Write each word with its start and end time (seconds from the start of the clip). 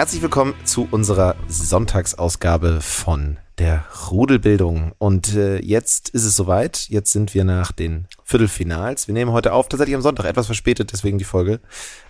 Herzlich 0.00 0.22
willkommen 0.22 0.54
zu 0.64 0.88
unserer 0.90 1.36
Sonntagsausgabe 1.46 2.80
von 2.80 3.36
der 3.60 3.84
Rudelbildung. 4.10 4.92
Und 4.98 5.36
äh, 5.36 5.58
jetzt 5.58 6.08
ist 6.08 6.24
es 6.24 6.34
soweit. 6.34 6.88
Jetzt 6.88 7.12
sind 7.12 7.34
wir 7.34 7.44
nach 7.44 7.72
den 7.72 8.06
Viertelfinals. 8.24 9.06
Wir 9.06 9.12
nehmen 9.12 9.32
heute 9.32 9.52
auf, 9.52 9.68
tatsächlich 9.68 9.94
am 9.94 10.02
Sonntag, 10.02 10.24
etwas 10.24 10.46
verspätet, 10.46 10.92
deswegen 10.92 11.18
die 11.18 11.24
Folge 11.24 11.60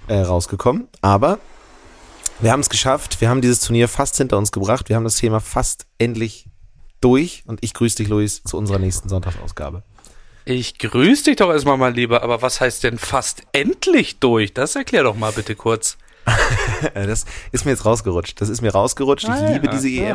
äh, 0.07 0.21
rausgekommen. 0.21 0.87
Aber 1.01 1.41
wir 2.39 2.53
haben 2.53 2.61
es 2.61 2.71
geschafft. 2.71 3.21
Wir 3.21 3.29
haben 3.29 3.41
dieses 3.41 3.61
Turnier 3.61 3.89
fast 3.89 4.17
hinter 4.17 4.39
uns 4.39 4.53
gebracht. 4.53 4.89
Wir 4.89 4.97
haben 4.97 5.05
das 5.05 5.17
Thema 5.17 5.41
fast 5.41 5.87
endlich 5.99 6.47
durch. 7.01 7.43
Und 7.47 7.59
ich 7.63 7.75
grüße 7.75 7.97
dich, 7.97 8.09
Luis, 8.09 8.45
zu 8.45 8.57
unserer 8.57 8.79
nächsten 8.79 9.09
Sonntagsausgabe. 9.09 9.83
Ich 10.45 10.79
grüße 10.79 11.25
dich 11.25 11.37
doch 11.37 11.51
erstmal 11.51 11.77
mal 11.77 11.93
lieber, 11.93 12.23
aber 12.23 12.43
was 12.43 12.61
heißt 12.61 12.85
denn 12.85 12.97
fast 12.97 13.43
endlich 13.53 14.21
durch? 14.21 14.55
Das 14.55 14.77
erklär 14.77 15.03
doch 15.03 15.17
mal 15.17 15.33
bitte 15.33 15.57
kurz. 15.57 15.99
das 16.95 17.25
ist 17.51 17.65
mir 17.65 17.73
jetzt 17.73 17.85
rausgerutscht. 17.85 18.41
Das 18.41 18.49
ist 18.49 18.63
mir 18.63 18.71
rausgerutscht. 18.71 19.25
Ich 19.25 19.31
ah, 19.31 19.53
liebe 19.53 19.67
ja. 19.67 19.73
diese 19.73 19.89
EM. 19.89 20.05
Ja, 20.05 20.15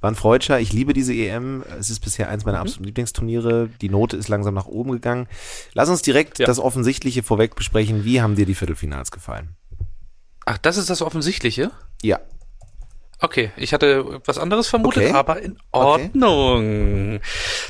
Ein 0.00 0.14
Freudscher. 0.14 0.60
Ich 0.60 0.72
liebe 0.72 0.92
diese 0.92 1.12
EM. 1.12 1.64
Es 1.78 1.90
ist 1.90 2.00
bisher 2.00 2.28
eins 2.28 2.44
meiner 2.44 2.58
mhm. 2.58 2.62
absoluten 2.62 2.84
Lieblingsturniere. 2.84 3.68
Die 3.80 3.88
Note 3.88 4.16
ist 4.16 4.28
langsam 4.28 4.54
nach 4.54 4.66
oben 4.66 4.92
gegangen. 4.92 5.26
Lass 5.74 5.88
uns 5.88 6.02
direkt 6.02 6.38
ja. 6.38 6.46
das 6.46 6.58
Offensichtliche 6.58 7.22
vorweg 7.22 7.56
besprechen. 7.56 8.04
Wie 8.04 8.20
haben 8.20 8.36
dir 8.36 8.46
die 8.46 8.54
Viertelfinals 8.54 9.10
gefallen? 9.10 9.56
Ach, 10.44 10.58
das 10.58 10.76
ist 10.76 10.90
das 10.90 11.02
Offensichtliche? 11.02 11.72
Ja. 12.02 12.20
Okay, 13.18 13.50
ich 13.56 13.72
hatte 13.72 14.20
was 14.26 14.36
anderes 14.36 14.68
vermutet, 14.68 15.04
okay. 15.04 15.12
aber 15.12 15.40
in 15.40 15.56
Ordnung. 15.72 17.16
Okay. 17.16 17.20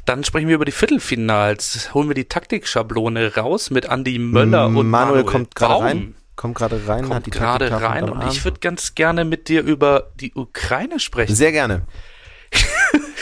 Dann 0.04 0.24
sprechen 0.24 0.48
wir 0.48 0.56
über 0.56 0.64
die 0.64 0.72
Viertelfinals. 0.72 1.94
Holen 1.94 2.08
wir 2.08 2.14
die 2.14 2.24
Taktikschablone 2.24 3.36
raus 3.36 3.70
mit 3.70 3.84
Andy 3.86 4.18
Möller 4.18 4.66
und 4.66 4.74
Manuel, 4.74 4.90
Manuel 4.90 5.24
kommt 5.24 5.54
gerade 5.54 5.84
rein 5.84 6.14
kommt 6.36 6.54
gerade 6.54 6.86
rein, 6.86 7.02
kommt 7.02 7.14
hat 7.14 7.26
die 7.26 7.30
gerade 7.30 7.70
rein 7.72 8.10
und 8.10 8.30
ich 8.30 8.44
würde 8.44 8.60
ganz 8.60 8.94
gerne 8.94 9.24
mit 9.24 9.48
dir 9.48 9.62
über 9.62 10.12
die 10.16 10.34
Ukraine 10.34 11.00
sprechen. 11.00 11.34
Sehr 11.34 11.50
gerne. 11.50 11.86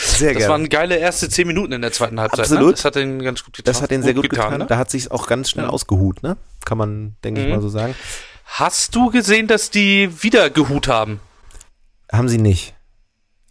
Sehr 0.04 0.32
das 0.32 0.38
gerne. 0.38 0.52
waren 0.52 0.68
geile 0.68 0.96
erste 0.96 1.28
zehn 1.28 1.46
Minuten 1.46 1.72
in 1.72 1.82
der 1.82 1.92
zweiten 1.92 2.20
Halbzeit. 2.20 2.38
Ne? 2.38 2.44
Absolut. 2.44 2.66
Ne? 2.66 2.72
Das 2.72 2.84
hat 2.84 2.94
den 2.94 3.22
ganz 3.22 3.44
gut 3.44 3.56
getan. 3.56 3.72
Das 3.72 3.82
hat 3.82 3.90
den 3.90 4.02
sehr 4.02 4.14
gut, 4.14 4.24
gut 4.24 4.30
getan. 4.30 4.44
getan 4.46 4.60
ne? 4.60 4.66
Da 4.66 4.76
hat 4.76 4.90
sich 4.90 5.10
auch 5.10 5.26
ganz 5.26 5.50
schnell 5.50 5.66
ja. 5.66 5.70
ausgehut, 5.70 6.22
ne? 6.22 6.36
Kann 6.64 6.78
man, 6.78 7.16
denke 7.24 7.40
mhm. 7.40 7.46
ich 7.46 7.54
mal 7.54 7.60
so 7.60 7.68
sagen. 7.68 7.94
Hast 8.44 8.94
du 8.94 9.10
gesehen, 9.10 9.46
dass 9.46 9.70
die 9.70 10.22
wieder 10.22 10.50
gehut 10.50 10.88
haben? 10.88 11.20
Haben 12.12 12.28
sie 12.28 12.38
nicht. 12.38 12.74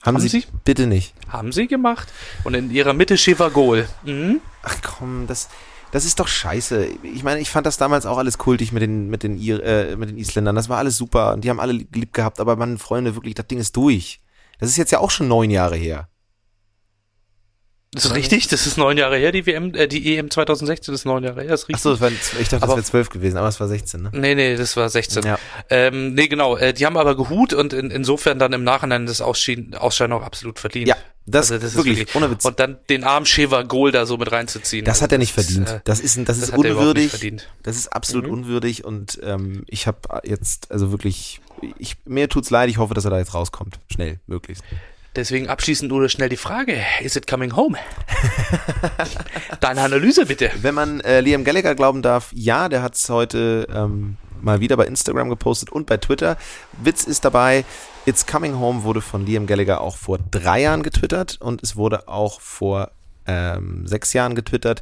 Haben, 0.02 0.16
haben 0.18 0.22
sie, 0.22 0.28
sie, 0.28 0.46
bitte 0.64 0.86
nicht. 0.86 1.14
Haben 1.30 1.52
sie 1.52 1.68
gemacht. 1.68 2.12
Und 2.44 2.54
in 2.54 2.72
ihrer 2.72 2.94
Mitte 2.94 3.18
Chevagol. 3.18 3.88
Mhm. 4.04 4.42
Ach 4.62 4.76
komm, 4.81 5.28
das, 5.28 5.50
das 5.92 6.06
ist 6.06 6.20
doch 6.20 6.28
scheiße. 6.28 6.88
Ich 7.04 7.24
meine, 7.24 7.40
ich 7.40 7.50
fand 7.50 7.66
das 7.66 7.78
damals 7.78 8.06
auch 8.06 8.18
alles 8.18 8.38
kultig 8.38 8.72
mit 8.72 8.81
den, 8.81 9.09
mit 9.09 9.24
den, 9.24 9.40
äh, 9.40 9.96
mit 9.96 10.09
den 10.09 10.18
Isländern. 10.18 10.56
Das 10.56 10.70
war 10.70 10.78
alles 10.78 10.98
super 10.98 11.34
und 11.34 11.44
die 11.44 11.50
haben 11.50 11.59
alle 11.59 11.74
lieb 11.74 12.14
gehabt, 12.14 12.40
aber 12.40 12.56
man, 12.56 12.78
Freunde, 12.78 13.16
wirklich, 13.16 13.36
das 13.36 13.48
Ding 13.48 13.59
ist 13.59 13.76
durch. 13.76 14.22
Das 14.59 14.70
ist 14.70 14.78
jetzt 14.78 14.92
ja 14.92 15.00
auch 15.00 15.12
schon 15.12 15.28
neun 15.28 15.50
Jahre 15.50 15.76
her. 15.76 16.08
Das 17.94 18.05
ist 18.05 18.16
richtig, 18.16 18.47
das 18.47 18.66
ist 18.66 18.77
neun 18.77 18.97
Jahre 18.97 19.17
her, 19.17 19.31
die 19.31 19.45
WM, 19.45 19.73
äh, 19.75 19.88
die 19.88 20.17
EM 20.17 20.31
2016 20.31 20.94
ist 20.94 21.05
neun 21.05 21.23
Jahre 21.23 21.41
her, 21.41 21.52
das 21.52 21.63
ist 21.63 21.69
richtig. 21.69 21.91
Achso, 21.91 22.05
ich 22.39 22.50
dachte, 22.50 22.66
das 22.66 22.75
wäre 22.75 22.83
zwölf 22.83 23.09
gewesen, 23.09 23.38
aber 23.38 23.47
es 23.47 23.59
war 23.59 23.67
16, 23.67 24.02
ne? 24.02 24.11
Nee, 24.13 24.35
nee, 24.35 24.55
das 24.55 24.75
war 24.75 24.90
16. 24.90 25.23
Ja. 25.23 25.38
Ähm, 25.69 26.13
nee, 26.16 26.28
genau, 26.28 26.57
äh, 26.57 26.73
die 26.73 26.85
haben 26.85 26.97
aber 26.97 27.16
gehut 27.16 27.53
und 27.53 27.73
in, 27.73 27.91
insofern 27.91 28.40
dann 28.40 28.51
im 28.53 28.63
Nachhinein 28.63 29.06
das 29.06 29.22
Ausscheiden, 29.22 29.75
Ausscheiden 29.75 30.13
auch 30.13 30.23
absolut 30.23 30.59
verdient. 30.59 30.88
Ja, 30.88 30.95
das, 31.25 31.51
also 31.51 31.63
das 31.63 31.75
wirklich, 31.75 31.94
ist 31.94 32.00
wirklich, 32.00 32.16
ohne 32.16 32.31
Witz. 32.31 32.45
Und 32.45 32.59
dann 32.59 32.78
den 32.90 33.03
armen 33.03 33.25
Sheva 33.25 33.62
Goal 33.62 33.91
da 33.91 34.06
so 34.06 34.18
mit 34.18 34.31
reinzuziehen. 34.31 34.84
Das 34.85 35.01
hat 35.01 35.12
er 35.12 35.19
nicht 35.19 35.34
verdient. 35.34 35.68
Ist, 35.68 35.73
äh, 35.73 35.79
das 35.84 36.00
ist, 36.00 36.18
das, 36.18 36.25
das 36.25 36.50
ist 36.50 36.57
unwürdig. 36.57 37.12
Das 37.62 37.78
ist 37.78 37.88
absolut 37.94 38.25
mhm. 38.25 38.34
unwürdig 38.34 38.84
und 38.84 39.19
ähm, 39.23 39.63
ich 39.68 39.88
habe 39.88 40.00
jetzt, 40.23 40.72
also 40.72 40.91
wirklich, 40.91 41.41
ich, 41.78 41.97
mir 42.06 42.28
tut's 42.28 42.50
leid, 42.50 42.69
ich 42.69 42.78
hoffe, 42.78 42.94
dass 42.94 43.06
er 43.06 43.12
da 43.12 43.19
jetzt 43.19 43.34
rauskommt. 43.34 43.79
Schnell, 43.91 44.19
möglichst. 44.28 44.63
Deswegen 45.16 45.47
abschließend 45.47 45.91
nur 45.91 46.09
schnell 46.09 46.29
die 46.29 46.38
Frage, 46.38 46.81
is 47.01 47.16
it 47.16 47.28
coming 47.28 47.56
home? 47.56 47.78
Deine 49.59 49.81
Analyse 49.81 50.25
bitte. 50.25 50.50
Wenn 50.62 50.74
man 50.74 51.01
äh, 51.01 51.22
Liam 51.22 51.44
Gallagher 51.44 51.75
glauben 51.75 52.01
darf, 52.01 52.31
ja, 52.34 52.68
der 52.68 52.81
hat 52.81 52.96
es 52.96 53.09
heute 53.09 53.68
ähm, 53.72 54.18
mal 54.41 54.59
wieder 54.59 54.75
bei 54.75 54.85
Instagram 54.85 55.29
gepostet 55.29 55.72
und 55.72 55.85
bei 55.85 55.97
Twitter. 55.97 56.35
Witz 56.81 57.03
ist 57.03 57.25
dabei, 57.25 57.63
It's 58.06 58.25
Coming 58.25 58.57
Home 58.57 58.84
wurde 58.84 59.01
von 59.01 59.25
Liam 59.25 59.46
Gallagher 59.46 59.81
auch 59.81 59.97
vor 59.97 60.18
drei 60.18 60.62
Jahren 60.62 60.81
getwittert 60.81 61.38
und 61.40 61.62
es 61.62 61.75
wurde 61.75 62.07
auch 62.07 62.41
vor 62.41 62.90
ähm, 63.28 63.85
sechs 63.85 64.13
Jahren 64.13 64.34
getwittert. 64.34 64.81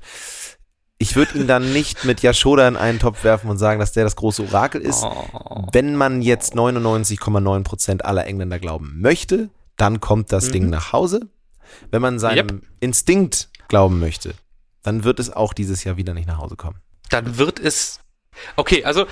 Ich 0.97 1.15
würde 1.15 1.39
ihn 1.39 1.47
dann 1.47 1.73
nicht 1.73 2.05
mit 2.05 2.21
Yashoda 2.21 2.67
in 2.67 2.77
einen 2.77 2.99
Topf 2.99 3.23
werfen 3.23 3.49
und 3.49 3.57
sagen, 3.57 3.79
dass 3.79 3.91
der 3.91 4.05
das 4.05 4.15
große 4.15 4.43
Orakel 4.43 4.81
ist. 4.81 5.03
Oh. 5.03 5.67
Wenn 5.73 5.95
man 5.95 6.21
jetzt 6.21 6.55
99,9 6.55 7.63
Prozent 7.63 8.05
aller 8.05 8.25
Engländer 8.27 8.59
glauben 8.59 9.01
möchte, 9.01 9.49
dann 9.81 9.99
kommt 9.99 10.31
das 10.31 10.47
mhm. 10.47 10.51
Ding 10.51 10.69
nach 10.69 10.93
Hause. 10.93 11.21
Wenn 11.89 12.01
man 12.01 12.19
seinem 12.19 12.47
yep. 12.49 12.61
Instinkt 12.81 13.49
glauben 13.67 13.99
möchte, 13.99 14.35
dann 14.83 15.03
wird 15.03 15.19
es 15.19 15.31
auch 15.31 15.53
dieses 15.53 15.83
Jahr 15.83 15.97
wieder 15.97 16.13
nicht 16.13 16.27
nach 16.27 16.37
Hause 16.37 16.55
kommen. 16.55 16.77
Dann 17.09 17.37
wird 17.37 17.59
es. 17.59 17.99
Okay, 18.55 18.83
also 18.83 19.07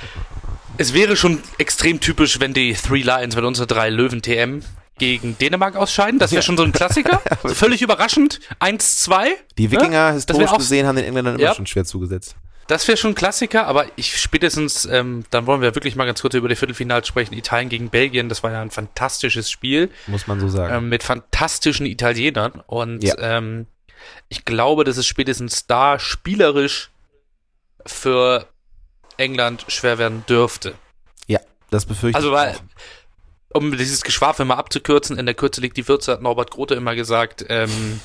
es 0.77 0.93
wäre 0.93 1.15
schon 1.15 1.39
extrem 1.57 1.99
typisch, 1.99 2.39
wenn 2.39 2.53
die 2.53 2.73
Three 2.73 3.01
Lions, 3.01 3.35
wenn 3.35 3.45
unsere 3.45 3.65
drei 3.65 3.89
Löwen 3.89 4.21
TM 4.21 4.61
gegen 4.99 5.37
Dänemark 5.39 5.75
ausscheiden. 5.75 6.19
Das 6.19 6.31
wäre 6.31 6.39
ja. 6.39 6.43
schon 6.43 6.57
so 6.57 6.63
ein 6.63 6.71
Klassiker. 6.71 7.19
völlig 7.45 7.81
überraschend. 7.81 8.39
1-2. 8.59 9.27
Die 9.57 9.71
Wikinger, 9.71 9.91
ja? 9.91 10.11
historisch 10.11 10.51
gesehen, 10.51 10.85
haben 10.85 10.97
den 10.97 11.05
Engländern 11.05 11.35
immer 11.35 11.43
ja. 11.43 11.55
schon 11.55 11.65
schwer 11.65 11.85
zugesetzt. 11.85 12.35
Das 12.69 12.87
wäre 12.87 12.97
schon 12.97 13.13
ein 13.13 13.15
Klassiker, 13.15 13.65
aber 13.65 13.87
ich 13.95 14.21
spätestens, 14.21 14.85
ähm, 14.85 15.23
dann 15.31 15.47
wollen 15.47 15.59
wir 15.61 15.73
wirklich 15.73 15.95
mal 15.95 16.05
ganz 16.05 16.21
kurz 16.21 16.35
über 16.35 16.47
die 16.47 16.55
Viertelfinals 16.55 17.07
sprechen. 17.07 17.33
Italien 17.33 17.67
gegen 17.67 17.89
Belgien, 17.89 18.29
das 18.29 18.43
war 18.43 18.51
ja 18.51 18.61
ein 18.61 18.69
fantastisches 18.69 19.49
Spiel. 19.49 19.89
Muss 20.05 20.27
man 20.27 20.39
so 20.39 20.49
sagen. 20.49 20.75
Ähm, 20.75 20.87
mit 20.87 21.01
fantastischen 21.01 21.87
Italienern. 21.87 22.61
Und 22.67 23.03
ja. 23.03 23.17
ähm, 23.17 23.65
ich 24.27 24.45
glaube, 24.45 24.83
dass 24.83 24.97
es 24.97 25.07
spätestens 25.07 25.65
da 25.65 25.97
spielerisch 25.97 26.91
für 27.87 28.47
England 29.17 29.65
schwer 29.67 29.97
werden 29.97 30.23
dürfte. 30.29 30.75
Ja, 31.25 31.39
das 31.71 31.87
befürchte 31.87 32.17
also, 32.17 32.29
ich. 32.29 32.37
Also, 32.37 32.59
weil, 32.59 32.69
um 33.51 33.75
dieses 33.75 34.03
Geschwafel 34.03 34.45
mal 34.45 34.57
abzukürzen, 34.57 35.17
in 35.17 35.25
der 35.25 35.33
Kürze 35.33 35.59
liegt 35.59 35.75
die 35.75 35.87
Würze, 35.87 36.11
hat 36.11 36.21
Norbert 36.21 36.51
Grote 36.51 36.75
immer 36.75 36.93
gesagt, 36.93 37.43
ähm, 37.49 37.99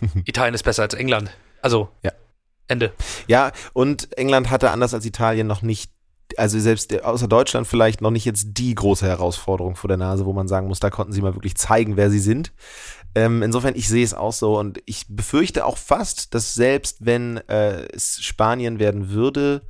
Italien 0.24 0.54
ist 0.54 0.64
besser 0.64 0.82
als 0.82 0.94
England. 0.94 1.30
Also, 1.62 1.90
ja. 2.02 2.10
Ende. 2.70 2.92
Ja, 3.26 3.52
und 3.72 4.16
England 4.16 4.50
hatte 4.50 4.70
anders 4.70 4.94
als 4.94 5.04
Italien 5.04 5.46
noch 5.46 5.62
nicht, 5.62 5.92
also 6.36 6.58
selbst 6.58 7.02
außer 7.02 7.28
Deutschland 7.28 7.66
vielleicht 7.66 8.00
noch 8.00 8.10
nicht 8.10 8.24
jetzt 8.24 8.50
die 8.52 8.74
große 8.74 9.06
Herausforderung 9.06 9.76
vor 9.76 9.88
der 9.88 9.96
Nase, 9.96 10.24
wo 10.26 10.32
man 10.32 10.48
sagen 10.48 10.68
muss, 10.68 10.80
da 10.80 10.90
konnten 10.90 11.12
sie 11.12 11.22
mal 11.22 11.34
wirklich 11.34 11.56
zeigen, 11.56 11.96
wer 11.96 12.10
sie 12.10 12.20
sind. 12.20 12.52
Ähm, 13.14 13.42
insofern, 13.42 13.74
ich 13.74 13.88
sehe 13.88 14.04
es 14.04 14.14
auch 14.14 14.32
so 14.32 14.58
und 14.58 14.80
ich 14.86 15.06
befürchte 15.08 15.66
auch 15.66 15.76
fast, 15.76 16.32
dass 16.34 16.54
selbst 16.54 17.04
wenn 17.04 17.38
äh, 17.48 17.88
es 17.92 18.22
Spanien 18.22 18.78
werden 18.78 19.10
würde, 19.10 19.62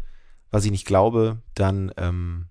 was 0.50 0.64
ich 0.64 0.70
nicht 0.70 0.86
glaube, 0.86 1.38
dann, 1.54 1.92
ähm, 1.96 2.46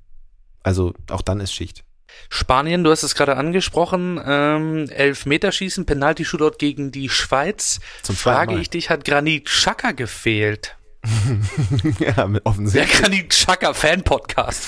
also 0.64 0.94
auch 1.12 1.22
dann 1.22 1.40
ist 1.40 1.54
Schicht. 1.54 1.84
Spanien, 2.30 2.84
du 2.84 2.92
hast 2.92 3.04
es 3.04 3.16
gerade 3.16 3.38
angesprochen, 3.38 4.22
ähm, 4.26 4.90
Elfmeterschießen, 4.90 5.86
Penalty-Shootout 5.86 6.58
gegen 6.58 6.92
die 6.92 7.10
Schweiz. 7.10 7.80
Zum 8.04 8.16
Frage 8.16 8.58
ich 8.60 8.70
dich, 8.70 8.90
hat 8.90 9.06
Granit 9.06 9.46
Xhaka 9.46 9.92
gefehlt? 9.92 10.76
ja, 12.00 12.30
offensichtlich. 12.44 12.92
Der 12.92 13.02
Granit 13.02 13.30
Xhaka 13.30 13.74
Fan-Podcast. 13.74 14.66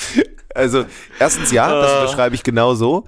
Also, 0.54 0.86
erstens 1.20 1.52
ja, 1.52 1.74
das 1.74 1.92
uh. 1.92 2.08
beschreibe 2.08 2.36
ich 2.36 2.44
genau 2.44 2.76
so. 2.76 3.06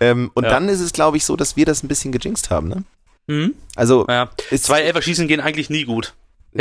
Ähm, 0.00 0.30
und 0.34 0.44
ja. 0.44 0.50
dann 0.50 0.68
ist 0.68 0.80
es, 0.80 0.92
glaube 0.92 1.16
ich, 1.16 1.24
so, 1.24 1.36
dass 1.36 1.56
wir 1.56 1.66
das 1.66 1.82
ein 1.82 1.88
bisschen 1.88 2.12
gejinxt 2.12 2.50
haben, 2.50 2.68
ne? 2.68 2.84
Mhm. 3.26 3.54
Also, 3.74 4.06
ja. 4.08 4.30
zwei 4.56 4.82
Elferschießen 4.82 5.26
gehen 5.26 5.40
eigentlich 5.40 5.70
nie 5.70 5.84
gut. 5.84 6.14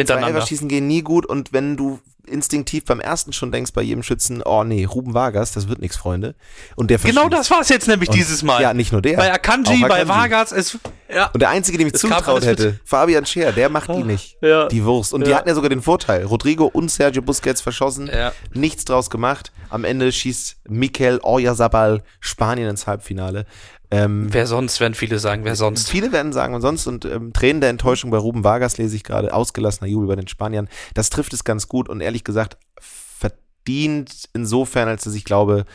Zwei 0.06 0.16
Elferschießen 0.28 0.68
gehen 0.68 0.88
nie 0.88 1.02
gut 1.02 1.26
und 1.26 1.54
wenn 1.54 1.78
du 1.78 2.00
instinktiv 2.28 2.86
beim 2.86 3.00
ersten 3.00 3.34
schon 3.34 3.52
denkst 3.52 3.72
bei 3.74 3.84
jedem 3.84 4.02
Schützen, 4.02 4.42
oh 4.44 4.64
nee, 4.64 4.84
Ruben 4.86 5.14
Vargas, 5.14 5.52
das 5.52 5.68
wird 5.68 5.80
nichts, 5.80 5.96
Freunde. 5.96 6.34
Und 6.76 6.90
der 6.90 6.98
Genau 6.98 7.30
das 7.30 7.52
war 7.52 7.62
es 7.62 7.70
jetzt 7.70 7.88
nämlich 7.88 8.10
Und- 8.10 8.16
dieses 8.16 8.42
Mal. 8.42 8.64
Ja, 8.64 8.74
nicht 8.74 8.92
nur 8.92 9.04
der. 9.04 9.18
bei 9.18 9.32
Akanji, 9.32 9.76
Auch 9.84 9.88
bei 9.90 10.02
Akanji. 10.02 10.08
Vargas, 10.08 10.52
es, 10.52 10.80
ja. 11.14 11.28
Und 11.34 11.40
der 11.42 11.50
Einzige, 11.50 11.78
dem 11.78 11.86
ich 11.88 11.94
zutraut 11.94 12.44
hätte, 12.44 12.80
Fabian 12.84 13.28
Scher, 13.28 13.52
der 13.52 13.70
macht 13.70 13.90
die 13.90 14.04
nicht. 14.04 14.38
ja. 14.42 14.68
Die 14.68 14.84
Wurst. 14.84 15.14
Und 15.14 15.28
die 15.28 15.30
Ja. 15.32 15.38
hatten 15.38 15.50
ja 15.50 15.54
sogar 15.54 15.70
den 15.70 15.84
Vorteil. 15.84 16.24
Rodrigo 16.26 16.66
und 16.66 16.90
Sergio 16.90 17.22
Busquets 17.22 17.62
verschossen. 17.62 18.08
Ja. 18.12 18.32
Nichts 18.56 18.86
draus 18.86 19.12
gemacht. 19.12 19.52
Am 19.70 19.84
Ende 19.84 20.12
schießt 20.12 20.58
Mikel 20.68 21.20
Oyarzabal 21.22 22.02
Spanien 22.20 22.70
ins 22.70 22.88
Halbfinale. 22.88 23.46
Ähm, 23.92 24.28
Wer 24.32 24.48
sonst, 24.48 24.80
werden 24.80 24.96
viele 24.96 25.20
sagen, 25.20 25.46
wer 25.46 25.56
sonst. 25.56 25.90
Viele 25.90 26.12
werden 26.12 26.34
sagen, 26.34 26.54
und 26.54 26.62
sonst, 26.62 26.88
und 26.88 27.06
ähm, 27.06 27.34
Tränen 27.34 27.62
der 27.62 27.70
Enttäuschung 27.70 28.12
bei 28.12 28.18
Ruben 28.18 28.44
Vargas 28.44 28.78
lese 28.78 28.96
ich 28.96 29.04
gerade, 29.04 29.34
ausgelassener 29.34 29.90
Jubel 29.90 30.08
bei 30.08 30.16
den 30.16 30.28
Spaniern. 30.28 30.68
Das 30.94 31.10
trifft 31.10 31.34
es 31.34 31.44
ganz 31.44 31.68
gut 31.68 31.90
und 31.90 32.02
ehrlich 32.02 32.24
gesagt 32.24 32.58
verdient 32.80 34.30
insofern, 34.34 34.88
als 34.88 35.04
dass 35.04 35.16
ich 35.16 35.24
glaube, 35.24 35.66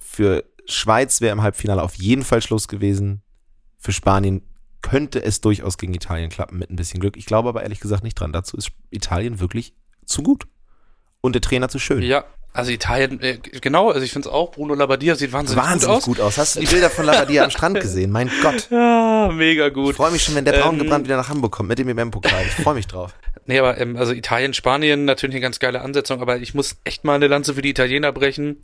für 0.00 0.44
Schweiz 0.66 1.20
wäre 1.20 1.32
im 1.32 1.42
Halbfinale 1.42 1.82
auf 1.82 1.94
jeden 1.94 2.24
Fall 2.24 2.42
Schluss 2.42 2.68
gewesen. 2.68 3.22
Für 3.78 3.92
Spanien 3.92 4.42
könnte 4.82 5.22
es 5.22 5.40
durchaus 5.40 5.78
gegen 5.78 5.94
Italien 5.94 6.30
klappen 6.30 6.58
mit 6.58 6.70
ein 6.70 6.76
bisschen 6.76 7.00
Glück. 7.00 7.16
Ich 7.16 7.26
glaube 7.26 7.48
aber 7.48 7.62
ehrlich 7.62 7.80
gesagt 7.80 8.04
nicht 8.04 8.14
dran. 8.14 8.32
Dazu 8.32 8.56
ist 8.56 8.70
Italien 8.90 9.40
wirklich 9.40 9.74
zu 10.04 10.22
gut. 10.22 10.46
Und 11.20 11.34
der 11.34 11.42
Trainer 11.42 11.68
zu 11.68 11.78
schön. 11.78 12.02
Ja, 12.02 12.24
also 12.56 12.70
Italien, 12.72 13.20
äh, 13.22 13.38
genau, 13.38 13.90
also 13.90 14.00
ich 14.02 14.12
finde 14.12 14.28
es 14.28 14.34
auch, 14.34 14.50
Bruno 14.52 14.74
Labbadia 14.74 15.14
sieht 15.14 15.32
wahnsinnig, 15.32 15.62
Wahnsinnig 15.64 16.02
gut 16.02 16.20
aus. 16.20 16.38
Hast 16.38 16.56
du 16.56 16.60
die 16.60 16.66
Bilder 16.66 16.90
von 16.90 17.04
Labadia 17.06 17.44
am 17.44 17.50
Strand 17.50 17.80
gesehen? 17.80 18.10
Mein 18.10 18.30
Gott. 18.42 18.68
Ja, 18.70 19.30
mega 19.32 19.68
Ich 19.68 19.74
gut. 19.74 19.96
freue 19.96 20.10
mich 20.10 20.22
schon, 20.22 20.34
wenn 20.34 20.44
der 20.44 20.52
Braun 20.52 20.74
Ähm, 20.74 20.82
gebrannt 20.82 21.04
wieder 21.06 21.16
nach 21.16 21.28
Hamburg 21.28 21.52
kommt 21.52 21.68
mit 21.68 21.78
dem 21.78 21.88
EM-Pokal. 21.88 22.44
Ich 22.46 22.62
freue 22.64 22.74
mich 22.74 22.86
drauf. 22.86 23.14
Nee, 23.48 23.60
aber 23.60 23.78
ähm, 23.80 23.96
also 23.96 24.12
Italien, 24.12 24.54
Spanien, 24.54 25.04
natürlich 25.04 25.36
eine 25.36 25.40
ganz 25.40 25.60
geile 25.60 25.80
Ansetzung, 25.80 26.20
aber 26.20 26.38
ich 26.38 26.54
muss 26.54 26.78
echt 26.82 27.04
mal 27.04 27.14
eine 27.14 27.28
Lanze 27.28 27.54
für 27.54 27.62
die 27.62 27.70
Italiener 27.70 28.10
brechen. 28.10 28.56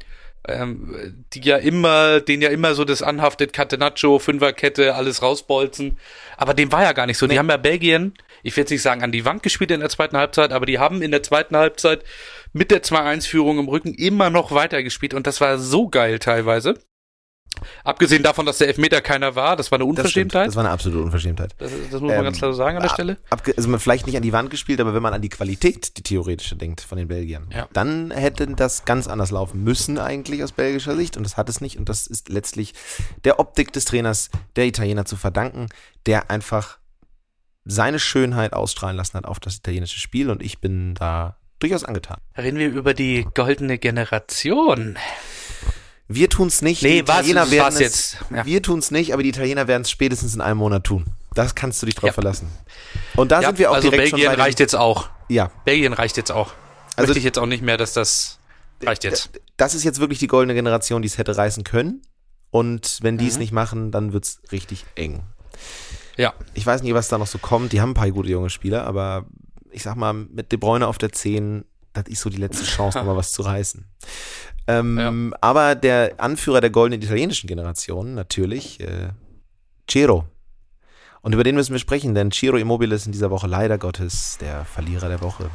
Ähm, 0.49 1.25
die 1.33 1.41
ja 1.41 1.57
immer, 1.57 2.21
denen 2.21 2.43
ja 2.43 2.49
immer 2.49 2.75
so 2.75 2.85
das 2.85 3.01
anhaftet, 3.01 3.53
Catenaccio, 3.53 4.19
Fünferkette, 4.19 4.97
alles 4.97 5.23
rausbolzen. 5.23 5.99
Aber 6.37 6.53
dem 6.53 6.73
war 6.73 6.83
ja 6.83 6.93
gar 6.93 7.07
nicht 7.07 7.19
so. 7.19 7.29
Die 7.29 7.39
haben 7.39 7.49
ja 7.49 7.57
Belgien, 7.57 8.15
ich 8.43 8.57
will 8.57 8.63
jetzt 8.63 8.71
nicht 8.71 8.83
sagen 8.83 9.05
an 9.05 9.13
die 9.13 9.25
Wand 9.25 9.45
gespielt 9.45 9.71
in 9.71 9.81
der 9.81 9.89
zweiten 9.89 10.17
Halbzeit, 10.17 10.53
aber 10.53 10.67
die 10.67 10.81
haben 10.81 11.01
in 11.01 11.13
der 11.13 11.23
zweiten 11.23 11.57
Halbzeit 11.57 12.03
mit 12.53 12.73
der 12.73 12.83
2-1-Führung 12.83 13.61
im 13.61 13.69
Rücken 13.69 13.95
immer 13.95 14.31
noch 14.31 14.51
weitergespielt 14.51 15.15
und 15.15 15.29
das 15.29 15.41
war 15.41 15.59
so 15.59 15.89
geil 15.89 16.19
teilweise. 16.19 16.75
Abgesehen 17.85 18.23
davon, 18.23 18.47
dass 18.47 18.59
der 18.59 18.69
Elfmeter 18.69 19.01
keiner 19.01 19.35
war, 19.37 19.57
das 19.57 19.71
war 19.71 19.77
eine 19.79 19.85
Das. 19.85 19.91
Unverschämtheit. 19.91 20.49
Das 20.49 20.57
war 20.57 20.65
eine 20.65 20.73
absolute 20.73 21.03
Unverschämtheit. 21.03 21.55
Das, 21.59 21.71
das 21.71 22.01
muss 22.01 22.01
man 22.03 22.11
Ähm, 22.19 22.25
ganz 22.25 22.39
klar 22.39 22.53
so 22.53 22.57
sagen 22.57 22.77
an 22.77 22.83
der 22.83 22.91
ab- 22.91 22.97
Stelle. 22.97 23.17
Also 23.57 23.69
man 23.69 23.81
vielleicht 23.81 24.07
nicht 24.07 24.17
an 24.17 24.23
die 24.23 24.33
Wand 24.33 24.51
gespielt, 24.51 24.81
aber 24.81 24.95
wenn 24.95 25.03
man 25.03 25.15
an 25.15 25.23
die 25.23 25.29
Qualität, 25.29 25.97
die 25.97 26.03
theoretische, 26.03 26.57
denkt 26.57 26.81
von 26.81 26.99
den 26.99 27.09
Belgiern, 27.09 27.49
Ja. 27.55 27.69
dann 27.73 28.11
hätte 28.11 28.47
das 28.49 28.85
ganz 28.85 29.07
anders 29.09 29.31
laufen 29.31 29.63
müssen 29.65 29.99
eigentlich 29.99 30.43
aus 30.43 30.53
belgischer 30.53 30.97
Sicht 30.97 31.17
und 31.17 31.25
das 31.25 31.37
hat 31.37 31.49
es 31.49 31.61
nicht 31.61 31.79
und 31.79 31.89
das 31.89 32.07
ist 32.07 32.29
letztlich 32.29 32.75
der 33.25 33.39
Optik 33.41 33.73
des 33.73 33.85
Trainers 33.85 34.31
der 34.57 34.67
Italiener 34.67 35.05
zu 35.05 35.17
verdanken, 35.17 35.67
der 36.07 36.31
einfach 36.31 36.79
seine 37.65 37.99
Schönheit 38.01 38.53
ausstrahlen 38.55 38.97
lassen 38.97 39.15
hat 39.19 39.25
auf 39.25 39.39
das 39.39 39.57
italienische 39.57 40.01
Spiel 40.01 40.31
und 40.31 40.43
ich 40.43 40.61
bin 40.61 40.95
da 40.95 41.37
durchaus 41.61 41.85
angetan. 41.85 42.17
Reden 42.37 42.59
wir 42.59 42.69
über 42.71 42.93
die 42.93 43.25
goldene 43.35 43.79
Generation. 43.79 44.97
Wir 46.15 46.29
tun's 46.29 46.63
nicht, 46.63 46.83
Nee, 46.83 47.03
die 47.03 47.09
was- 47.09 47.19
Italiener 47.21 47.43
was 47.43 47.51
werden 47.51 47.75
es, 47.75 47.81
jetzt? 47.81 48.17
Ja. 48.31 48.45
wir 48.47 48.63
tun's 48.63 48.91
nicht, 48.91 49.13
aber 49.13 49.23
die 49.23 49.29
Italiener 49.31 49.67
werden 49.69 49.83
es 49.83 49.91
spätestens 49.91 50.35
in 50.35 50.41
einem 50.41 50.59
Monat 50.59 50.85
tun. 50.85 51.07
Das 51.35 51.55
kannst 51.55 51.81
du 51.83 51.87
dich 51.87 51.95
drauf 51.95 52.09
Ja. 52.09 52.13
verlassen. 52.13 52.49
Und 53.17 53.31
da 53.33 53.41
Ja, 53.41 53.49
sind 53.49 53.59
wir 53.59 53.71
auch 53.71 53.75
also 53.77 53.91
direkt 53.91 54.11
Belgien 54.13 54.29
schon 54.29 54.37
bei 54.37 54.43
reicht 54.43 54.61
jetzt 54.61 54.75
auch. 54.77 55.09
Ja, 55.29 55.51
Belgien 55.65 55.93
reicht 55.93 56.17
jetzt 56.17 56.31
auch. 56.33 56.53
Also- 56.97 57.09
Möchte 57.09 57.19
ich 57.19 57.25
jetzt 57.25 57.39
auch 57.39 57.47
nicht 57.47 57.63
mehr, 57.63 57.77
dass 57.79 57.93
das 57.95 58.39
reicht 58.83 59.05
jetzt. 59.05 59.31
das 59.57 59.75
ist 59.75 59.85
jetzt 59.85 59.99
wirklich 60.01 60.19
die 60.19 60.27
goldene 60.27 60.55
Generation, 60.55 61.01
die 61.03 61.07
es 61.09 61.17
hätte 61.19 61.37
reißen 61.37 61.65
können. 61.65 62.03
Und 62.51 62.99
wenn 63.01 63.17
die 63.17 63.27
es 63.29 63.35
Mhm. 63.35 63.41
nicht 63.41 63.53
machen, 63.53 63.91
dann 63.93 64.13
wird's 64.13 64.41
richtig 64.53 64.85
eng. 64.95 65.23
Ja. 66.19 66.35
Ich 66.53 66.67
weiß 66.67 66.83
nicht, 66.83 66.93
was 66.93 67.09
da 67.09 67.17
noch 67.17 67.27
so 67.27 67.39
kommt. 67.39 67.73
Die 67.73 67.81
haben 67.81 67.93
ein 67.93 67.95
paar 67.95 68.11
gute 68.11 68.29
junge 68.29 68.51
Spieler, 68.51 68.85
aber 68.85 69.25
ich 69.71 69.83
sag 69.83 69.95
mal, 69.97 70.13
mit 70.13 70.53
De 70.53 70.59
Bruyne 70.59 70.87
auf 70.87 70.99
der 70.99 71.13
10, 71.13 71.65
das 71.95 72.05
ist 72.09 72.21
so 72.21 72.29
die 72.29 72.37
letzte 72.37 72.67
Chance, 72.67 72.99
nochmal 72.99 73.17
was 73.17 73.33
zu 73.33 73.41
reißen. 73.41 73.87
Ähm, 74.67 75.35
Aber 75.41 75.75
der 75.75 76.15
Anführer 76.19 76.61
der 76.61 76.71
goldenen 76.71 77.03
italienischen 77.03 77.47
Generation, 77.47 78.15
natürlich, 78.15 78.81
äh, 78.81 79.09
Ciro. 79.91 80.25
Und 81.21 81.33
über 81.35 81.45
den 81.45 81.55
müssen 81.55 81.73
wir 81.73 81.79
sprechen, 81.79 82.15
denn 82.15 82.33
Ciro 82.33 82.57
Immobile 82.57 82.95
ist 82.95 83.07
in 83.07 83.13
dieser 83.13 83.31
Woche 83.31 83.47
leider 83.47 83.79
Gottes 83.79 84.39
der 84.41 84.65
Verlierer 84.65 85.09
der 85.09 85.21
Woche. 85.21 85.51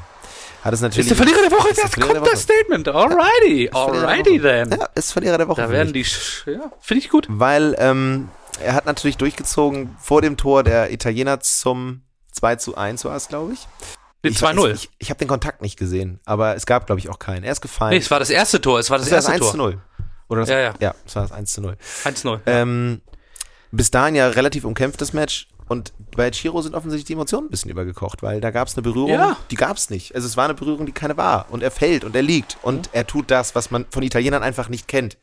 Hat 0.63 0.73
es 0.73 0.81
natürlich. 0.81 1.09
Ist 1.09 1.09
der 1.09 1.17
Verlierer 1.17 1.49
der 1.49 1.51
Woche? 1.51 1.67
Jetzt 1.69 1.99
kommt 1.99 2.13
der 2.13 2.21
das 2.21 2.41
Statement. 2.43 2.87
Alrighty. 2.87 3.69
Der 3.71 3.75
Alrighty 3.75 4.29
Woche. 4.31 4.41
then. 4.41 4.79
Ja, 4.79 4.85
ist 4.95 5.11
Verlierer 5.11 5.37
der 5.37 5.47
Woche. 5.47 5.61
Da 5.61 5.69
werden 5.69 5.93
die, 5.93 6.01
ja, 6.45 6.71
finde 6.79 6.99
ich 6.99 7.09
gut. 7.09 7.27
Weil 7.29 7.75
ähm, 7.79 8.29
er 8.61 8.73
hat 8.73 8.85
natürlich 8.85 9.17
durchgezogen 9.17 9.95
vor 9.99 10.21
dem 10.21 10.37
Tor 10.37 10.63
der 10.63 10.91
Italiener 10.91 11.39
zum 11.41 12.01
2 12.31 12.55
zu 12.57 12.75
1 12.77 13.03
war 13.05 13.15
es, 13.15 13.27
glaube 13.27 13.53
ich. 13.53 13.67
Den 14.27 14.33
Ich- 14.33 14.39
2-0. 14.39 14.73
Ich, 14.73 14.89
ich 14.99 15.09
habe 15.09 15.17
den 15.19 15.27
Kontakt 15.27 15.61
nicht 15.61 15.77
gesehen, 15.77 16.19
aber 16.25 16.55
es 16.55 16.65
gab, 16.65 16.85
glaube 16.85 16.99
ich, 16.99 17.09
auch 17.09 17.19
keinen. 17.19 17.43
Er 17.43 17.51
ist 17.51 17.61
gefallen. 17.61 17.91
Nee, 17.91 17.97
es 17.97 18.11
war 18.11 18.19
das 18.19 18.29
erste 18.29 18.61
Tor. 18.61 18.79
Es 18.79 18.89
war 18.89 18.97
das, 18.97 19.09
das 19.09 19.11
war 19.13 19.17
das 19.17 19.41
erste 19.41 19.45
1 19.45 19.51
zu 19.51 19.57
Tor. 19.57 19.67
0. 19.71 19.81
Oder 20.29 20.41
das, 20.41 20.49
Ja, 20.49 20.59
ja. 20.59 20.73
ja, 20.79 20.95
es 21.05 21.15
war 21.15 21.23
das 21.23 21.31
1 21.31 21.53
zu 21.53 21.61
0. 21.61 21.77
1-0. 22.03 22.39
Ähm, 22.45 23.01
bis 23.71 23.91
dahin 23.91 24.15
ja 24.15 24.27
relativ 24.29 24.65
umkämpftes 24.65 25.13
Match. 25.13 25.47
Und 25.69 25.91
bei 26.15 26.31
Chiro 26.31 26.61
sind 26.61 26.75
offensichtlich 26.75 27.05
die 27.07 27.13
Emotionen 27.13 27.47
ein 27.47 27.49
bisschen 27.51 27.69
übergekocht, 27.71 28.23
weil 28.23 28.39
da 28.39 28.51
gab 28.51 28.69
es 28.69 28.75
eine 28.75 28.83
Berührung, 28.83 29.11
Ja. 29.11 29.35
die 29.51 29.55
gab 29.57 29.75
es 29.75 29.89
nicht. 29.89 30.15
Also 30.15 30.25
es 30.25 30.37
war 30.37 30.45
eine 30.45 30.53
Berührung, 30.53 30.85
die 30.85 30.93
keine 30.93 31.17
war. 31.17 31.47
Und 31.49 31.61
er 31.61 31.71
fällt 31.71 32.05
und 32.05 32.15
er 32.15 32.21
liegt 32.21 32.57
und 32.61 32.89
er 32.93 33.05
tut 33.05 33.29
das, 33.31 33.53
was 33.53 33.69
man 33.69 33.85
von 33.89 34.01
Italienern 34.01 34.43
einfach 34.43 34.69
nicht 34.69 34.87
kennt. 34.87 35.17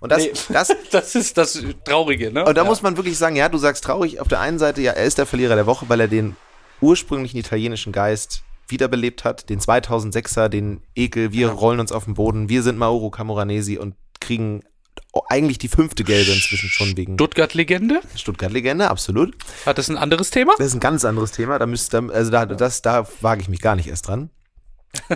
Und 0.00 0.12
das, 0.12 0.22
Nee. 0.22 0.32
das, 0.50 0.72
Das 0.90 1.14
ist 1.14 1.36
das 1.36 1.62
Traurige, 1.84 2.30
ne? 2.32 2.44
Und 2.46 2.56
da 2.56 2.62
ja. 2.62 2.68
muss 2.68 2.80
man 2.82 2.96
wirklich 2.96 3.18
sagen, 3.18 3.36
ja, 3.36 3.48
du 3.50 3.58
sagst 3.58 3.84
traurig. 3.84 4.18
Auf 4.20 4.28
der 4.28 4.40
einen 4.40 4.58
Seite, 4.58 4.80
ja, 4.80 4.92
er 4.92 5.04
ist 5.04 5.18
der 5.18 5.26
Verlierer 5.26 5.56
der 5.56 5.66
Woche, 5.66 5.86
weil 5.90 6.00
er 6.00 6.08
den 6.08 6.36
ursprünglichen 6.80 7.38
italienischen 7.38 7.92
Geist 7.92 8.42
wiederbelebt 8.68 9.24
hat, 9.24 9.48
den 9.48 9.60
2006er, 9.60 10.48
den 10.48 10.80
Ekel, 10.94 11.32
wir 11.32 11.48
rollen 11.48 11.80
uns 11.80 11.92
auf 11.92 12.04
den 12.04 12.14
Boden, 12.14 12.48
wir 12.48 12.62
sind 12.62 12.78
Mauro 12.78 13.10
Camoranesi 13.10 13.78
und 13.78 13.94
kriegen 14.20 14.62
eigentlich 15.28 15.58
die 15.58 15.68
fünfte 15.68 16.04
Gelbe 16.04 16.32
inzwischen 16.32 16.68
schon 16.68 16.96
wegen 16.96 17.14
Stuttgart-Legende? 17.14 18.00
Stuttgart-Legende, 18.14 18.90
absolut. 18.90 19.34
Hat 19.64 19.78
das 19.78 19.88
ein 19.88 19.96
anderes 19.96 20.30
Thema? 20.30 20.54
Das 20.58 20.68
ist 20.68 20.74
ein 20.74 20.80
ganz 20.80 21.04
anderes 21.04 21.32
Thema, 21.32 21.58
da 21.58 21.66
müsste, 21.66 21.98
also 22.12 22.30
da, 22.30 22.46
das, 22.46 22.82
da 22.82 23.06
wage 23.20 23.40
ich 23.40 23.48
mich 23.48 23.60
gar 23.60 23.76
nicht 23.76 23.88
erst 23.88 24.08
dran. 24.08 24.30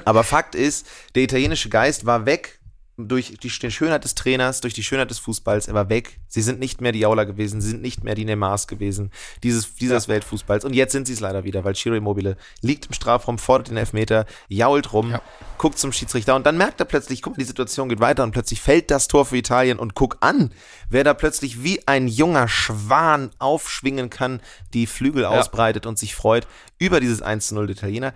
Aber 0.05 0.25
Fakt 0.25 0.55
ist, 0.55 0.87
der 1.15 1.23
italienische 1.23 1.69
Geist 1.69 2.07
war 2.07 2.27
weg 2.27 2.60
durch 3.09 3.37
die, 3.43 3.51
Schönheit 3.51 4.05
des 4.05 4.15
Trainers, 4.15 4.61
durch 4.61 4.75
die 4.75 4.83
Schönheit 4.83 5.11
des 5.11 5.19
Fußballs, 5.19 5.69
er 5.69 5.75
war 5.75 5.89
weg. 5.89 6.19
Sie 6.29 6.43
sind 6.43 6.61
nicht 6.61 6.81
mehr 6.81 6.93
die 6.93 7.01
Jaula 7.01 7.25
gewesen, 7.25 7.61
sie 7.61 7.71
sind 7.71 7.83
nicht 7.83 8.05
mehr 8.05 8.15
die 8.15 8.25
Neymars 8.25 8.67
gewesen, 8.67 9.11
dieses, 9.43 9.75
dieses 9.75 10.09
Weltfußballs. 10.09 10.65
Und 10.65 10.75
jetzt 10.75 10.93
sind 10.93 11.07
sie 11.07 11.13
es 11.13 11.21
leider 11.21 11.45
wieder, 11.45 11.65
weil 11.65 11.75
Ciro 11.75 11.95
Immobile 11.95 12.37
liegt 12.61 12.87
im 12.87 12.93
Strafraum, 12.93 13.39
fordert 13.39 13.69
den 13.71 13.77
Elfmeter, 13.77 14.27
jault 14.49 14.93
rum, 14.93 15.11
Ja. 15.11 15.23
guckt 15.59 15.79
zum 15.79 15.93
Schiedsrichter 15.93 16.35
und 16.37 16.47
dann 16.47 16.57
merkt 16.57 16.81
er 16.81 16.87
plötzlich, 16.87 17.23
guck 17.23 17.35
mal, 17.35 17.39
die 17.43 17.45
Situation 17.47 17.89
geht 17.89 18.01
weiter 18.01 18.23
und 18.23 18.33
plötzlich 18.33 18.61
fällt 18.61 18.91
das 18.91 19.09
Tor 19.09 19.27
für 19.27 19.37
Italien 19.37 19.79
und 19.79 19.95
guck 19.95 20.17
an, 20.21 20.53
wer 20.89 21.05
da 21.05 21.15
plötzlich 21.15 21.63
wie 21.63 21.87
ein 21.87 22.09
junger 22.09 22.49
Schwan 22.49 23.31
aufschwingen 23.39 24.11
kann, 24.11 24.41
die 24.75 24.87
Flügel 24.87 25.25
ausbreitet 25.25 25.87
und 25.87 25.99
sich 25.99 26.15
freut 26.15 26.47
über 26.79 27.01
dieses 27.01 27.23
1 27.23 27.49
zu 27.49 27.55
0 27.55 27.67
der 27.67 27.77
Italiener. 27.77 28.15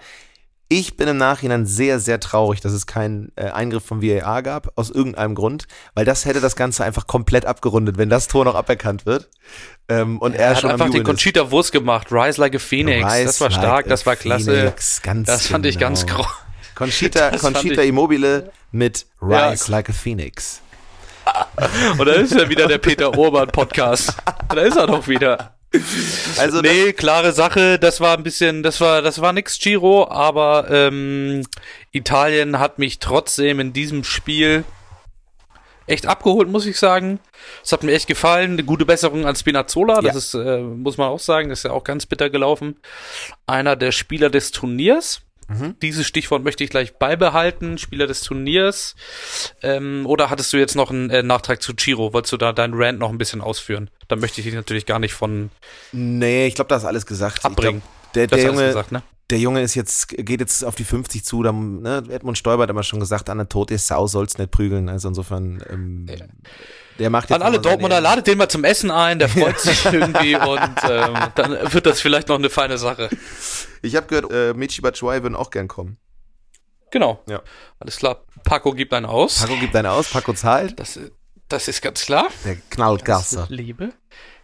Ich 0.68 0.97
bin 0.97 1.09
im 1.09 1.18
Nachhinein 1.18 1.66
sehr, 1.66 2.00
sehr 2.00 2.18
traurig, 2.21 2.61
dass 2.61 2.73
es 2.73 2.87
keinen 2.87 3.30
äh, 3.37 3.50
Eingriff 3.50 3.85
vom 3.85 4.02
VAR 4.02 4.42
gab, 4.42 4.73
aus 4.76 4.90
irgendeinem 4.90 5.35
Grund, 5.35 5.66
weil 5.94 6.04
das 6.04 6.25
hätte 6.25 6.40
das 6.40 6.56
Ganze 6.56 6.85
einfach 6.85 7.06
komplett 7.06 7.44
abgerundet, 7.44 7.99
wenn 7.99 8.09
das 8.09 8.28
Tor 8.28 8.44
noch 8.44 8.54
aberkannt 8.54 9.04
wird. 9.06 9.28
Ähm, 9.88 10.18
und 10.18 10.35
er, 10.35 10.40
Er 10.40 10.50
hat 10.50 10.61
schon 10.62 10.71
einfach 10.71 10.88
den. 10.90 11.04
Conchita 11.04 11.50
Wurst 11.50 11.71
gemacht. 11.73 12.09
Rise 12.11 12.40
like 12.40 12.54
a 12.54 12.59
Phoenix. 12.59 13.04
Rise 13.06 13.25
das 13.26 13.40
war 13.40 13.50
like 13.50 13.59
stark, 13.59 13.88
das 13.88 14.06
war 14.06 14.16
klasse. 14.16 14.54
Phoenix, 14.54 15.02
Das 15.26 15.47
fand 15.47 15.66
ich 15.66 15.78
ganz 15.78 16.06
genau. 16.06 16.23
grau. 16.23 16.28
Conchita, 16.75 17.30
Das 17.30 17.42
Conchita 17.42 17.83
Immobile 17.83 18.50
mit 18.73 19.06
Ja. 19.23 19.50
Rise 19.50 19.71
like 19.71 19.90
a 19.90 19.92
Phoenix. 19.92 20.61
Und 21.99 22.06
da 22.06 22.12
ist 22.14 22.35
ja 22.35 22.49
wieder 22.49 22.66
der 22.66 22.78
Peter 22.78 23.16
Urban 23.16 23.49
Podcast. 23.49 24.14
Da 24.49 24.61
ist 24.61 24.76
er 24.76 24.87
doch 24.87 25.06
wieder. 25.09 25.54
Also 26.38 26.60
nee, 26.60 26.92
klare 26.92 27.32
Sache. 27.32 27.78
Das 27.78 28.00
war 28.00 28.16
ein 28.16 28.22
bisschen, 28.22 28.62
das 28.62 28.80
war, 28.80 29.02
das 29.02 29.20
war 29.20 29.32
nix 29.32 29.58
Giro, 29.58 30.08
aber 30.08 30.66
ähm, 30.70 31.42
Italien 31.92 32.58
hat 32.58 32.78
mich 32.78 32.98
trotzdem 32.98 33.60
in 33.60 33.72
diesem 33.72 34.04
Spiel 34.04 34.64
echt 35.86 36.06
abgeholt, 36.06 36.48
muss 36.48 36.66
ich 36.66 36.78
sagen. 36.78 37.18
Es 37.62 37.72
hat 37.72 37.82
mir 37.82 37.92
echt 37.92 38.06
gefallen. 38.06 38.52
Eine 38.52 38.64
gute 38.64 38.86
Besserung 38.86 39.26
an 39.26 39.36
Spinazzola. 39.36 40.00
Das 40.00 40.32
Ja. 40.32 40.40
ist, 40.40 40.46
äh, 40.46 40.58
muss 40.60 40.96
man 40.96 41.08
auch 41.08 41.20
sagen, 41.20 41.50
das 41.50 41.60
ist 41.60 41.64
ja 41.64 41.72
auch 41.72 41.84
ganz 41.84 42.06
bitter 42.06 42.30
gelaufen. 42.30 42.76
Einer 43.46 43.76
der 43.76 43.92
Spieler 43.92 44.30
des 44.30 44.50
Turniers. 44.50 45.20
Mhm. 45.48 45.76
Dieses 45.82 46.06
Stichwort 46.06 46.44
möchte 46.44 46.64
ich 46.64 46.70
gleich 46.70 46.98
beibehalten. 46.98 47.78
Spieler 47.78 48.06
des 48.06 48.22
Turniers. 48.22 48.94
Ähm, 49.62 50.06
oder 50.06 50.30
hattest 50.30 50.52
du 50.52 50.56
jetzt 50.56 50.74
noch 50.74 50.90
einen 50.90 51.10
äh, 51.10 51.22
Nachtrag 51.22 51.62
zu 51.62 51.74
Giro? 51.74 52.12
Wolltest 52.12 52.32
du 52.32 52.36
da 52.36 52.52
deinen 52.52 52.74
Rant 52.74 52.98
noch 52.98 53.10
ein 53.10 53.18
bisschen 53.18 53.40
ausführen? 53.40 53.90
Da 54.08 54.16
möchte 54.16 54.40
ich 54.40 54.46
dich 54.46 54.54
natürlich 54.54 54.86
gar 54.86 54.98
nicht 54.98 55.14
von 55.14 55.50
Nee, 55.92 56.46
ich 56.46 56.54
glaube, 56.54 56.68
da 56.68 56.76
ist 56.76 56.84
alles 56.84 57.06
gesagt. 57.06 57.44
abbringen. 57.44 57.80
Glaub, 57.80 58.14
der, 58.14 58.26
der 58.26 58.44
Junge, 58.44 58.66
gesagt, 58.66 58.92
ne? 58.92 59.02
der 59.30 59.38
Junge 59.38 59.62
ist 59.62 59.74
jetzt, 59.74 60.08
geht 60.08 60.40
jetzt 60.40 60.64
auf 60.64 60.74
die 60.74 60.84
50 60.84 61.24
zu, 61.24 61.42
dann, 61.42 61.82
ne, 61.82 62.04
Edmund 62.10 62.38
Stoiber 62.38 62.62
hat 62.62 62.70
immer 62.70 62.82
schon 62.82 63.00
gesagt, 63.00 63.28
an 63.30 63.38
der 63.38 63.48
tote 63.48 63.76
Sau 63.78 64.06
soll's 64.06 64.38
nicht 64.38 64.50
prügeln. 64.50 64.88
Also 64.88 65.08
insofern, 65.08 65.62
ähm, 65.70 66.06
ja. 66.08 66.26
Der 66.98 67.10
macht 67.10 67.30
jetzt 67.30 67.36
An 67.36 67.42
alle 67.42 67.60
Dortmunder, 67.60 68.00
ladet 68.00 68.26
den 68.26 68.38
mal 68.38 68.48
zum 68.48 68.64
Essen 68.64 68.90
ein, 68.90 69.18
der 69.18 69.28
freut 69.28 69.58
sich 69.58 69.84
irgendwie 69.92 70.36
und 70.36 70.76
ähm, 70.88 71.14
dann 71.34 71.72
wird 71.72 71.86
das 71.86 72.00
vielleicht 72.00 72.28
noch 72.28 72.38
eine 72.38 72.50
feine 72.50 72.78
Sache. 72.78 73.08
Ich 73.82 73.96
habe 73.96 74.06
gehört, 74.06 74.30
äh, 74.32 74.54
Michi 74.54 74.80
Batshuayi 74.80 75.22
würden 75.22 75.36
auch 75.36 75.50
gern 75.50 75.68
kommen. 75.68 75.98
Genau. 76.90 77.22
Ja. 77.28 77.42
Alles 77.80 77.96
klar. 77.96 78.24
Paco 78.44 78.72
gibt 78.72 78.94
einen 78.94 79.06
aus. 79.06 79.40
Paco 79.40 79.56
gibt 79.58 79.74
einen 79.74 79.88
aus, 79.88 80.10
Paco 80.10 80.32
zahlt. 80.32 80.78
Das, 80.78 80.98
das 81.48 81.66
ist 81.66 81.82
ganz 81.82 82.02
klar. 82.04 82.28
Der 82.44 82.56
Knallgasser. 82.70 83.46
Liebe. 83.50 83.90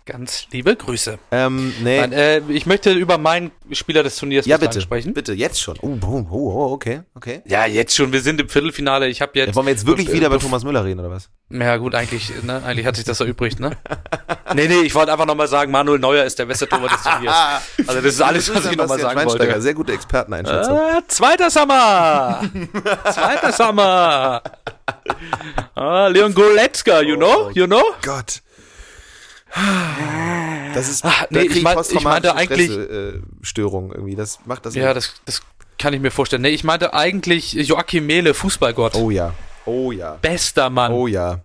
Ganz 0.07 0.47
liebe 0.51 0.75
Grüße. 0.75 1.19
Ähm, 1.31 1.75
nee. 1.83 2.01
Nein, 2.01 2.13
äh, 2.13 2.41
ich 2.49 2.67
möchte 2.67 2.93
über 2.93 3.19
meinen 3.19 3.53
Spieler 3.71 4.03
des 4.03 4.17
Turniers 4.17 4.47
ja, 4.47 4.57
bitte, 4.57 4.81
sprechen. 4.81 5.15
Bitte, 5.15 5.33
jetzt 5.35 5.61
schon. 5.61 5.77
Oh, 5.83 5.99
oh, 6.03 6.27
oh, 6.31 6.73
okay, 6.73 7.03
okay. 7.15 7.43
Ja, 7.45 7.67
jetzt 7.67 7.95
schon. 7.95 8.13
Wir 8.13 8.21
sind 8.21 8.41
im 8.41 8.49
Viertelfinale. 8.49 9.09
Ich 9.09 9.21
habe 9.21 9.33
jetzt. 9.35 9.49
Ja, 9.49 9.55
wollen 9.55 9.67
wir 9.67 9.73
jetzt 9.73 9.87
wirklich 9.87 10.09
äh, 10.09 10.13
wieder 10.15 10.31
bei 10.31 10.39
Thomas 10.39 10.65
Müller 10.65 10.85
reden 10.85 11.01
oder 11.01 11.11
was? 11.11 11.29
Ja, 11.51 11.77
gut, 11.77 11.95
eigentlich, 11.95 12.33
ne, 12.43 12.63
eigentlich 12.65 12.87
hat 12.87 12.97
sich 12.97 13.05
das 13.05 13.19
erübrigt, 13.21 13.59
ne? 13.59 13.77
nee, 14.55 14.69
nee, 14.69 14.81
ich 14.83 14.95
wollte 14.95 15.13
einfach 15.13 15.27
nochmal 15.27 15.49
sagen, 15.49 15.73
Manuel 15.73 15.99
Neuer 15.99 16.25
ist 16.25 16.39
der 16.39 16.47
beste 16.47 16.69
Torwart 16.69 16.93
des 16.93 17.03
Turniers. 17.03 17.37
Also 17.87 18.01
das 18.01 18.15
ist 18.15 18.21
alles, 18.21 18.47
das 18.47 18.57
ist 18.57 18.65
was 18.65 18.71
ich 18.71 18.79
nochmal 18.79 19.01
sagen 19.01 19.25
wollte. 19.25 19.61
Sehr 19.61 19.75
gute 19.75 19.93
Experteneinschätzung. 19.93 20.77
Äh, 20.77 21.03
zweiter 21.09 21.51
Sommer! 21.51 22.43
zweiter 23.13 23.53
Sommer! 23.53 24.43
Ah, 25.75 26.07
Leon 26.07 26.35
Goretzka, 26.35 27.01
you 27.01 27.17
know? 27.17 27.47
Oh 27.47 27.51
you 27.53 27.67
know? 27.67 27.83
Gott. 28.03 28.43
Das 30.75 30.89
ist 30.89 31.05
Ach, 31.05 31.27
nee, 31.31 31.41
ich, 31.43 31.63
mein, 31.63 31.79
ich 31.79 32.01
meinte 32.03 32.35
eigentlich 32.35 32.71
äh, 32.71 33.21
Störung 33.43 33.93
irgendwie. 33.93 34.15
Das 34.15 34.41
macht 34.47 34.67
das. 34.67 34.75
Ja, 34.75 34.95
das, 34.95 35.15
das 35.25 35.43
kann 35.79 35.93
ich 35.93 36.01
mir 36.01 36.11
vorstellen. 36.11 36.43
Nee, 36.43 36.51
ich 36.51 36.65
meinte 36.65 36.95
eigentlich 36.95 37.53
Joachim 37.53 38.07
Mehle, 38.07 38.35
Fußballgott. 38.35 38.95
Oh 38.95 39.11
ja. 39.11 39.35
Oh 39.65 39.93
ja. 39.93 40.19
Bester 40.23 40.71
Mann. 40.71 40.93
Oh 40.93 41.07
ja. 41.07 41.41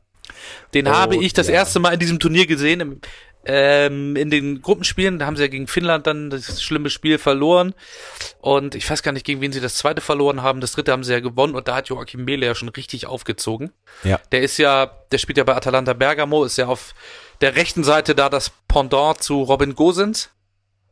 Den 0.73 0.87
oh, 0.87 0.91
habe 0.91 1.15
ich 1.15 1.33
das 1.33 1.47
ja. 1.47 1.55
erste 1.55 1.79
Mal 1.79 1.93
in 1.93 1.99
diesem 1.99 2.19
Turnier 2.19 2.45
gesehen. 2.45 2.81
Im, 2.81 3.01
ähm, 3.47 4.15
in 4.15 4.31
den 4.31 4.61
Gruppenspielen, 4.61 5.19
da 5.19 5.27
haben 5.27 5.35
sie 5.35 5.43
ja 5.43 5.47
gegen 5.47 5.67
Finnland 5.67 6.07
dann 6.07 6.31
das 6.31 6.61
schlimme 6.63 6.89
Spiel 6.89 7.17
verloren. 7.17 7.75
Und 8.41 8.75
ich 8.75 8.89
weiß 8.89 9.03
gar 9.03 9.11
nicht, 9.11 9.25
gegen 9.25 9.39
wen 9.41 9.51
sie 9.51 9.61
das 9.61 9.75
zweite 9.75 10.01
verloren 10.01 10.41
haben. 10.41 10.61
Das 10.61 10.71
dritte 10.71 10.91
haben 10.91 11.03
sie 11.03 11.13
ja 11.13 11.19
gewonnen 11.19 11.55
und 11.55 11.67
da 11.67 11.75
hat 11.75 11.89
Joachim 11.89 12.25
Mehle 12.25 12.45
ja 12.45 12.55
schon 12.55 12.69
richtig 12.69 13.05
aufgezogen. 13.05 13.71
Ja. 14.03 14.19
Der 14.31 14.41
ist 14.41 14.57
ja, 14.57 14.91
der 15.11 15.17
spielt 15.19 15.37
ja 15.37 15.43
bei 15.43 15.55
Atalanta 15.55 15.93
Bergamo, 15.93 16.43
ist 16.43 16.57
ja 16.57 16.65
auf 16.67 16.93
der 17.41 17.55
rechten 17.55 17.83
Seite 17.83 18.15
da 18.15 18.29
das 18.29 18.51
Pendant 18.67 19.21
zu 19.21 19.43
Robin 19.43 19.75
Gosens. 19.75 20.29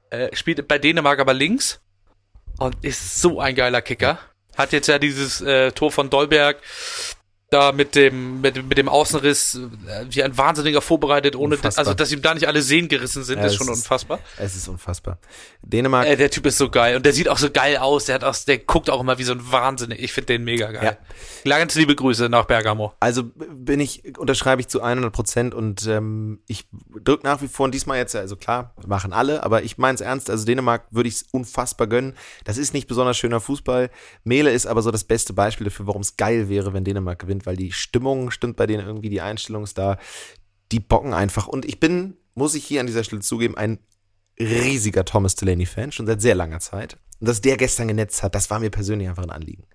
Äh, 0.10 0.36
spielt 0.36 0.68
bei 0.68 0.78
Dänemark 0.78 1.20
aber 1.20 1.34
links. 1.34 1.82
Und 2.60 2.76
ist 2.84 3.20
so 3.20 3.40
ein 3.40 3.56
geiler 3.56 3.82
Kicker. 3.82 4.20
Hat 4.56 4.72
jetzt 4.72 4.88
ja 4.88 5.00
dieses 5.00 5.42
äh, 5.42 5.72
Tor 5.72 5.92
von 5.92 6.10
Dolberg 6.10 6.58
da 7.54 7.72
mit 7.72 7.96
dem, 7.96 8.42
mit, 8.42 8.68
mit 8.68 8.78
dem 8.78 8.90
Außenriss 8.90 9.56
äh, 9.56 10.06
wie 10.10 10.24
ein 10.24 10.38
Wahnsinniger 10.38 10.82
vorbereitet, 10.82 11.36
ohne, 11.36 11.56
unfassbar. 11.56 11.86
also 11.86 11.94
dass 11.94 12.12
ihm 12.12 12.22
da 12.22 12.34
nicht 12.34 12.48
alle 12.48 12.62
Sehnen 12.62 12.90
gerissen 12.90 13.24
sind, 13.24 13.40
ja, 13.40 13.46
ist 13.46 13.56
schon 13.56 13.68
ist, 13.68 13.78
unfassbar. 13.78 14.20
Es 14.38 14.56
ist 14.56 14.68
unfassbar. 14.68 15.20
Dänemark. 15.62 16.08
Äh, 16.08 16.16
der 16.16 16.32
Typ 16.32 16.46
ist 16.46 16.58
so 16.58 16.70
geil 16.70 16.96
und 16.96 17.06
der 17.06 17.14
sieht 17.14 17.30
auch 17.30 17.38
so 17.38 17.50
geil 17.52 17.78
aus, 17.78 18.06
der 18.06 18.16
hat 18.16 18.24
auch, 18.24 18.36
der 18.36 18.58
guckt 18.58 18.90
auch 18.90 19.02
immer 19.02 19.18
wie 19.18 19.24
so 19.24 19.34
ein 19.34 19.52
Wahnsinnig. 19.52 20.02
Ich 20.02 20.14
finde 20.14 20.34
den 20.34 20.44
mega 20.44 20.72
geil. 20.72 20.98
Ja. 21.46 21.58
Ganz 21.58 21.76
liebe 21.76 21.96
Grüße 21.96 22.30
nach 22.30 22.46
Bergamo. 22.46 22.94
Also 23.00 23.24
bin 23.24 23.80
ich, 23.80 24.18
unterschreibe 24.18 24.62
ich 24.62 24.68
zu 24.68 24.82
100 24.82 25.14
Prozent 25.14 25.54
und 25.54 25.86
ähm, 25.88 26.40
ich 26.48 26.66
drücke 27.04 27.26
nach 27.26 27.42
wie 27.42 27.48
vor 27.48 27.66
und 27.66 27.74
diesmal 27.74 27.98
jetzt, 27.98 28.16
also 28.16 28.36
klar, 28.36 28.74
machen 28.86 29.14
alle, 29.14 29.44
aber 29.44 29.64
ich 29.64 29.78
meine 29.78 29.96
es 29.96 30.02
ernst, 30.02 30.30
also 30.30 30.46
Dänemark 30.46 30.88
würde 30.92 31.10
ich 31.10 31.16
es 31.16 31.24
unfassbar 31.32 31.88
gönnen. 31.88 32.16
Das 32.44 32.58
ist 32.58 32.74
nicht 32.74 32.88
besonders 32.88 33.18
schöner 33.18 33.40
Fußball. 33.40 33.90
Mele 34.24 34.52
ist 34.52 34.66
aber 34.66 34.82
so 34.82 34.92
das 34.92 35.04
beste 35.04 35.34
Beispiel 35.34 35.66
dafür, 35.66 35.88
warum 35.88 36.02
es 36.02 36.18
geil 36.18 36.50
wäre, 36.50 36.74
wenn 36.74 36.84
Dänemark 36.84 37.20
gewinnt 37.20 37.44
weil 37.46 37.58
die 37.58 37.72
Stimmung 37.72 38.32
stimmt 38.32 38.56
bei 38.56 38.68
denen 38.68 38.86
irgendwie, 38.86 39.10
die 39.10 39.22
Einstellung 39.22 39.64
ist 39.64 39.78
da. 39.78 39.98
Die 40.72 40.80
bocken 40.80 41.14
einfach. 41.14 41.48
Und 41.48 41.66
ich 41.66 41.80
bin, 41.80 42.18
muss 42.36 42.56
ich 42.56 42.66
hier 42.66 42.80
an 42.80 42.88
dieser 42.88 43.04
Stelle 43.04 43.22
zugeben, 43.22 43.58
ein 43.58 43.80
riesiger 44.40 45.06
Thomas 45.06 45.36
Delaney-Fan, 45.36 45.92
schon 45.92 46.08
seit 46.08 46.22
sehr 46.22 46.36
langer 46.36 46.60
Zeit. 46.60 46.98
Und 47.20 47.28
dass 47.28 47.42
der 47.42 47.58
gestern 47.58 47.88
genetzt 47.88 48.24
hat, 48.24 48.36
das 48.36 48.50
war 48.50 48.60
mir 48.60 48.70
persönlich 48.70 49.08
einfach 49.08 49.24
ein 49.24 49.30
Anliegen. 49.30 49.66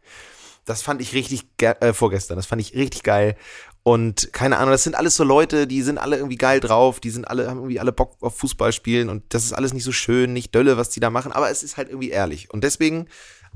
Das 0.64 0.82
fand 0.82 1.00
ich 1.00 1.14
richtig, 1.14 1.46
äh, 1.62 1.94
vorgestern, 1.94 2.36
das 2.36 2.44
fand 2.44 2.60
ich 2.60 2.74
richtig 2.74 3.02
geil. 3.02 3.36
Und 3.82 4.32
keine 4.32 4.58
Ahnung, 4.58 4.72
das 4.72 4.84
sind 4.84 4.96
alles 4.96 5.16
so 5.16 5.24
Leute, 5.24 5.66
die 5.66 5.82
sind 5.82 5.98
alle 5.98 6.16
irgendwie 6.16 6.36
geil 6.36 6.60
drauf, 6.60 7.00
die 7.00 7.10
sind 7.10 7.26
alle, 7.26 7.48
haben 7.48 7.58
irgendwie 7.58 7.80
alle 7.80 7.92
Bock 7.92 8.16
auf 8.20 8.36
Fußball 8.36 8.72
spielen 8.72 9.08
und 9.08 9.22
das 9.30 9.44
ist 9.44 9.52
alles 9.54 9.72
nicht 9.72 9.84
so 9.84 9.92
schön, 9.92 10.32
nicht 10.32 10.54
dölle, 10.54 10.76
was 10.76 10.90
die 10.90 11.00
da 11.00 11.08
machen, 11.08 11.32
aber 11.32 11.50
es 11.50 11.62
ist 11.62 11.76
halt 11.76 11.88
irgendwie 11.88 12.10
ehrlich. 12.10 12.50
Und 12.50 12.64
deswegen 12.64 13.08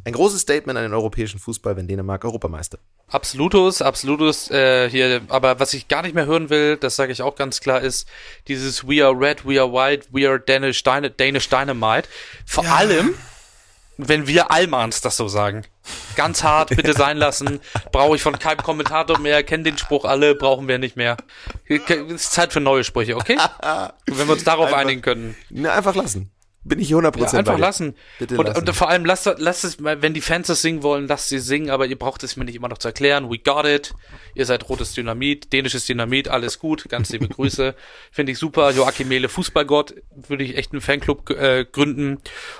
ein 0.04 0.14
großes 0.14 0.40
Statement 0.40 0.76
an 0.76 0.84
den 0.84 0.94
europäischen 0.94 1.38
Fußball, 1.38 1.76
wenn 1.76 1.86
Dänemark 1.86 2.24
Europameister. 2.24 2.78
Absolutus, 3.08 3.82
absolutus. 3.82 4.50
Äh, 4.50 4.88
hier, 4.90 5.20
aber 5.28 5.60
was 5.60 5.74
ich 5.74 5.86
gar 5.86 6.02
nicht 6.02 6.14
mehr 6.14 6.26
hören 6.26 6.50
will, 6.50 6.76
das 6.76 6.96
sage 6.96 7.12
ich 7.12 7.22
auch 7.22 7.36
ganz 7.36 7.60
klar, 7.60 7.80
ist 7.80 8.08
dieses 8.48 8.88
We 8.88 9.04
are 9.04 9.14
red, 9.14 9.46
we 9.46 9.60
are 9.60 9.72
white, 9.72 10.08
we 10.10 10.28
are 10.28 10.40
Danish, 10.40 10.82
Danish 10.82 11.48
Dynamite. 11.48 12.08
Vor 12.46 12.64
ja. 12.64 12.74
allem, 12.74 13.14
wenn 14.08 14.26
wir 14.26 14.50
Allmanns 14.50 15.00
das 15.00 15.16
so 15.16 15.28
sagen. 15.28 15.64
Ganz 16.16 16.42
hart, 16.44 16.70
bitte 16.70 16.92
sein 16.92 17.16
lassen. 17.16 17.60
Brauche 17.90 18.16
ich 18.16 18.22
von 18.22 18.38
keinem 18.38 18.62
Kommentator 18.62 19.18
mehr, 19.18 19.42
kennen 19.42 19.64
den 19.64 19.78
Spruch 19.78 20.04
alle, 20.04 20.34
brauchen 20.34 20.68
wir 20.68 20.78
nicht 20.78 20.96
mehr. 20.96 21.16
Es 21.66 21.80
ist 21.88 22.32
Zeit 22.32 22.52
für 22.52 22.60
neue 22.60 22.84
Sprüche, 22.84 23.16
okay? 23.16 23.36
wenn 24.06 24.26
wir 24.26 24.34
uns 24.34 24.44
darauf 24.44 24.66
einfach, 24.66 24.78
einigen 24.78 25.02
können. 25.02 25.36
Ne, 25.50 25.72
einfach 25.72 25.94
lassen. 25.94 26.30
Bin 26.64 26.78
ich 26.78 26.92
100% 26.92 27.18
ja, 27.18 27.38
Einfach 27.40 27.58
lassen. 27.58 27.96
Bitte 28.20 28.38
und, 28.38 28.46
lassen. 28.46 28.58
Und 28.60 28.74
vor 28.74 28.88
allem, 28.88 29.04
lasst, 29.04 29.28
lasst 29.38 29.64
es, 29.64 29.82
wenn 29.82 30.14
die 30.14 30.20
Fans 30.20 30.46
das 30.46 30.62
singen 30.62 30.84
wollen, 30.84 31.08
lasst 31.08 31.28
sie 31.28 31.40
singen, 31.40 31.70
aber 31.70 31.86
ihr 31.86 31.98
braucht 31.98 32.22
es 32.22 32.36
mir 32.36 32.44
nicht 32.44 32.54
immer 32.54 32.68
noch 32.68 32.78
zu 32.78 32.86
erklären. 32.86 33.30
We 33.30 33.38
got 33.38 33.66
it. 33.66 33.94
Ihr 34.36 34.46
seid 34.46 34.68
rotes 34.68 34.92
Dynamit, 34.94 35.52
dänisches 35.52 35.86
Dynamit, 35.86 36.28
alles 36.28 36.60
gut. 36.60 36.88
Ganz 36.88 37.10
liebe 37.10 37.26
Grüße. 37.26 37.74
Finde 38.12 38.32
ich 38.32 38.38
super. 38.38 38.70
Joachim 38.70 39.08
Mehle, 39.08 39.28
Fußballgott, 39.28 39.94
würde 40.28 40.44
ich 40.44 40.56
echt 40.56 40.70
einen 40.70 40.80
Fanclub 40.80 41.30
äh, 41.30 41.64
gründen. 41.64 42.18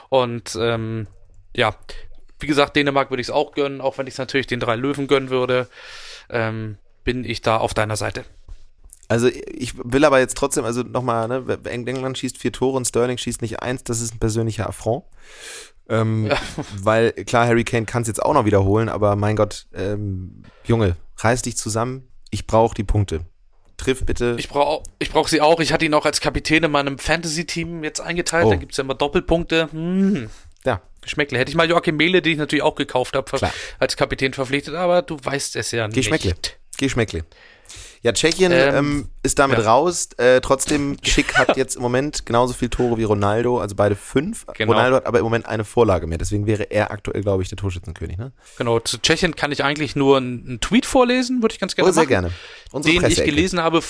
Und 0.08 0.58
ähm, 0.60 1.06
ja, 1.56 1.74
wie 2.40 2.46
gesagt, 2.46 2.76
Dänemark 2.76 3.10
würde 3.10 3.20
ich 3.20 3.28
es 3.28 3.30
auch 3.30 3.52
gönnen, 3.52 3.80
auch 3.80 3.98
wenn 3.98 4.06
ich 4.06 4.14
es 4.14 4.18
natürlich 4.18 4.46
den 4.46 4.60
drei 4.60 4.76
Löwen 4.76 5.06
gönnen 5.06 5.30
würde. 5.30 5.68
Ähm, 6.28 6.78
bin 7.04 7.24
ich 7.24 7.40
da 7.40 7.56
auf 7.56 7.74
deiner 7.74 7.96
Seite. 7.96 8.24
Also 9.08 9.28
ich 9.28 9.74
will 9.76 10.04
aber 10.04 10.20
jetzt 10.20 10.36
trotzdem, 10.36 10.64
also 10.64 10.82
nochmal, 10.82 11.28
ne, 11.28 11.58
England 11.64 12.16
schießt 12.18 12.38
vier 12.38 12.52
Tore 12.52 12.76
und 12.76 12.86
Sterling 12.86 13.18
schießt 13.18 13.42
nicht 13.42 13.60
eins, 13.60 13.84
das 13.84 14.00
ist 14.00 14.14
ein 14.14 14.18
persönlicher 14.18 14.68
Affront. 14.68 15.04
Ähm, 15.88 16.26
ja. 16.30 16.38
Weil 16.80 17.12
klar, 17.12 17.46
Harry 17.46 17.64
Kane 17.64 17.84
kann 17.84 18.02
es 18.02 18.08
jetzt 18.08 18.22
auch 18.22 18.34
noch 18.34 18.44
wiederholen, 18.44 18.88
aber 18.88 19.16
mein 19.16 19.36
Gott, 19.36 19.66
ähm, 19.74 20.44
Junge, 20.64 20.96
reiß 21.18 21.42
dich 21.42 21.56
zusammen, 21.56 22.08
ich 22.30 22.46
brauche 22.46 22.74
die 22.74 22.84
Punkte. 22.84 23.26
Triff 23.76 24.04
bitte. 24.06 24.36
Ich 24.38 24.48
brauche 24.48 24.84
ich 24.98 25.10
brauch 25.10 25.28
sie 25.28 25.40
auch. 25.40 25.58
Ich 25.60 25.72
hatte 25.72 25.84
ihn 25.84 25.94
auch 25.94 26.06
als 26.06 26.20
Kapitän 26.20 26.62
in 26.62 26.70
meinem 26.70 26.98
Fantasy-Team 26.98 27.82
jetzt 27.82 28.00
eingeteilt. 28.00 28.46
Oh. 28.46 28.50
Da 28.50 28.56
gibt 28.56 28.72
es 28.72 28.78
ja 28.78 28.84
immer 28.84 28.94
Doppelpunkte. 28.94 29.68
Hm. 29.72 30.30
Geschmäckle. 31.02 31.38
Hätte 31.38 31.50
ich 31.50 31.56
mal 31.56 31.68
Joachim 31.68 31.96
Mehle, 31.96 32.22
den 32.22 32.32
ich 32.32 32.38
natürlich 32.38 32.62
auch 32.62 32.76
gekauft 32.76 33.14
habe, 33.14 33.50
als 33.78 33.96
Kapitän 33.96 34.32
verpflichtet, 34.32 34.74
aber 34.74 35.02
du 35.02 35.18
weißt 35.22 35.56
es 35.56 35.70
ja 35.72 35.86
nicht. 35.86 35.96
Geschmäckle. 35.96 36.34
Geschmäckle. 36.78 37.24
Ja, 38.02 38.12
Tschechien 38.12 38.50
ähm, 38.50 38.74
ähm, 38.74 39.08
ist 39.22 39.38
damit 39.38 39.58
ja. 39.58 39.64
raus. 39.64 40.08
Äh, 40.16 40.40
trotzdem, 40.40 40.96
Schick 41.04 41.34
hat 41.36 41.56
jetzt 41.56 41.76
im 41.76 41.82
Moment 41.82 42.26
genauso 42.26 42.52
viele 42.52 42.70
Tore 42.70 42.98
wie 42.98 43.04
Ronaldo, 43.04 43.60
also 43.60 43.76
beide 43.76 43.94
fünf. 43.94 44.44
Genau. 44.54 44.72
Ronaldo 44.72 44.96
hat 44.96 45.06
aber 45.06 45.20
im 45.20 45.24
Moment 45.24 45.46
eine 45.46 45.64
Vorlage 45.64 46.08
mehr. 46.08 46.18
Deswegen 46.18 46.46
wäre 46.46 46.64
er 46.64 46.90
aktuell, 46.90 47.22
glaube 47.22 47.44
ich, 47.44 47.48
der 47.48 47.58
Torschützenkönig. 47.58 48.18
Ne? 48.18 48.32
Genau, 48.58 48.80
zu 48.80 48.98
Tschechien 49.00 49.36
kann 49.36 49.52
ich 49.52 49.62
eigentlich 49.62 49.94
nur 49.94 50.16
einen, 50.16 50.58
Tweet 50.60 50.84
vorlesen, 50.84 51.42
würde 51.42 51.54
ich 51.54 51.60
ganz 51.60 51.76
gerne 51.76 51.90
oh, 51.90 51.92
sehr 51.92 52.06
gerne. 52.06 52.32
Unsere 52.72 52.98
den 52.98 53.10
ich 53.10 53.22
gelesen 53.22 53.60
habe, 53.60 53.80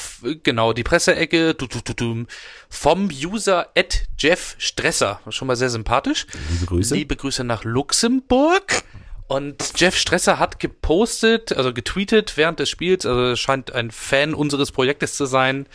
genau, 0.42 0.74
die 0.74 0.82
Presseecke 0.82 1.54
du, 1.54 1.66
du, 1.66 1.80
du, 1.82 1.94
du, 1.94 2.24
vom 2.68 3.08
User 3.08 3.68
at 3.76 4.02
Jeff 4.18 4.56
Stresser. 4.58 5.20
Schon 5.30 5.48
mal 5.48 5.56
sehr 5.56 5.70
sympathisch. 5.70 6.26
Liebe 6.50 6.66
Grüße. 6.66 6.94
Liebe 6.94 7.16
Grüße 7.16 7.44
nach 7.44 7.64
Luxemburg. 7.64 8.84
Und 9.32 9.80
Jeff 9.80 9.96
Stresser 9.96 10.38
hat 10.38 10.60
gepostet, 10.60 11.56
also 11.56 11.72
getweetet 11.72 12.36
während 12.36 12.58
des 12.58 12.68
Spiels, 12.68 13.06
also 13.06 13.34
scheint 13.34 13.72
ein 13.72 13.90
Fan 13.90 14.34
unseres 14.34 14.72
Projektes 14.72 15.16
zu 15.16 15.24
sein. 15.24 15.66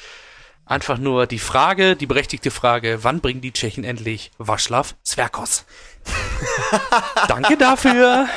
Einfach 0.68 1.00
nur 1.00 1.26
die 1.26 1.40
Frage, 1.40 1.96
die 1.96 2.06
berechtigte 2.06 2.52
Frage, 2.52 3.00
wann 3.02 3.20
bringen 3.20 3.42
die 3.42 3.52
Tschechen 3.52 3.84
endlich 3.84 4.30
Waschlav 4.38 4.94
Zwerkos? 5.02 5.66
Danke 7.28 7.58
dafür. 7.58 8.28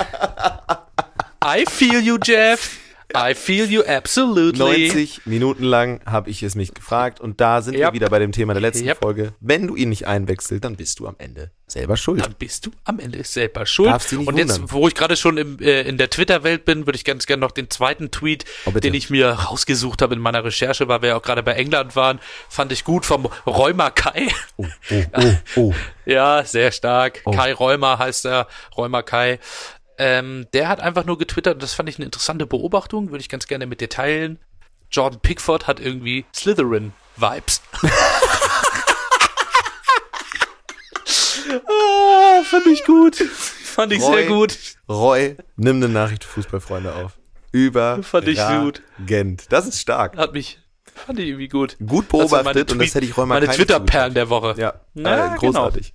I 1.45 1.67
feel 1.69 2.01
you, 2.01 2.17
Jeff. 2.25 2.79
I 3.17 3.35
feel 3.35 3.67
you 3.71 3.83
absolutely. 3.83 4.89
90 4.89 5.23
Minuten 5.27 5.65
lang 5.65 6.01
habe 6.07 6.31
ich 6.31 6.43
es 6.43 6.55
mich 6.55 6.75
gefragt 6.75 7.21
und 7.21 7.41
da 7.41 7.63
sind 7.63 7.75
wir 7.75 7.87
Yep. 7.87 7.93
wieder 7.95 8.09
bei 8.11 8.19
dem 8.19 8.33
Thema 8.33 8.53
der 8.55 8.61
letzten 8.63 8.87
Yep. 8.87 8.99
Folge. 9.03 9.33
Wenn 9.41 9.67
du 9.67 9.77
ihn 9.77 9.89
nicht 9.89 10.07
einwechselst, 10.07 10.65
dann 10.65 10.77
bist 10.77 10.99
du 11.01 11.07
am 11.07 11.17
Ende 11.19 11.51
selber 11.67 11.97
schuld. 11.97 12.25
Dann 12.25 12.35
bist 12.39 12.67
du 12.67 12.71
am 12.85 12.99
Ende 12.99 13.23
selber 13.25 13.65
schuld. 13.67 13.89
Darfst 13.91 14.11
dich 14.11 14.19
nicht 14.19 14.29
Und 14.29 14.37
jetzt, 14.39 14.55
wundern. 14.61 14.73
wo 14.73 14.89
ich 14.89 14.95
gerade 14.95 15.17
schon 15.17 15.37
im, 15.39 15.59
äh, 15.61 15.83
in 15.83 15.99
der 15.99 16.11
Twitter-Welt 16.11 16.65
bin, 16.65 16.87
würde 16.87 16.97
ich 16.97 17.05
ganz 17.05 17.27
gerne 17.27 17.41
noch 17.41 17.53
den 17.53 17.71
zweiten 17.71 18.11
Tweet, 18.11 18.45
Oh, 18.67 18.71
den 18.73 18.95
ich 18.95 19.09
mir 19.11 19.31
rausgesucht 19.31 20.03
habe 20.03 20.15
in 20.15 20.21
meiner 20.21 20.45
Recherche, 20.45 20.89
weil 20.89 21.03
wir 21.03 21.11
ja 21.11 21.17
auch 21.17 21.23
gerade 21.23 21.43
bei 21.43 21.53
England 21.53 21.95
waren, 21.97 22.19
fand 22.49 22.73
ich 22.73 22.85
gut 22.85 23.07
vom 23.07 23.27
Räumer 23.47 23.91
Kai. 23.93 24.27
Oh, 24.57 24.67
oh, 24.91 25.05
oh, 25.17 25.33
oh. 25.57 25.75
Ja, 26.07 26.45
sehr 26.45 26.73
stark. 26.73 27.21
Oh. 27.25 27.31
Kai 27.31 27.53
Räumer 27.53 27.99
heißt 27.99 28.27
er, 28.27 28.49
Räumer 28.77 29.03
Kai. 29.05 29.39
Ähm, 30.03 30.47
der 30.55 30.69
hat 30.69 30.81
einfach 30.81 31.05
nur 31.05 31.19
getwittert, 31.19 31.57
und 31.57 31.63
das 31.63 31.75
fand 31.75 31.87
ich 31.91 31.97
eine 31.97 32.07
interessante 32.07 32.47
Beobachtung, 32.47 33.11
würde 33.11 33.21
ich 33.21 33.29
ganz 33.29 33.47
gerne 33.47 33.67
mit 33.67 33.83
dir 33.83 33.91
teilen. 33.91 34.39
Jordan 34.91 35.21
Pickford 35.21 35.67
hat 35.67 35.79
irgendwie 35.79 36.25
Slytherin-Vibes. 36.35 37.61
ah, 41.67 42.43
fand 42.45 42.67
ich 42.69 42.83
gut. 42.87 43.17
Fand 43.17 43.93
ich 43.93 44.01
sehr 44.03 44.27
gut. 44.27 44.57
Roy, 44.89 45.37
nimm 45.57 45.77
eine 45.77 45.91
Nachricht 45.91 46.25
für 46.25 46.31
Fußballfreunde 46.31 46.95
auf. 46.95 47.19
Über. 47.53 48.03
Fand 48.03 48.27
ich 48.27 48.39
gut. 48.39 48.81
Das 49.51 49.67
ist 49.67 49.81
stark. 49.81 50.17
Hat 50.17 50.33
mich, 50.33 50.61
fand 51.07 51.19
ich 51.19 51.29
irgendwie 51.29 51.49
gut. 51.49 51.77
Gut 51.87 52.09
beobachtet 52.09 52.73
und 52.73 52.79
das 52.81 52.95
hätte 52.95 53.05
ich 53.07 53.17
mal 53.17 53.27
Meine 53.27 53.49
Twitter-Perlen 53.49 54.15
der 54.15 54.29
Woche. 54.31 54.55
Ja, 54.59 54.75
Na, 54.95 55.35
äh, 55.35 55.39
großartig. 55.39 55.95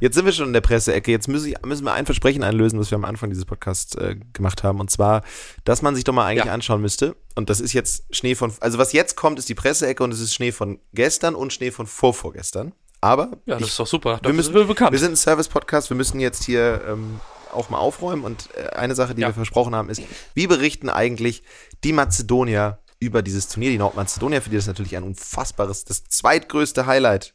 Jetzt 0.00 0.14
sind 0.14 0.24
wir 0.24 0.32
schon 0.32 0.48
in 0.48 0.52
der 0.52 0.60
Presseecke. 0.60 1.10
Jetzt 1.10 1.28
müssen, 1.28 1.48
ich- 1.52 1.62
müssen 1.64 1.84
wir 1.84 1.92
ein 1.92 2.06
Versprechen 2.06 2.42
einlösen, 2.42 2.78
was 2.78 2.90
wir 2.90 2.96
am 2.96 3.04
Anfang 3.04 3.30
dieses 3.30 3.44
Podcasts 3.44 3.94
äh, 3.96 4.16
gemacht 4.32 4.62
haben. 4.62 4.80
Und 4.80 4.90
zwar, 4.90 5.22
dass 5.64 5.82
man 5.82 5.94
sich 5.94 6.04
doch 6.04 6.12
mal 6.12 6.26
eigentlich 6.26 6.46
Ja. 6.46 6.52
anschauen 6.52 6.80
müsste. 6.80 7.16
Und 7.34 7.50
das 7.50 7.60
ist 7.60 7.72
jetzt 7.72 8.04
Schnee 8.14 8.34
von, 8.34 8.52
also 8.60 8.78
was 8.78 8.92
jetzt 8.92 9.16
kommt, 9.16 9.38
ist 9.38 9.48
die 9.48 9.54
Presseecke 9.54 10.02
und 10.02 10.12
es 10.12 10.20
ist 10.20 10.34
Schnee 10.34 10.52
von 10.52 10.78
gestern 10.92 11.34
und 11.34 11.52
Schnee 11.52 11.70
von 11.70 11.86
vorvorgestern. 11.86 12.72
Aber 13.00 13.30
Ja, 13.46 13.54
das 13.54 13.62
ich, 13.62 13.68
ist 13.68 13.78
doch 13.80 13.86
super. 13.86 14.20
wir, 14.22 14.32
müssen, 14.32 14.52
sind 14.52 14.54
wir 14.60 14.64
bekannt. 14.66 14.92
wir 14.92 14.98
sind 15.00 15.12
ein 15.12 15.16
Service-Podcast, 15.16 15.90
wir 15.90 15.96
müssen 15.96 16.20
jetzt 16.20 16.44
hier 16.44 16.82
ähm, 16.88 17.20
auch 17.52 17.68
mal 17.68 17.78
aufräumen. 17.78 18.24
Und 18.24 18.48
äh, 18.56 18.68
eine 18.76 18.94
Sache, 18.94 19.14
die 19.14 19.22
Ja. 19.22 19.28
wir 19.28 19.34
versprochen 19.34 19.74
haben, 19.74 19.90
ist, 19.90 20.02
wie 20.34 20.46
berichten 20.46 20.88
eigentlich 20.88 21.42
die 21.84 21.92
Mazedonier 21.92 22.78
über 23.02 23.22
dieses 23.22 23.48
Turnier, 23.48 23.70
die 23.70 23.78
Nordmazedonier, 23.78 24.40
für 24.40 24.50
die 24.50 24.56
das 24.56 24.66
natürlich 24.66 24.96
ein 24.96 25.02
unfassbares, 25.02 25.84
das 25.84 26.04
zweitgrößte 26.04 26.86
Highlight 26.86 27.34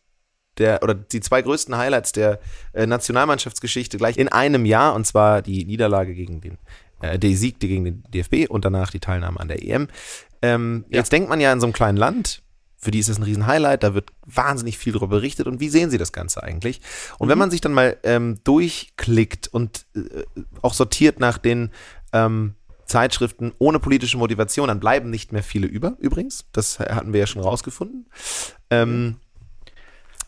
der, 0.57 0.81
oder 0.81 0.95
die 0.95 1.19
zwei 1.19 1.41
größten 1.41 1.77
Highlights 1.77 2.13
der 2.13 2.39
äh, 2.73 2.87
Nationalmannschaftsgeschichte 2.87 3.97
gleich 3.97 4.17
in 4.17 4.29
einem 4.29 4.65
Jahr, 4.65 4.95
und 4.95 5.05
zwar 5.05 5.41
die 5.41 5.65
Niederlage 5.65 6.15
gegen 6.15 6.41
den, 6.41 6.57
äh, 7.01 7.19
der 7.19 7.35
Sieg 7.35 7.59
gegen 7.59 7.83
den 7.83 8.03
DFB 8.09 8.49
und 8.49 8.65
danach 8.65 8.91
die 8.91 8.99
Teilnahme 8.99 9.39
an 9.39 9.49
der 9.49 9.61
EM. 9.61 9.87
Ähm, 10.41 10.85
Ja. 10.89 10.99
Jetzt 10.99 11.11
denkt 11.11 11.29
man 11.29 11.41
ja 11.41 11.51
in 11.51 11.59
so 11.59 11.65
einem 11.65 11.73
kleinen 11.73 11.97
Land, 11.97 12.41
für 12.77 12.91
die 12.91 12.99
ist 12.99 13.09
das 13.09 13.17
ein 13.17 13.23
Riesen-Highlight, 13.23 13.83
da 13.83 13.93
wird 13.93 14.11
wahnsinnig 14.25 14.77
viel 14.77 14.93
darüber 14.93 15.17
berichtet 15.17 15.47
und 15.47 15.59
wie 15.59 15.69
sehen 15.69 15.89
sie 15.89 15.97
das 15.97 16.13
Ganze 16.13 16.43
eigentlich? 16.43 16.79
Und 17.17 17.27
wenn 17.27 17.37
man 17.37 17.51
sich 17.51 17.59
dann 17.59 17.73
mal 17.73 17.97
ähm, 18.03 18.39
durchklickt 18.43 19.47
und 19.47 19.85
äh, 19.95 20.23
auch 20.61 20.73
sortiert 20.73 21.19
nach 21.19 21.37
den 21.37 21.71
ähm, 22.13 22.55
Zeitschriften 22.87 23.53
ohne 23.59 23.79
politische 23.79 24.17
Motivation, 24.17 24.69
dann 24.69 24.79
bleiben 24.79 25.09
nicht 25.09 25.31
mehr 25.31 25.43
viele 25.43 25.67
über, 25.67 25.95
übrigens. 25.99 26.45
Das 26.53 26.79
hatten 26.79 27.13
wir 27.13 27.19
ja 27.19 27.27
schon 27.27 27.41
rausgefunden. 27.41 28.07
Ähm, 28.69 29.17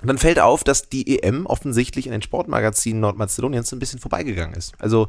dann 0.01 0.18
fällt 0.18 0.39
auf, 0.39 0.63
dass 0.63 0.89
die 0.89 1.20
EM 1.20 1.46
offensichtlich 1.46 2.06
in 2.06 2.12
den 2.12 2.22
Sportmagazinen 2.22 3.01
Nordmazedoniens 3.01 3.74
ein 3.74 3.80
bisschen 3.80 4.00
vorbeigegangen 4.00 4.56
ist. 4.56 4.74
Also 4.80 5.08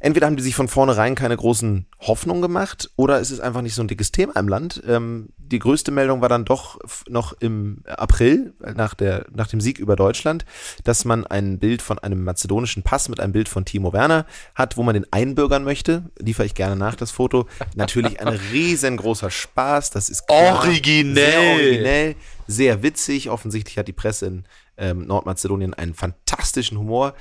entweder 0.00 0.26
haben 0.26 0.36
die 0.36 0.42
sich 0.42 0.54
von 0.54 0.68
vornherein 0.68 1.14
keine 1.14 1.36
großen 1.36 1.86
Hoffnungen 2.00 2.42
gemacht 2.42 2.90
oder 2.96 3.20
es 3.20 3.30
ist 3.30 3.40
einfach 3.40 3.62
nicht 3.62 3.74
so 3.74 3.82
ein 3.82 3.88
dickes 3.88 4.10
Thema 4.10 4.36
im 4.36 4.48
Land. 4.48 4.82
Ähm, 4.86 5.28
die 5.38 5.58
größte 5.58 5.90
Meldung 5.90 6.20
war 6.20 6.28
dann 6.28 6.44
doch 6.44 6.78
noch 7.08 7.34
im 7.40 7.82
April 7.86 8.54
nach, 8.58 8.94
der, 8.94 9.26
nach 9.32 9.46
dem 9.46 9.60
Sieg 9.60 9.78
über 9.78 9.96
Deutschland, 9.96 10.44
dass 10.84 11.04
man 11.04 11.26
ein 11.26 11.58
Bild 11.58 11.82
von 11.82 11.98
einem 11.98 12.24
mazedonischen 12.24 12.82
Pass 12.82 13.08
mit 13.08 13.20
einem 13.20 13.32
Bild 13.32 13.48
von 13.48 13.64
Timo 13.64 13.92
Werner 13.92 14.26
hat, 14.54 14.76
wo 14.76 14.82
man 14.82 14.94
den 14.94 15.06
einbürgern 15.12 15.64
möchte. 15.64 16.10
Liefere 16.18 16.46
ich 16.46 16.54
gerne 16.54 16.76
nach, 16.76 16.94
das 16.94 17.10
Foto. 17.10 17.46
Natürlich 17.74 18.20
ein 18.20 18.28
riesengroßer 18.52 19.30
Spaß. 19.30 19.90
Das 19.90 20.08
ist 20.08 20.26
klar. 20.26 20.56
Originell. 20.56 21.14
Sehr 21.14 21.52
originell, 21.52 22.16
sehr 22.46 22.82
witzig. 22.82 23.30
Offensichtlich 23.30 23.76
hat 23.78 23.88
die 23.88 23.92
Presse 23.92 24.26
in 24.26 24.44
ähm, 24.80 25.06
Nordmazedonien 25.06 25.74
einen 25.74 25.94
fantastischen 25.94 26.78
Humor. 26.78 27.14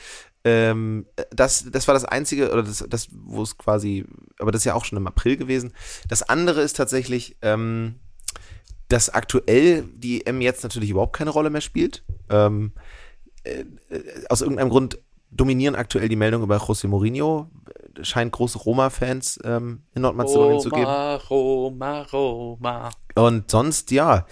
Ähm, 0.44 1.06
das, 1.32 1.66
das 1.70 1.88
war 1.88 1.94
das 1.94 2.06
Einzige, 2.06 2.52
oder 2.52 2.64
das, 2.64 2.86
das 2.88 3.10
wo 3.12 3.44
es 3.44 3.58
quasi, 3.58 4.06
aber 4.40 4.52
das 4.52 4.62
ist 4.62 4.66
ja 4.66 4.74
auch 4.74 4.86
schon 4.86 4.98
im 4.98 5.08
April 5.08 5.38
gewesen. 5.38 5.74
Das 6.08 6.24
andere 6.24 6.62
ist 6.62 6.78
tatsächlich, 6.78 7.38
ähm, 7.42 7.96
dass 8.88 9.10
aktuell 9.10 9.84
die 9.94 10.26
EM 10.26 10.42
jetzt 10.42 10.64
natürlich 10.64 10.90
überhaupt 10.90 11.16
keine 11.16 11.30
Rolle 11.30 11.50
mehr 11.50 11.62
spielt. 11.62 12.04
Ähm, 12.30 12.72
äh, 13.44 13.66
äh, 13.90 14.26
aus 14.30 14.42
irgendeinem 14.42 14.70
Grund 14.70 15.00
dominieren 15.32 15.76
aktuell 15.76 16.10
die 16.10 16.16
Meldungen 16.16 16.46
über 16.46 16.58
José 16.58 16.88
Mourinho. 16.88 17.50
Scheint 18.02 18.32
große 18.32 18.58
Roma-Fans 18.60 19.40
ähm, 19.44 19.84
in 19.94 20.02
Nordmazedonien 20.04 20.62
zu 20.62 20.70
geben. 20.70 20.86
Roma, 20.86 21.16
Roma, 21.18 22.02
Roma. 22.04 22.90
Und 23.16 23.52
sonst, 23.52 23.92
ja, 23.92 24.26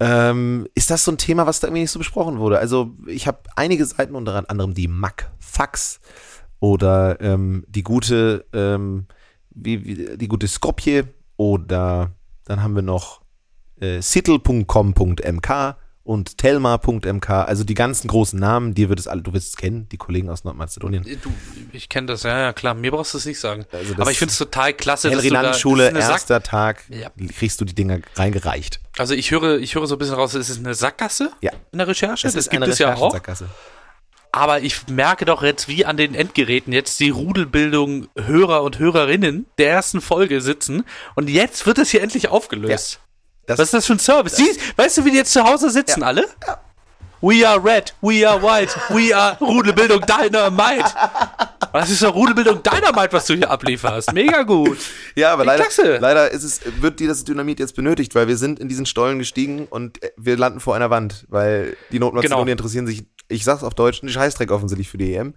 ähm, 0.00 0.68
ist 0.74 0.90
das 0.90 1.04
so 1.04 1.12
ein 1.12 1.18
Thema, 1.18 1.46
was 1.46 1.60
da 1.60 1.66
irgendwie 1.66 1.82
nicht 1.82 1.90
so 1.90 1.98
besprochen 1.98 2.38
wurde. 2.38 2.58
Also 2.58 2.94
ich 3.06 3.26
habe 3.26 3.40
einige 3.56 3.84
Seiten, 3.84 4.14
unter 4.14 4.48
anderem 4.48 4.74
die 4.74 4.88
Mac 4.88 5.30
Fax 5.38 6.00
oder 6.60 7.20
ähm, 7.20 7.64
die 7.68 7.82
gute, 7.82 8.46
ähm, 8.52 9.06
wie, 9.50 9.84
wie, 9.84 10.16
die 10.16 10.28
gute 10.28 10.48
Skopje 10.48 11.08
oder 11.36 12.12
dann 12.44 12.62
haben 12.62 12.74
wir 12.74 12.82
noch 12.82 13.22
äh, 13.80 14.00
sittel.com.mk 14.00 15.76
und 16.08 16.38
telma.mk, 16.38 17.28
also 17.28 17.64
die 17.64 17.74
ganzen 17.74 18.08
großen 18.08 18.40
Namen, 18.40 18.72
dir 18.72 18.88
wird 18.88 18.98
es 18.98 19.06
alle, 19.06 19.20
du 19.20 19.34
wirst 19.34 19.48
es 19.50 19.56
kennen, 19.56 19.90
die 19.90 19.98
Kollegen 19.98 20.30
aus 20.30 20.42
Nordmazedonien. 20.42 21.04
Du, 21.22 21.30
ich 21.72 21.90
kenne 21.90 22.06
das, 22.06 22.22
ja, 22.22 22.38
ja, 22.40 22.52
klar. 22.54 22.72
Mir 22.72 22.92
brauchst 22.92 23.12
du 23.12 23.18
es 23.18 23.26
nicht 23.26 23.38
sagen. 23.38 23.66
Also 23.70 23.92
Aber 23.98 24.10
ich 24.10 24.18
finde 24.18 24.32
es 24.32 24.38
total 24.38 24.72
klasse, 24.72 25.10
dass 25.10 25.22
du 25.22 25.28
da, 25.28 25.36
Elrinan-Schule, 25.36 25.82
das 25.82 25.88
ist 25.90 25.94
eine 25.96 26.02
Sack, 26.06 26.12
erster 26.14 26.42
Tag, 26.42 26.84
Ja. 26.88 27.10
kriegst 27.36 27.60
du 27.60 27.66
die 27.66 27.74
Dinger 27.74 27.98
reingereicht. 28.16 28.80
Also 28.96 29.12
ich 29.12 29.30
höre, 29.30 29.58
ich 29.58 29.74
höre 29.74 29.86
so 29.86 29.96
ein 29.96 29.98
bisschen 29.98 30.14
raus, 30.14 30.32
es 30.32 30.48
ist 30.48 30.60
eine 30.60 30.72
Sackgasse 30.74 31.30
Ja. 31.42 31.52
in 31.72 31.78
der 31.78 31.88
Recherche. 31.88 32.26
Es 32.26 32.32
das 32.32 32.46
ist 32.46 32.50
gibt 32.50 32.62
eine 32.62 32.72
es 32.72 32.78
ja 32.78 32.94
auch. 32.94 33.14
Aber 34.32 34.60
ich 34.62 34.88
merke 34.88 35.26
doch 35.26 35.42
jetzt, 35.42 35.68
wie 35.68 35.84
an 35.84 35.98
den 35.98 36.14
Endgeräten 36.14 36.72
jetzt 36.72 37.00
die 37.00 37.10
Rudelbildung 37.10 38.08
Hörer 38.16 38.62
und 38.62 38.78
Hörerinnen 38.78 39.44
der 39.58 39.70
ersten 39.72 40.00
Folge 40.00 40.40
sitzen. 40.40 40.84
Und 41.16 41.28
jetzt 41.28 41.66
wird 41.66 41.76
es 41.76 41.90
hier 41.90 42.02
endlich 42.02 42.28
aufgelöst. 42.28 43.00
Das- 43.48 43.58
Was 43.58 43.64
ist 43.68 43.74
das 43.74 43.86
für 43.86 43.94
ein 43.94 43.98
Service? 43.98 44.36
Siehst, 44.36 44.60
weißt 44.78 44.98
du, 44.98 45.04
wie 45.04 45.10
die 45.10 45.16
jetzt 45.16 45.32
zu 45.32 45.42
Hause 45.42 45.70
sitzen, 45.70 46.02
alle? 46.02 46.26
We 47.20 47.44
are 47.48 47.58
red, 47.62 47.92
we 48.00 48.24
are 48.28 48.40
white, 48.40 48.72
we 48.90 49.12
are 49.16 49.36
Rudelbildung 49.40 50.02
Dynamite. 50.02 50.84
Das 51.72 51.90
ist 51.90 52.00
doch 52.02 52.14
Rudelbildung 52.14 52.62
Dynamite, 52.62 53.12
was 53.12 53.26
du 53.26 53.34
hier 53.34 53.50
ablieferst. 53.50 54.12
Mega 54.12 54.42
gut. 54.44 54.78
Ja, 55.16 55.32
aber 55.32 55.44
leider, 55.44 55.64
leider 55.98 56.30
ist 56.30 56.44
es, 56.44 56.60
wird 56.80 57.00
dieses 57.00 57.24
Dynamit 57.24 57.58
jetzt 57.58 57.74
benötigt, 57.74 58.14
weil 58.14 58.28
wir 58.28 58.36
sind 58.36 58.60
in 58.60 58.68
diesen 58.68 58.86
Stollen 58.86 59.18
gestiegen 59.18 59.66
und 59.68 60.00
äh, 60.00 60.12
wir 60.16 60.36
landen 60.36 60.60
vor 60.60 60.76
einer 60.76 60.90
Wand, 60.90 61.24
weil 61.28 61.76
die 61.90 61.98
Nordmazedonier 61.98 62.44
Genau. 62.44 62.52
interessieren 62.52 62.86
sich, 62.86 63.04
ich 63.28 63.44
sag's 63.44 63.62
auf 63.62 63.74
Deutsch, 63.74 64.02
einen 64.02 64.10
Scheißdreck 64.10 64.50
offensichtlich 64.50 64.88
für 64.88 64.98
die 64.98 65.14
EM. 65.14 65.34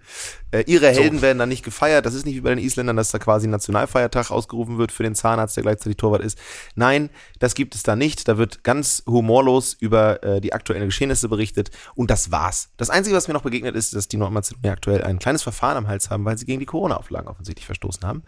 Äh, 0.50 0.64
ihre 0.66 0.88
Helden 0.88 1.20
werden 1.20 1.38
dann 1.38 1.48
nicht 1.48 1.64
gefeiert. 1.64 2.06
Das 2.06 2.14
ist 2.14 2.24
nicht 2.24 2.36
wie 2.36 2.40
bei 2.40 2.50
den 2.50 2.58
Isländern, 2.58 2.96
dass 2.96 3.10
da 3.10 3.18
quasi 3.18 3.46
ein 3.46 3.50
Nationalfeiertag 3.50 4.30
ausgerufen 4.30 4.78
wird 4.78 4.92
für 4.92 5.02
den 5.02 5.14
Zahnarzt, 5.14 5.56
der 5.56 5.62
gleichzeitig 5.62 5.98
Torwart 5.98 6.22
ist. 6.22 6.38
Nein, 6.74 7.10
das 7.38 7.54
gibt 7.54 7.74
es 7.74 7.82
da 7.82 7.94
nicht. 7.94 8.28
Da 8.28 8.38
wird 8.38 8.64
ganz 8.64 9.02
humorlos 9.06 9.74
über 9.78 10.22
äh, 10.22 10.40
die 10.40 10.54
aktuellen 10.54 10.86
Geschehnisse 10.86 11.28
berichtet 11.28 11.70
und 11.94 12.10
das 12.10 12.30
war's. 12.30 12.70
Das 12.78 12.88
Einzige, 12.88 13.14
was 13.14 13.28
mir 13.28 13.34
noch 13.34 13.42
begegnet 13.42 13.76
ist, 13.76 13.94
dass 13.94 14.08
die 14.08 14.16
Nordmazedonier 14.16 14.72
aktuell 14.72 15.02
ein 15.02 15.18
kleines 15.18 15.42
Verfahren 15.42 15.76
am 15.76 15.88
Hals 15.88 16.08
haben, 16.08 16.24
weil 16.24 16.38
sie 16.38 16.46
gegen 16.46 16.60
die 16.60 16.66
Corona-Auflagen 16.66 17.28
offensichtlich 17.28 17.66
verstoßen 17.66 18.06
haben. 18.06 18.22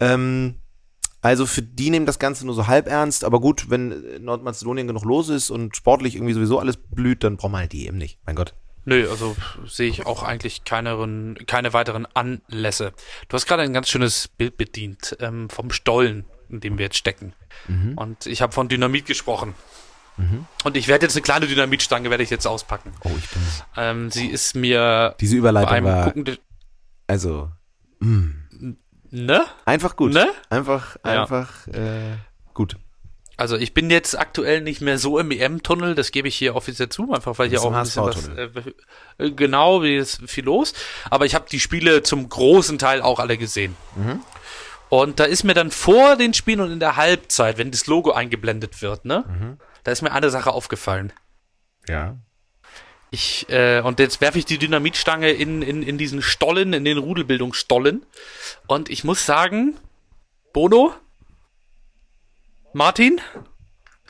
Ähm, 0.00 0.56
also 1.20 1.46
für 1.46 1.62
die 1.62 1.90
nehmen 1.90 2.06
das 2.06 2.18
Ganze 2.18 2.46
nur 2.46 2.54
so 2.54 2.66
halb 2.66 2.88
ernst, 2.88 3.24
aber 3.24 3.40
gut, 3.40 3.70
wenn 3.70 3.92
in 3.92 4.24
Nordmazedonien 4.24 4.86
genug 4.86 5.04
los 5.04 5.28
ist 5.28 5.50
und 5.50 5.76
sportlich 5.76 6.14
irgendwie 6.14 6.34
sowieso 6.34 6.58
alles 6.58 6.76
blüht, 6.76 7.24
dann 7.24 7.36
braucht 7.36 7.52
man 7.52 7.62
halt 7.62 7.72
die 7.72 7.86
EM 7.86 7.98
nicht. 7.98 8.18
Mein 8.24 8.36
Gott. 8.36 8.54
Nö, 8.88 9.08
also 9.10 9.36
sehe 9.66 9.88
ich 9.90 10.06
auch 10.06 10.22
eigentlich 10.22 10.64
keine, 10.64 11.34
keine 11.46 11.72
weiteren 11.74 12.06
Anlässe. 12.14 12.92
Du 13.28 13.34
hast 13.34 13.46
gerade 13.46 13.62
ein 13.62 13.72
ganz 13.74 13.88
schönes 13.88 14.28
Bild 14.28 14.56
bedient 14.56 15.16
ähm, 15.20 15.50
vom 15.50 15.70
Stollen, 15.70 16.24
in 16.48 16.60
dem 16.60 16.78
wir 16.78 16.86
jetzt 16.86 16.96
stecken. 16.96 17.34
Und 17.96 18.26
ich 18.26 18.40
habe 18.40 18.52
von 18.52 18.68
Dynamit 18.68 19.04
gesprochen. 19.06 19.54
Und 20.64 20.76
ich 20.76 20.88
werde 20.88 21.04
jetzt 21.06 21.14
eine 21.14 21.22
kleine 21.22 21.46
Dynamitstange 21.46 22.10
werde 22.10 22.22
ich 22.24 22.30
jetzt 22.30 22.46
auspacken. 22.46 22.92
Oh, 23.04 23.10
ich 23.16 23.28
bin. 23.28 23.42
Ähm, 23.76 24.10
sie 24.10 24.26
ist 24.26 24.56
mir 24.56 25.14
Diese 25.20 25.36
Überleitung 25.36 25.84
war 25.84 26.04
Gucken, 26.06 26.24
de- 26.24 26.38
also 27.06 27.50
ne? 28.00 29.44
einfach 29.64 29.94
gut. 29.96 30.12
Ne? 30.14 30.28
Einfach, 30.50 30.96
Ja. 31.04 31.22
einfach 31.22 31.66
äh, 31.68 32.16
gut. 32.54 32.76
Also 33.38 33.56
ich 33.56 33.72
bin 33.72 33.88
jetzt 33.88 34.18
aktuell 34.18 34.62
nicht 34.62 34.80
mehr 34.80 34.98
so 34.98 35.16
im 35.16 35.30
EM-Tunnel, 35.30 35.94
das 35.94 36.10
gebe 36.10 36.26
ich 36.26 36.34
hier 36.34 36.56
offiziell 36.56 36.88
zu, 36.88 37.12
einfach 37.12 37.38
weil 37.38 37.48
hier 37.48 37.62
auch 37.62 37.72
ein 37.72 37.84
bisschen 37.84 38.04
was, 38.04 38.28
äh, 38.28 38.50
äh, 39.18 39.30
genau, 39.30 39.80
wie 39.84 39.96
ist 39.96 40.20
viel 40.28 40.44
los. 40.44 40.74
Aber 41.08 41.24
ich 41.24 41.36
habe 41.36 41.46
die 41.48 41.60
Spiele 41.60 42.02
zum 42.02 42.28
großen 42.28 42.78
Teil 42.78 43.00
auch 43.00 43.20
alle 43.20 43.38
gesehen. 43.38 43.76
Und 44.88 45.20
da 45.20 45.24
ist 45.24 45.44
mir 45.44 45.54
dann 45.54 45.70
vor 45.70 46.16
den 46.16 46.34
Spielen 46.34 46.60
und 46.60 46.72
in 46.72 46.80
der 46.80 46.96
Halbzeit, 46.96 47.58
wenn 47.58 47.70
das 47.70 47.86
Logo 47.86 48.10
eingeblendet 48.10 48.82
wird, 48.82 49.04
ne? 49.04 49.24
Mhm. 49.28 49.58
Da 49.84 49.92
ist 49.92 50.02
mir 50.02 50.10
eine 50.10 50.30
Sache 50.30 50.50
aufgefallen. 50.50 51.12
Ja. 51.86 52.16
Ich, 53.12 53.48
äh, 53.50 53.80
und 53.82 54.00
jetzt 54.00 54.20
werfe 54.20 54.40
ich 54.40 54.46
die 54.46 54.58
Dynamitstange 54.58 55.30
in, 55.30 55.62
in, 55.62 55.84
in 55.84 55.96
diesen 55.96 56.22
Stollen, 56.22 56.72
in 56.72 56.84
den 56.84 56.98
Rudelbildungsstollen. 56.98 58.04
Und 58.66 58.90
ich 58.90 59.04
muss 59.04 59.24
sagen, 59.24 59.76
Bono, 60.52 60.92
Martin, 62.78 63.20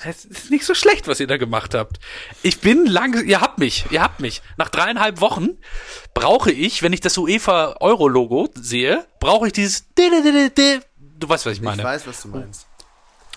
es 0.05 0.27
ist 0.27 0.51
nicht 0.51 0.67
so 0.67 0.75
schlecht, 0.75 1.09
was 1.09 1.21
ihr 1.21 1.27
da 1.27 1.39
gemacht 1.39 1.73
habt. 1.73 1.99
Ich 2.43 2.61
bin 2.61 2.85
lang, 2.85 3.27
ihr 3.27 3.41
habt 3.41 3.59
mich, 3.59 3.87
ihr 3.91 4.03
habt 4.03 4.21
mich. 4.21 4.43
Nach 4.59 4.69
dreieinhalb 4.69 5.23
Wochen 5.23 5.57
brauche 6.13 6.53
ich, 6.53 6.83
wenn 6.83 6.93
ich 6.93 7.01
das 7.01 7.17
UEFA 7.17 7.77
Euro 7.81 8.09
Logo 8.09 8.51
sehe, 8.55 9.07
brauche 9.21 9.47
ich 9.47 9.55
dieses, 9.55 9.87
du 9.95 11.29
weißt, 11.29 11.47
was 11.47 11.55
ich 11.55 11.63
meine. 11.63 11.81
Ich 11.81 11.85
weiß, 11.89 12.07
was 12.07 12.21
du 12.21 12.29
meinst. 12.29 12.67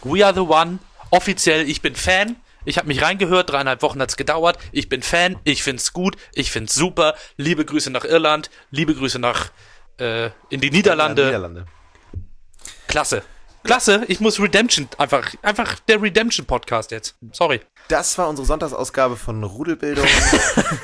We 0.04 0.26
are 0.26 0.34
the 0.34 0.42
one. 0.42 0.80
Offiziell, 1.12 1.68
ich 1.68 1.82
bin 1.82 1.96
Fan. 1.96 2.36
Ich 2.66 2.78
habe 2.78 2.90
mich 2.90 3.02
reingehört, 3.02 3.52
dreieinhalb 3.52 3.82
Wochen 3.84 4.02
hat's 4.02 4.18
gedauert. 4.18 4.60
Ich 4.74 4.90
bin 4.90 5.02
Fan, 5.02 5.38
ich 5.46 5.64
find's 5.64 5.94
gut, 5.94 6.18
ich 6.34 6.52
find's 6.52 6.76
super. 6.76 7.16
Liebe 7.38 7.64
Grüße 7.64 7.90
nach 7.90 8.04
Irland, 8.04 8.52
liebe 8.70 8.94
Grüße 8.94 9.18
nach 9.18 9.52
äh, 9.98 10.26
in 10.50 10.60
die 10.60 10.72
Niederlande. 10.72 11.26
Niederlande. 11.28 11.66
Klasse. 12.90 13.24
Klasse, 13.64 14.04
ich 14.08 14.20
muss 14.20 14.40
Redemption, 14.40 14.88
einfach, 14.98 15.34
einfach 15.44 15.80
der 15.82 16.02
Redemption 16.02 16.46
Podcast 16.46 16.92
jetzt. 16.92 17.16
Sorry. 17.32 17.62
Das 17.90 18.18
war 18.18 18.28
unsere 18.30 18.46
Sonntagsausgabe 18.46 19.18
von 19.18 19.44
Rudelbildung. 19.44 20.06
Und 20.06 20.12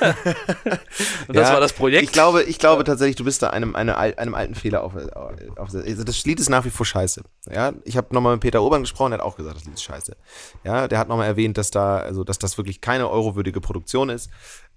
das 0.00 1.48
Ja, 1.48 1.52
war 1.54 1.60
das 1.60 1.72
Projekt. 1.72 2.04
Ich 2.04 2.12
glaube, 2.12 2.42
ich 2.44 2.58
glaube 2.58 2.84
tatsächlich, 2.84 3.16
du 3.16 3.24
bist 3.24 3.42
da 3.42 3.50
einem, 3.50 3.74
einem, 3.74 3.94
einem 3.96 4.34
alten 4.34 4.54
Fehler 4.54 4.84
auf, 4.84 4.92
auf. 4.94 5.74
Also 5.74 6.04
das 6.04 6.24
Lied 6.24 6.38
ist 6.38 6.50
nach 6.50 6.64
wie 6.64 6.70
vor 6.70 6.86
scheiße. 6.86 7.22
Ja, 7.50 7.72
ich 7.84 7.96
habe 7.96 8.14
nochmal 8.14 8.34
mit 8.34 8.42
Peter 8.42 8.62
Obern 8.62 8.82
gesprochen, 8.82 9.10
der 9.10 9.20
hat 9.20 9.26
auch 9.26 9.36
gesagt, 9.36 9.56
das 9.56 9.64
Lied 9.64 9.74
ist 9.74 9.82
scheiße. 9.82 10.16
Ja, 10.64 10.86
der 10.86 10.98
hat 10.98 11.08
nochmal 11.08 11.26
erwähnt, 11.26 11.58
dass 11.58 11.70
da, 11.70 11.98
also 11.98 12.24
dass 12.24 12.38
das 12.38 12.58
wirklich 12.58 12.80
keine 12.80 13.08
eurowürdige 13.10 13.60
Produktion 13.60 14.08
ist. 14.08 14.30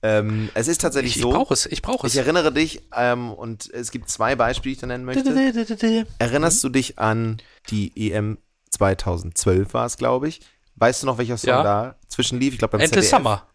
Ähm, 0.04 0.50
es 0.56 0.68
ist 0.68 0.82
tatsächlich 0.82 1.12
ich, 1.12 1.18
ich 1.18 1.22
so. 1.24 1.30
brauche 1.32 1.54
es, 1.54 1.66
ich 1.68 1.82
brauche 1.82 2.08
es. 2.08 2.14
Ich 2.14 2.20
erinnere 2.20 2.52
dich, 2.52 2.82
ähm, 2.96 3.32
und 3.32 3.70
es 3.72 3.92
gibt 3.92 4.10
zwei 4.10 4.36
Beispiele, 4.36 4.72
die 4.72 4.76
ich 4.76 4.82
da 4.82 4.88
nennen 4.88 5.06
möchte. 5.06 6.06
Erinnerst 6.20 6.64
du 6.64 6.70
dich 6.70 6.98
an 6.98 7.38
die 7.70 8.12
EM 8.12 8.38
2012 8.72 9.74
war 9.74 9.86
es, 9.86 9.98
glaube 9.98 10.28
ich? 10.28 10.42
Weißt 10.76 11.04
du 11.04 11.08
noch, 11.08 11.18
welcher 11.18 11.38
Song 11.38 11.50
Ja. 11.50 11.64
da 11.64 11.96
zwischenlief? 12.08 12.54
Ich 12.54 12.60
glaube 12.60 12.72
beim 12.74 12.82
Endless 12.82 13.06
ZDF. 13.10 13.20
Summer. 13.20 13.48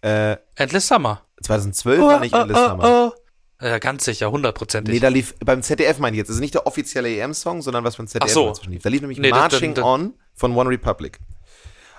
Äh, 0.00 0.36
Endless 0.56 0.88
Summer. 0.88 1.22
2012 1.42 2.00
war 2.00 2.20
nicht 2.20 2.34
Endless 2.34 2.58
Summer. 2.58 3.12
oh. 3.14 3.18
Ja, 3.64 3.78
ganz 3.78 4.04
sicher, 4.04 4.28
hundertprozentig. 4.32 4.92
Nee, 4.92 4.98
da 4.98 5.06
lief 5.06 5.36
beim 5.38 5.62
ZDF 5.62 6.00
meine 6.00 6.16
ich 6.16 6.18
jetzt. 6.18 6.28
Das 6.28 6.34
ist 6.34 6.40
nicht 6.40 6.54
der 6.54 6.66
offizielle 6.66 7.08
EM-Song, 7.16 7.62
sondern 7.62 7.84
was 7.84 7.94
beim 7.96 8.08
ZDF 8.08 8.28
Ach 8.28 8.34
so. 8.34 8.52
lief. 8.68 8.82
Da 8.82 8.88
lief 8.88 9.02
nämlich 9.02 9.18
Nee, 9.20 9.30
das- 9.30 9.38
Marching 9.38 9.74
dann- 9.74 9.84
On 9.84 10.14
von 10.34 10.56
One 10.56 10.68
Republic. 10.68 11.20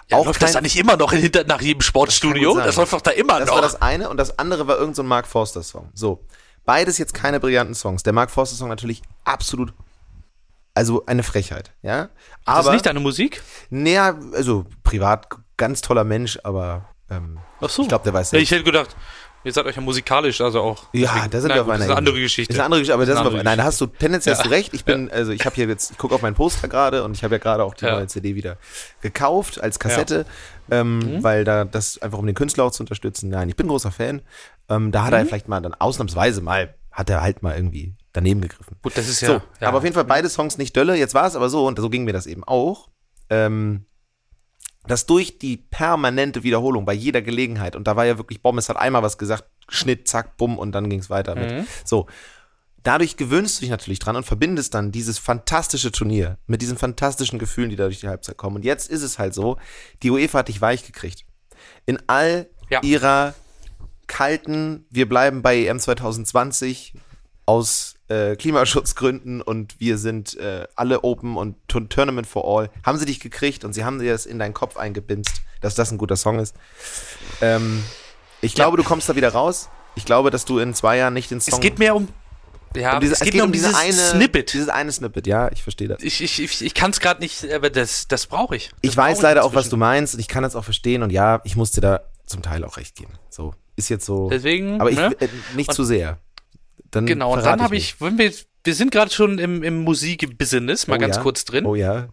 Ja, 0.10 0.18
auch 0.18 0.26
läuft 0.26 0.42
das 0.42 0.50
kein- 0.50 0.56
da 0.56 0.62
nicht 0.62 0.78
immer 0.78 0.98
noch 0.98 1.12
hinter, 1.14 1.44
nach 1.46 1.62
jedem 1.62 1.82
Sportstudio? 1.82 2.54
sein. 2.56 2.66
Das, 2.66 2.76
läuft 2.76 2.94
doch 2.94 3.02
da 3.02 3.12
immer 3.12 3.40
Das 3.40 3.48
noch. 3.50 3.56
war 3.56 3.62
das 3.62 3.82
eine 3.82 4.10
und 4.10 4.18
das 4.18 4.38
andere 4.40 4.68
war 4.68 4.76
irgendein 4.76 4.96
so 4.96 5.04
ein 5.04 5.08
Mark 5.08 5.28
Forster-Song. 5.28 5.90
So. 5.94 6.24
Beides 6.66 6.98
jetzt 6.98 7.14
keine 7.14 7.40
brillanten 7.40 7.76
Songs. 7.76 8.04
Der 8.04 8.14
Mark 8.14 8.32
Forster-Song 8.32 8.70
natürlich 8.70 9.02
absolut, 9.26 9.74
also 10.74 11.06
eine 11.06 11.24
Frechheit, 11.24 11.72
ja. 11.82 12.04
das 12.04 12.10
ist 12.10 12.66
Aber, 12.66 12.72
nicht 12.74 12.86
deine 12.86 13.00
Musik? 13.00 13.42
naja, 13.70 14.18
also 14.34 14.66
privat 14.84 15.28
ganz 15.58 15.82
toller 15.82 16.04
Mensch, 16.04 16.40
aber 16.44 16.86
ähm, 17.12 17.38
Ach 17.62 17.70
so. 17.70 17.84
ich 17.84 17.90
glaube, 17.90 18.04
der 18.06 18.14
weiß 18.14 18.32
nicht. 18.32 18.42
ich 18.44 18.52
hätte 18.52 18.64
gedacht, 18.64 18.96
ihr 19.44 19.52
seid 19.54 19.66
euch 19.66 19.76
ja 19.76 19.82
musikalisch, 19.82 20.40
also 20.42 20.62
auch. 20.62 20.84
Ja, 20.94 21.28
da 21.30 21.42
sind 21.42 21.54
wir 21.54 21.62
auf 21.62 21.68
einer 21.70 21.78
Das 21.80 21.86
ist 21.86 21.90
eine 21.90 21.98
andere. 21.98 22.20
Geschichte. 22.20 22.54
Das 22.54 22.56
ist 22.56 22.60
eine 22.60 22.66
andere 22.66 22.80
Geschichte, 22.82 22.94
aber 22.94 23.06
das 23.06 23.16
ist 23.20 23.26
aber, 23.26 23.44
nein, 23.44 23.58
da 23.58 23.64
hast 23.66 23.82
du 23.82 23.88
tendenziell 23.88 24.34
Ja. 24.34 24.38
hast 24.40 24.46
du 24.46 24.50
recht. 24.52 24.74
Ich 24.74 24.86
bin, 24.86 25.10
also 25.12 25.32
ich 25.32 25.46
habe 25.46 25.56
hier 25.56 25.68
jetzt, 25.68 25.92
ich 25.92 25.98
gucke 25.98 26.16
auf 26.16 26.22
meinen 26.22 26.36
Poster 26.36 26.68
gerade 26.68 27.04
und 27.04 27.16
ich 27.18 27.24
habe 27.24 27.36
ja 27.36 27.40
gerade 27.40 27.64
auch 27.64 27.74
die 27.74 27.86
Ja. 27.86 27.96
neue 27.96 28.08
CD 28.08 28.36
wieder 28.36 28.58
gekauft 29.02 29.62
als 29.62 29.80
Kassette, 29.80 30.26
ähm, 30.72 31.00
Mhm. 31.00 31.24
weil 31.24 31.44
da 31.44 31.66
das 31.66 31.98
einfach 32.02 32.18
um 32.20 32.26
den 32.26 32.36
Künstler 32.36 32.64
auch 32.66 32.72
zu 32.72 32.84
unterstützen. 32.84 33.30
Nein, 33.30 33.50
ich 33.50 33.56
bin 33.56 33.68
großer 33.68 33.92
Fan. 33.92 34.22
Ähm, 34.70 34.92
da 34.92 35.04
hat 35.04 35.12
Mhm. 35.12 35.18
er 35.18 35.26
vielleicht 35.26 35.48
mal 35.48 35.62
dann 35.62 35.74
ausnahmsweise 35.74 36.42
mal, 36.42 36.74
hat 36.92 37.10
er 37.10 37.22
halt 37.22 37.44
mal 37.44 37.56
irgendwie 37.56 37.96
daneben 38.14 38.42
gegriffen. 38.42 38.78
Gut, 38.82 38.96
das 38.98 39.10
ist 39.10 39.22
ja. 39.22 39.28
So, 39.28 39.34
ja. 39.60 39.68
aber 39.68 39.80
auf 39.80 39.84
jeden 39.84 39.96
Fall 39.96 40.06
beide 40.06 40.30
Songs 40.30 40.58
nicht 40.58 40.76
Dölle. 40.76 40.96
Jetzt 40.96 41.14
war 41.16 41.26
es 41.28 41.36
aber 41.36 41.50
so, 41.50 41.66
und 41.68 41.80
so 41.80 41.90
ging 41.90 42.04
mir 42.06 42.14
das 42.14 42.28
eben 42.28 42.44
auch, 42.44 42.90
ähm, 43.30 43.86
dass 44.88 45.06
durch 45.06 45.40
die 45.40 45.58
permanente 45.58 46.44
Wiederholung 46.44 46.86
bei 46.86 46.94
jeder 46.94 47.22
Gelegenheit, 47.22 47.76
und 47.76 47.88
da 47.88 47.96
war 47.96 48.06
ja 48.06 48.18
wirklich, 48.18 48.42
Bommes 48.42 48.70
hat 48.70 48.78
einmal 48.78 49.04
was 49.04 49.18
gesagt, 49.18 49.46
Schnitt, 49.70 50.08
zack, 50.08 50.38
bumm, 50.38 50.58
und 50.58 50.74
dann 50.74 50.90
ging 50.90 51.00
es 51.00 51.10
weiter 51.10 51.36
mit. 51.36 51.52
Mhm. 51.52 51.68
So. 51.86 52.08
Dadurch 52.84 53.16
gewöhnst 53.16 53.58
du 53.58 53.62
dich 53.62 53.70
natürlich 53.70 54.00
dran 54.00 54.18
und 54.18 54.26
verbindest 54.26 54.74
dann 54.74 54.92
dieses 54.92 55.18
fantastische 55.18 55.94
Turnier 55.94 56.38
mit 56.48 56.62
diesen 56.62 56.78
fantastischen 56.78 57.40
Gefühlen, 57.40 57.70
die 57.70 57.78
da 57.78 57.86
durch 57.86 58.02
die 58.02 58.10
Halbzeit 58.10 58.36
kommen. 58.36 58.58
Und 58.58 58.66
jetzt 58.66 58.90
ist 58.90 59.04
es 59.04 59.18
halt 59.20 59.34
so, 59.34 59.58
die 60.04 60.12
UEFA 60.12 60.40
hat 60.40 60.50
dich 60.50 60.60
weich 60.60 60.86
gekriegt. 60.86 61.24
In 61.86 61.98
all 62.08 62.50
Ja. 62.70 62.82
ihrer 62.84 63.36
kalten, 64.08 64.86
wir 64.90 65.08
bleiben 65.08 65.42
bei 65.42 65.66
EM 65.66 65.80
2020 65.80 66.94
aus 67.46 67.96
äh, 68.10 68.36
Klimaschutzgründen 68.36 69.42
und 69.42 69.80
wir 69.80 69.98
sind 69.98 70.36
äh, 70.38 70.66
alle 70.76 71.04
open 71.04 71.36
und 71.38 71.56
Tour- 71.68 71.90
Tournament 71.90 72.28
for 72.28 72.46
all, 72.46 72.70
haben 72.86 72.98
sie 72.98 73.06
dich 73.06 73.20
gekriegt 73.20 73.66
und 73.66 73.74
sie 73.74 73.84
haben 73.84 74.00
dir 74.00 74.12
das 74.12 74.26
in 74.26 74.40
deinen 74.40 74.54
Kopf 74.54 74.78
eingebimst, 74.78 75.32
dass 75.62 75.76
das 75.76 75.92
ein 75.92 75.98
guter 75.98 76.16
Song 76.16 76.40
ist. 76.40 76.56
Ähm, 77.42 77.84
ich 78.42 78.56
glaube, 78.56 78.78
du 78.78 78.84
kommst 78.84 79.10
da 79.10 79.16
wieder 79.16 79.30
raus. 79.34 79.70
Ich 79.96 80.06
glaube, 80.06 80.32
dass 80.32 80.46
du 80.46 80.60
in 80.60 80.74
zwei 80.74 80.98
Jahren 80.98 81.14
nicht 81.14 81.32
den 81.32 81.40
Song 81.42 81.54
es 81.54 81.60
geht 81.60 81.80
mehr 81.80 81.96
um. 81.96 82.08
Ja, 82.76 82.96
um 82.96 83.02
diese, 83.02 83.14
es 83.14 83.20
geht, 83.20 83.36
mir 83.36 83.44
um 83.44 83.52
diese 83.52 83.68
dieses 83.68 83.80
eine 83.80 83.94
Snippet. 83.94 84.52
Dieses 84.54 84.70
eine 84.70 84.92
Snippet, 84.92 85.28
ja, 85.28 85.52
ich 85.52 85.62
verstehe 85.62 85.88
das. 85.88 86.02
ich 86.02 86.22
ich, 86.24 86.42
ich, 86.42 86.62
ich 86.66 86.74
kann 86.74 86.90
es 86.90 87.00
gerade 87.00 87.22
nicht, 87.22 87.52
aber 87.54 87.70
das, 87.70 88.08
das 88.08 88.26
brauche 88.26 88.56
ich. 88.56 88.70
Das 88.70 88.78
Ich 88.82 88.98
weiß 88.98 89.22
leider 89.22 89.44
auch, 89.46 89.54
was 89.54 89.70
du 89.70 89.78
meinst 89.78 90.16
und 90.16 90.20
ich 90.20 90.28
kann 90.28 90.42
das 90.42 90.56
auch 90.56 90.64
verstehen 90.64 91.04
und 91.04 91.12
ja, 91.12 91.40
ich 91.44 91.56
muss 91.56 91.70
dir 91.72 91.82
da 91.82 92.02
zum 92.26 92.42
Teil 92.42 92.64
auch 92.64 92.78
recht 92.78 92.96
geben. 92.96 93.14
So, 93.30 93.54
ist 93.76 93.90
jetzt 93.90 94.06
so. 94.06 94.28
Deswegen. 94.30 94.82
aber 94.82 94.90
ich 94.90 94.98
ne? 94.98 95.16
äh, 95.20 95.28
nicht 95.56 95.70
Und- 95.70 95.76
zu 95.76 95.84
sehr. 95.84 96.18
Dann 96.94 97.06
Genau, 97.06 97.34
und 97.34 97.44
dann 97.46 97.62
habe 97.62 97.76
ich, 97.76 98.00
wenn 98.00 98.18
wir, 98.18 98.32
wir 98.64 98.76
sind 98.76 98.92
gerade 98.92 99.12
schon 99.12 99.40
im, 99.40 99.64
im 99.64 99.84
Musikbusiness, 99.84 100.88
mal 100.88 100.96
Oh 100.96 101.00
ganz 101.00 101.18
ja? 101.18 101.22
kurz 101.22 101.44
drin. 101.46 101.66
Oh 101.66 101.76
ja. 101.76 102.08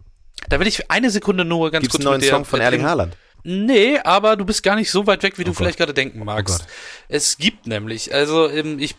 Da 0.49 0.59
will 0.59 0.67
ich 0.67 0.89
eine 0.91 1.09
Sekunde 1.11 1.45
nur 1.45 1.71
ganz 1.71 1.83
Gibt 1.83 1.93
es 1.93 1.97
kurz 1.97 2.01
einen 2.05 2.11
neuen 2.11 2.19
mit 2.21 2.27
dir 2.29 2.33
Song 2.35 2.45
von 2.45 2.59
Erling 2.59 2.83
Haaland? 2.83 3.15
Nee, 3.43 3.99
aber 3.99 4.35
du 4.35 4.45
bist 4.45 4.61
gar 4.63 4.75
nicht 4.75 4.91
so 4.91 5.07
weit 5.07 5.23
weg, 5.23 5.37
wie 5.37 5.43
du 5.43 5.51
Gott. 5.51 5.57
vielleicht 5.57 5.77
gerade 5.77 5.93
denken 5.93 6.23
magst. 6.23 6.59
Gott. 6.59 6.67
es 7.07 7.37
gibt 7.37 7.65
nämlich, 7.67 8.13
also 8.13 8.49
ähm, 8.49 8.77
ich 8.79 8.95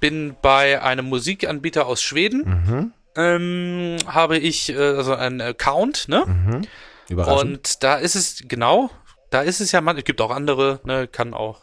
bin 0.00 0.36
bei 0.42 0.82
einem 0.82 1.06
Musikanbieter 1.06 1.86
aus 1.86 2.02
Schweden, 2.02 2.42
Mhm. 2.66 2.92
ähm, 3.16 3.96
habe 4.06 4.36
ich 4.38 4.70
äh, 4.70 4.76
also 4.76 5.14
einen 5.14 5.40
Account, 5.40 6.08
ne? 6.08 6.24
Mhm. 6.26 6.62
Überraschend. 7.08 7.50
Und 7.50 7.82
da 7.82 7.96
ist 7.96 8.16
es, 8.16 8.42
genau, 8.46 8.90
da 9.30 9.42
ist 9.42 9.60
es 9.60 9.72
ja, 9.72 9.80
man, 9.80 9.96
es 9.96 10.04
gibt 10.04 10.20
auch 10.20 10.30
andere, 10.30 10.80
ne, 10.84 11.06
kann 11.08 11.32
auch 11.34 11.60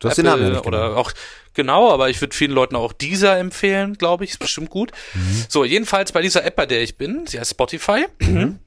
du 0.00 0.08
hast 0.08 0.16
den 0.16 0.24
Namen 0.26 0.42
ja 0.44 0.48
nicht 0.50 0.66
oder 0.66 0.96
auch 0.96 1.12
genau, 1.58 1.92
aber 1.92 2.08
ich 2.08 2.20
würde 2.20 2.34
vielen 2.34 2.52
Leuten 2.52 2.76
auch 2.76 2.92
dieser 2.92 3.36
empfehlen, 3.36 3.98
glaube 3.98 4.22
ich, 4.24 4.30
ist 4.30 4.38
bestimmt 4.38 4.70
gut. 4.70 4.92
Mhm. 5.12 5.44
So, 5.48 5.64
jedenfalls 5.64 6.12
bei 6.12 6.22
dieser 6.22 6.44
App, 6.44 6.54
bei 6.54 6.66
der 6.66 6.82
ich 6.82 6.96
bin, 6.96 7.26
sie 7.26 7.38
heißt 7.40 7.50
Spotify, 7.50 8.06
Mhm. 8.20 8.60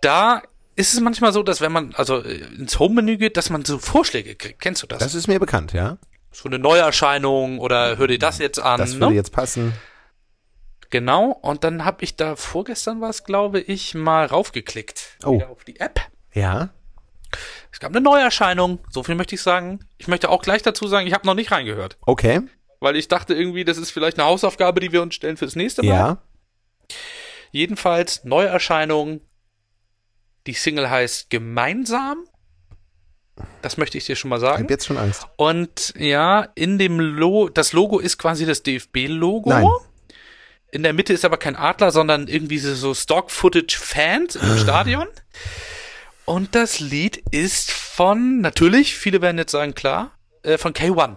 da 0.00 0.42
ist 0.76 0.94
es 0.94 1.00
manchmal 1.00 1.32
so, 1.32 1.42
dass 1.42 1.60
wenn 1.60 1.72
man 1.72 1.92
also 1.94 2.22
äh, 2.22 2.38
ins 2.56 2.78
Home-Menü 2.78 3.16
geht, 3.16 3.36
dass 3.36 3.50
man 3.50 3.64
so 3.64 3.78
Vorschläge 3.78 4.36
kriegt. 4.36 4.60
Kennst 4.60 4.82
du 4.82 4.86
das? 4.86 5.00
Das 5.00 5.14
ist 5.14 5.26
mir 5.26 5.40
bekannt, 5.40 5.72
ja. 5.72 5.98
so 6.30 6.48
eine 6.48 6.60
Neuerscheinung 6.60 7.58
oder 7.58 7.98
hör 7.98 8.06
dir 8.06 8.18
das 8.20 8.38
jetzt 8.38 8.60
an. 8.60 8.78
Das 8.78 8.94
würde 8.94 9.08
ne? 9.10 9.14
jetzt 9.16 9.32
passen. 9.32 9.74
Genau, 10.90 11.32
und 11.42 11.64
dann 11.64 11.84
habe 11.84 12.04
ich 12.04 12.16
da 12.16 12.36
vorgestern 12.36 13.00
was, 13.00 13.24
glaube 13.24 13.60
ich, 13.60 13.94
mal 13.94 14.26
raufgeklickt. 14.26 15.18
Oh. 15.24 15.34
Wieder 15.34 15.50
auf 15.50 15.64
die 15.64 15.78
App. 15.80 16.00
Ja. 16.32 16.70
Es 17.72 17.78
gab 17.80 17.90
eine 17.92 18.00
Neuerscheinung, 18.00 18.80
so 18.90 19.02
viel 19.02 19.14
möchte 19.14 19.34
ich 19.34 19.42
sagen. 19.42 19.80
Ich 19.98 20.08
möchte 20.08 20.28
auch 20.28 20.42
gleich 20.42 20.62
dazu 20.62 20.86
sagen, 20.88 21.06
ich 21.06 21.12
habe 21.14 21.26
noch 21.26 21.34
nicht 21.34 21.50
reingehört. 21.52 21.98
Okay. 22.02 22.40
Weil 22.80 22.96
ich 22.96 23.08
dachte 23.08 23.34
irgendwie, 23.34 23.64
das 23.64 23.78
ist 23.78 23.90
vielleicht 23.90 24.18
eine 24.18 24.26
Hausaufgabe, 24.26 24.80
die 24.80 24.90
wir 24.92 25.02
uns 25.02 25.14
stellen 25.14 25.36
fürs 25.36 25.54
nächste 25.56 25.82
Mal. 25.82 25.88
Ja. 25.94 26.22
Jedenfalls 27.52 28.24
Neuerscheinung. 28.24 29.20
Die 30.46 30.52
Single 30.54 30.88
heißt 30.88 31.30
Gemeinsam. 31.30 32.24
Das 33.62 33.76
möchte 33.76 33.98
ich 33.98 34.04
dir 34.06 34.16
schon 34.16 34.30
mal 34.30 34.36
Ich 34.36 34.42
sagen. 34.42 34.62
habe 34.64 34.72
jetzt 34.72 34.86
schon 34.86 34.96
Angst. 34.98 35.26
Und 35.36 35.94
ja, 35.96 36.48
in 36.54 36.78
dem 36.78 36.98
Logo, 36.98 37.48
das 37.48 37.72
Logo 37.72 37.98
ist 37.98 38.18
quasi 38.18 38.46
das 38.46 38.62
DFB-Logo. 38.62 39.50
Nein. 39.50 39.66
In 40.72 40.82
der 40.82 40.92
Mitte 40.92 41.12
ist 41.12 41.24
aber 41.24 41.36
kein 41.36 41.56
Adler, 41.56 41.90
sondern 41.90 42.28
irgendwie 42.28 42.58
so- 42.58 42.74
so 42.74 42.94
Stock-Footage-Fans 42.94 44.36
im 44.36 44.56
Stadion. 44.62 45.06
Und 46.30 46.54
das 46.54 46.78
Lied 46.78 47.16
ist 47.32 47.72
von, 47.72 48.40
natürlich, 48.40 48.94
viele 48.96 49.20
werden 49.20 49.36
jetzt 49.36 49.50
sagen, 49.50 49.74
klar, 49.74 50.12
äh, 50.44 50.58
von 50.58 50.72
K1. 50.72 51.16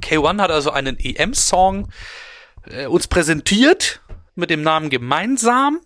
K1 0.00 0.40
hat 0.40 0.50
also 0.50 0.70
einen 0.70 0.98
EM-Song 0.98 1.88
äh, 2.66 2.86
uns 2.86 3.08
präsentiert 3.08 4.00
mit 4.36 4.48
dem 4.48 4.62
Namen 4.62 4.88
Gemeinsam. 4.88 5.80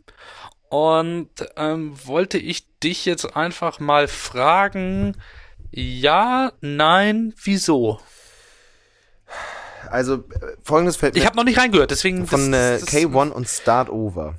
Und 0.69 1.29
ähm, 1.57 1.99
wollte 2.05 2.39
ich 2.39 2.69
dich 2.79 3.05
jetzt 3.05 3.35
einfach 3.35 3.81
mal 3.81 4.07
fragen, 4.07 5.17
ja, 5.73 6.53
nein, 6.61 7.35
wieso? 7.43 7.99
Also 9.91 10.15
äh, 10.19 10.21
folgendes 10.63 10.97
fällt 10.97 11.17
Ich 11.17 11.27
habe 11.27 11.35
noch 11.37 11.43
nicht 11.43 11.59
reingehört, 11.59 11.91
deswegen 11.91 12.29
von 12.29 12.53
äh, 12.55 12.79
das- 12.79 12.83
das- 12.83 12.91
K1 12.95 13.31
und 13.31 13.49
Start 13.49 13.91
Over. 13.91 14.37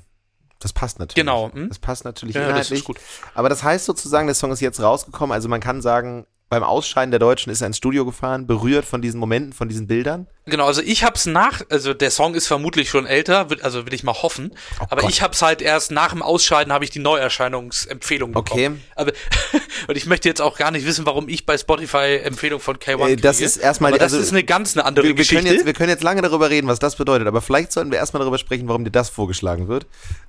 Das 0.60 0.72
passt 0.72 0.98
natürlich. 0.98 1.14
Genau, 1.16 1.50
hm? 1.52 1.68
Das 1.68 1.78
passt 1.78 2.04
natürlich 2.04 2.34
Ja, 2.36 2.42
das 2.42 2.50
inhaltlich. 2.50 2.78
ist 2.80 2.84
gut. 2.84 2.98
Aber 3.34 3.48
das 3.48 3.62
heißt 3.62 3.86
sozusagen, 3.86 4.26
der 4.26 4.34
Song 4.34 4.52
ist 4.52 4.60
jetzt 4.60 4.80
rausgekommen. 4.80 5.32
Also 5.32 5.48
man 5.48 5.60
kann 5.60 5.80
sagen, 5.82 6.26
beim 6.50 6.64
Ausscheiden 6.64 7.12
der 7.12 7.20
Deutschen 7.20 7.50
ist 7.50 7.60
er 7.60 7.68
ins 7.68 7.76
Studio 7.76 8.04
gefahren, 8.04 8.46
berührt 8.48 8.84
von 8.84 9.00
diesen 9.00 9.20
Momenten, 9.20 9.52
von 9.52 9.68
diesen 9.68 9.86
Bildern. 9.86 10.26
Genau, 10.46 10.66
also 10.66 10.82
ich 10.82 11.04
hab's 11.04 11.24
nach, 11.26 11.62
also 11.70 11.94
der 11.94 12.10
Song 12.10 12.34
ist 12.34 12.48
vermutlich 12.48 12.90
schon 12.90 13.06
älter, 13.06 13.46
also 13.62 13.86
will 13.86 13.94
ich 13.94 14.02
mal 14.02 14.14
hoffen. 14.14 14.52
aber 14.80 14.94
Oh 14.94 14.96
Gott. 15.02 15.10
ich 15.10 15.22
hab's 15.22 15.42
halt 15.42 15.62
erst 15.62 15.92
nach 15.92 16.10
dem 16.10 16.22
Ausscheiden 16.22 16.72
habe 16.72 16.82
ich 16.84 16.90
die 16.90 16.98
Neuerscheinungsempfehlung 16.98 18.32
bekommen. 18.32 18.80
Okay. 18.80 18.80
Aber 18.96 19.12
und 19.88 19.96
ich 19.96 20.06
möchte 20.06 20.28
jetzt 20.28 20.42
auch 20.42 20.58
gar 20.58 20.72
nicht 20.72 20.84
wissen, 20.86 21.06
warum 21.06 21.28
ich 21.28 21.46
bei 21.46 21.56
Spotify 21.56 22.16
Empfehlung 22.24 22.58
von 22.60 22.78
K1 22.78 23.08
Äh, 23.10 23.16
das 23.16 23.36
kriege. 23.36 23.46
ist 23.46 23.56
erstmal- 23.56 23.92
aber 23.92 23.98
das 24.00 24.12
also, 24.12 24.22
ist 24.24 24.32
eine 24.32 24.42
ganz 24.42 24.76
eine 24.76 24.84
andere 24.84 25.04
Wir, 25.04 25.10
wir, 25.10 25.14
Geschichte. 25.16 25.44
können 25.44 25.54
jetzt, 25.54 25.66
wir 25.66 25.72
können 25.72 25.90
jetzt 25.90 26.02
lange 26.02 26.20
darüber 26.22 26.50
reden, 26.50 26.66
was 26.66 26.80
das 26.80 26.96
bedeutet, 26.96 27.28
aber 27.28 27.40
vielleicht 27.42 27.70
sollten 27.70 27.92
wir 27.92 27.98
erstmal 27.98 28.20
darüber 28.20 28.38
sprechen, 28.38 28.66
warum 28.68 28.84
dir 28.84 28.90
das 28.90 29.08
vorgeschlagen 29.08 29.68
wird. 29.68 29.86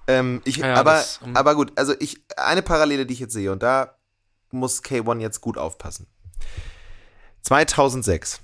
Ähm, 0.08 0.42
ich, 0.46 0.58
Ja, 0.58 0.76
aber, 0.76 0.94
das, 0.94 1.20
um- 1.24 1.36
aber 1.36 1.56
gut, 1.56 1.72
also 1.78 1.96
ich, 2.00 2.22
eine 2.38 2.62
Parallele, 2.62 3.08
die 3.08 3.14
ich 3.16 3.20
jetzt 3.22 3.34
sehe, 3.34 3.52
und 3.52 3.64
da 3.64 3.96
muss 4.54 4.84
K1 4.84 5.20
jetzt 5.20 5.42
gut 5.42 5.58
aufpassen. 5.58 6.08
2006 7.42 8.42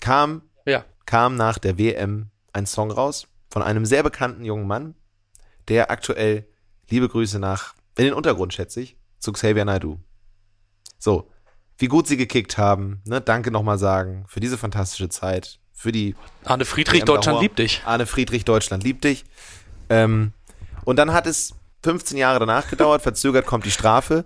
kam, 0.00 0.42
ja. 0.66 0.84
kam 1.06 1.36
nach 1.36 1.58
der 1.58 1.78
WM 1.78 2.30
ein 2.52 2.66
Song 2.66 2.90
raus 2.90 3.26
von 3.50 3.62
einem 3.62 3.84
sehr 3.84 4.02
bekannten 4.02 4.44
jungen 4.44 4.66
Mann, 4.66 4.94
der 5.68 5.90
aktuell, 5.90 6.46
liebe 6.88 7.08
Grüße 7.08 7.38
nach, 7.38 7.74
in 7.96 8.04
den 8.04 8.14
Untergrund 8.14 8.54
schätze 8.54 8.80
ich, 8.80 8.96
zu 9.18 9.32
Xavier 9.32 9.64
Naidoo. 9.64 9.98
So, 10.98 11.30
wie 11.78 11.88
gut 11.88 12.06
sie 12.06 12.16
gekickt 12.16 12.58
haben, 12.58 13.02
ne, 13.04 13.20
danke 13.20 13.50
nochmal 13.50 13.78
sagen 13.78 14.24
für 14.28 14.40
diese 14.40 14.56
fantastische 14.56 15.08
Zeit, 15.08 15.58
für 15.72 15.92
die 15.92 16.14
Arne 16.44 16.64
Friedrich, 16.64 17.00
WM 17.00 17.06
Deutschland 17.06 17.40
liebt 17.40 17.58
dich. 17.58 17.82
Arne 17.84 18.06
Friedrich, 18.06 18.44
Deutschland 18.44 18.84
liebt 18.84 19.04
dich. 19.04 19.24
Ähm, 19.88 20.32
und 20.84 20.96
dann 20.96 21.12
hat 21.12 21.26
es 21.26 21.54
15 21.82 22.16
Jahre 22.16 22.38
danach 22.38 22.68
gedauert, 22.68 23.02
verzögert 23.02 23.46
kommt 23.46 23.64
die 23.64 23.70
Strafe, 23.70 24.24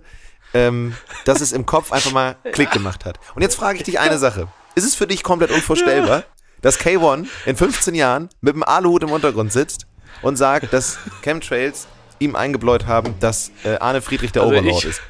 ähm, 0.53 0.95
dass 1.25 1.41
es 1.41 1.51
im 1.51 1.65
Kopf 1.65 1.91
einfach 1.91 2.11
mal 2.11 2.35
Klick 2.53 2.71
gemacht 2.71 3.05
hat. 3.05 3.19
Und 3.35 3.41
jetzt 3.41 3.55
frage 3.55 3.77
ich 3.77 3.83
dich 3.83 3.99
eine 3.99 4.17
Sache. 4.17 4.47
Ist 4.75 4.85
es 4.85 4.95
für 4.95 5.07
dich 5.07 5.23
komplett 5.23 5.51
unvorstellbar, 5.51 6.23
dass 6.61 6.79
K1 6.79 7.27
in 7.45 7.55
15 7.55 7.95
Jahren 7.95 8.29
mit 8.41 8.55
dem 8.55 8.63
Aluhut 8.63 9.03
im 9.03 9.11
Untergrund 9.11 9.51
sitzt 9.51 9.87
und 10.21 10.35
sagt, 10.37 10.71
dass 10.73 10.97
Chemtrails 11.21 11.87
ihm 12.19 12.35
eingebläut 12.35 12.87
haben, 12.87 13.13
dass 13.19 13.51
äh, 13.63 13.75
Arne 13.77 14.01
Friedrich 14.01 14.31
der 14.31 14.41
Also 14.43 14.53
Oberlord 14.55 14.83
ich- 14.83 14.89
ist? 14.89 15.01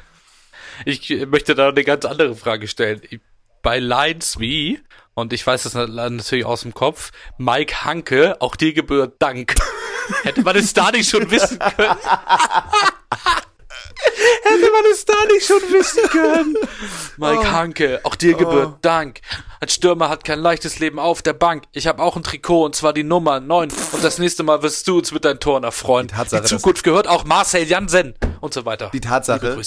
Ich 0.84 1.10
äh, 1.10 1.26
möchte 1.26 1.54
da 1.54 1.68
eine 1.70 1.84
ganz 1.84 2.04
andere 2.04 2.34
Frage 2.36 2.68
stellen. 2.68 3.00
Bei 3.62 3.78
Lines 3.78 4.38
wie, 4.38 4.80
und 5.14 5.32
ich 5.32 5.44
weiß 5.46 5.64
das 5.64 5.74
na- 5.74 5.86
natürlich 5.86 6.44
aus 6.44 6.60
dem 6.62 6.74
Kopf, 6.74 7.10
Mike 7.38 7.84
Hanke, 7.84 8.36
auch 8.40 8.54
dir 8.56 8.72
gebührt 8.72 9.14
Dank. 9.18 9.54
Hätte 10.22 10.42
man 10.42 10.56
es 10.56 10.72
da 10.74 10.90
nicht 10.90 11.10
schon 11.10 11.30
wissen 11.30 11.58
können? 11.58 11.96
Hätte 14.42 14.70
man 14.72 14.84
es 14.92 15.04
da 15.04 15.14
nicht 15.32 15.46
schon 15.46 15.62
wissen 15.72 16.02
können? 16.08 16.56
Mike 17.16 17.40
Oh. 17.40 17.52
Hanke, 17.52 18.00
auch 18.04 18.14
dir 18.14 18.34
gebührt 18.34 18.76
Dank. 18.82 19.20
Ein 19.60 19.68
Stürmer 19.68 20.08
hat 20.08 20.24
kein 20.24 20.38
leichtes 20.38 20.78
Leben 20.78 20.98
auf 20.98 21.22
der 21.22 21.32
Bank. 21.32 21.64
Ich 21.72 21.86
habe 21.86 22.02
auch 22.02 22.16
ein 22.16 22.22
Trikot 22.22 22.64
und 22.64 22.76
zwar 22.76 22.92
die 22.92 23.02
Nummer 23.04 23.40
9. 23.40 23.70
Und 23.92 24.04
das 24.04 24.18
nächste 24.18 24.42
Mal 24.42 24.62
wirst 24.62 24.86
du 24.86 24.98
uns 24.98 25.12
mit 25.12 25.24
deinen 25.24 25.40
Toren 25.40 25.64
erfreuen. 25.64 26.06
Die 26.08 26.14
Tatsache, 26.14 26.42
die 26.42 26.48
Zukunft 26.48 26.84
gehört 26.84 27.08
auch 27.08 27.24
Marcel 27.24 27.64
Jansen 27.64 28.14
und 28.40 28.54
so 28.54 28.64
weiter. 28.64 28.90
Die 28.92 29.00
Tatsache, 29.00 29.58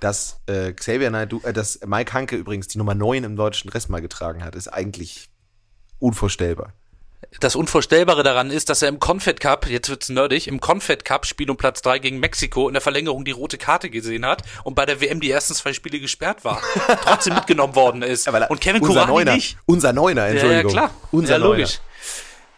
dass 0.00 0.40
äh, 0.46 0.72
Xavier 0.72 1.10
Naidoo, 1.10 1.40
äh, 1.44 1.52
dass 1.52 1.80
Mike 1.86 2.12
Hanke 2.12 2.36
übrigens 2.36 2.68
die 2.68 2.78
Nummer 2.78 2.94
9 2.94 3.24
im 3.24 3.36
deutschen 3.36 3.70
Rest 3.70 3.90
mal 3.90 4.00
getragen 4.00 4.44
hat, 4.44 4.54
ist 4.54 4.68
eigentlich 4.68 5.28
unvorstellbar. 5.98 6.72
Das 7.40 7.56
Unvorstellbare 7.56 8.22
daran 8.22 8.50
ist, 8.50 8.68
dass 8.70 8.80
er 8.82 8.88
im 8.88 9.00
Confed 9.00 9.40
Cup, 9.40 9.66
jetzt 9.68 9.88
wird's 9.88 10.08
nerdig, 10.08 10.46
im 10.46 10.60
Confed 10.60 11.04
Cup 11.04 11.26
Spiel 11.26 11.50
um 11.50 11.56
Platz 11.56 11.82
3 11.82 11.98
gegen 11.98 12.20
Mexiko 12.20 12.68
in 12.68 12.74
der 12.74 12.80
Verlängerung 12.80 13.24
die 13.24 13.32
rote 13.32 13.58
Karte 13.58 13.90
gesehen 13.90 14.24
hat 14.24 14.42
und 14.64 14.74
bei 14.74 14.86
der 14.86 15.00
WM 15.00 15.20
die 15.20 15.30
ersten 15.30 15.54
zwei 15.54 15.72
Spiele 15.72 15.98
gesperrt 16.00 16.44
war. 16.44 16.62
Trotzdem 17.04 17.34
mitgenommen 17.34 17.74
worden 17.74 18.02
ist. 18.02 18.28
er- 18.28 18.50
und 18.50 18.60
Kevin 18.60 18.82
unser 18.82 18.92
Kurani 19.00 19.12
Neuner, 19.12 19.34
nicht. 19.34 19.56
Unser 19.66 19.92
Neuner, 19.92 20.22
Ja, 20.22 20.26
ja, 20.28 20.32
Entschuldigung. 20.32 20.72
klar. 20.72 20.90
Unser 21.10 21.32
ja, 21.34 21.38
Neuner. 21.38 21.54
logisch. 21.56 21.80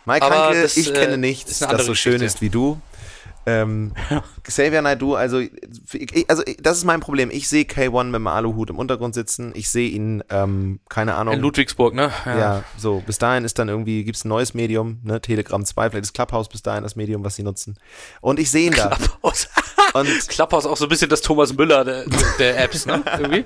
Mike 0.04 0.24
Aber 0.26 0.46
Hanke, 0.46 0.62
das, 0.62 0.76
ich 0.76 0.90
äh, 0.90 0.92
kenne 0.92 1.12
ist 1.14 1.18
nichts, 1.18 1.58
das 1.60 1.86
so 1.86 1.94
schön 1.94 2.12
Geschichte. 2.14 2.24
ist 2.26 2.40
wie 2.42 2.50
du. 2.50 2.80
Ähm, 3.50 3.92
Xavier 4.42 4.82
Naidoo, 4.82 5.14
also, 5.14 5.38
ich, 5.40 6.24
also 6.28 6.42
das 6.60 6.78
ist 6.78 6.84
mein 6.84 7.00
Problem. 7.00 7.30
Ich 7.30 7.48
sehe 7.48 7.64
K1 7.64 8.04
mit 8.04 8.14
dem 8.16 8.26
Aluhut 8.26 8.70
im 8.70 8.78
Untergrund 8.78 9.14
sitzen. 9.14 9.52
Ich 9.54 9.70
sehe 9.70 9.88
ihn, 9.88 10.22
ähm, 10.30 10.80
keine 10.88 11.14
Ahnung. 11.14 11.34
In 11.34 11.40
Ludwigsburg, 11.40 11.94
ne? 11.94 12.10
ja. 12.26 12.62
so, 12.76 13.02
bis 13.06 13.18
dahin 13.18 13.44
ist 13.44 13.58
dann 13.58 13.68
irgendwie, 13.68 14.04
gibt 14.04 14.16
es 14.16 14.24
ein 14.24 14.28
neues 14.28 14.54
Medium, 14.54 15.00
ne, 15.02 15.20
Telegram 15.20 15.64
2, 15.64 15.90
vielleicht 15.90 16.04
ist 16.04 16.12
Clubhouse 16.14 16.48
bis 16.48 16.62
dahin 16.62 16.82
das 16.82 16.96
Medium, 16.96 17.24
was 17.24 17.36
sie 17.36 17.42
nutzen. 17.42 17.78
Und 18.20 18.38
ich 18.38 18.50
sehe 18.50 18.66
ihn 18.66 18.74
da. 18.74 18.88
Klapphaus. 18.88 19.48
Und 19.94 20.06
Klapphaus 20.28 20.66
auch 20.66 20.76
so 20.76 20.86
ein 20.86 20.88
bisschen 20.88 21.08
das 21.08 21.22
Thomas 21.22 21.52
Müller 21.54 21.84
der, 21.84 22.04
der 22.38 22.62
Apps, 22.62 22.86
ne? 22.86 23.02
Irgendwie. 23.18 23.44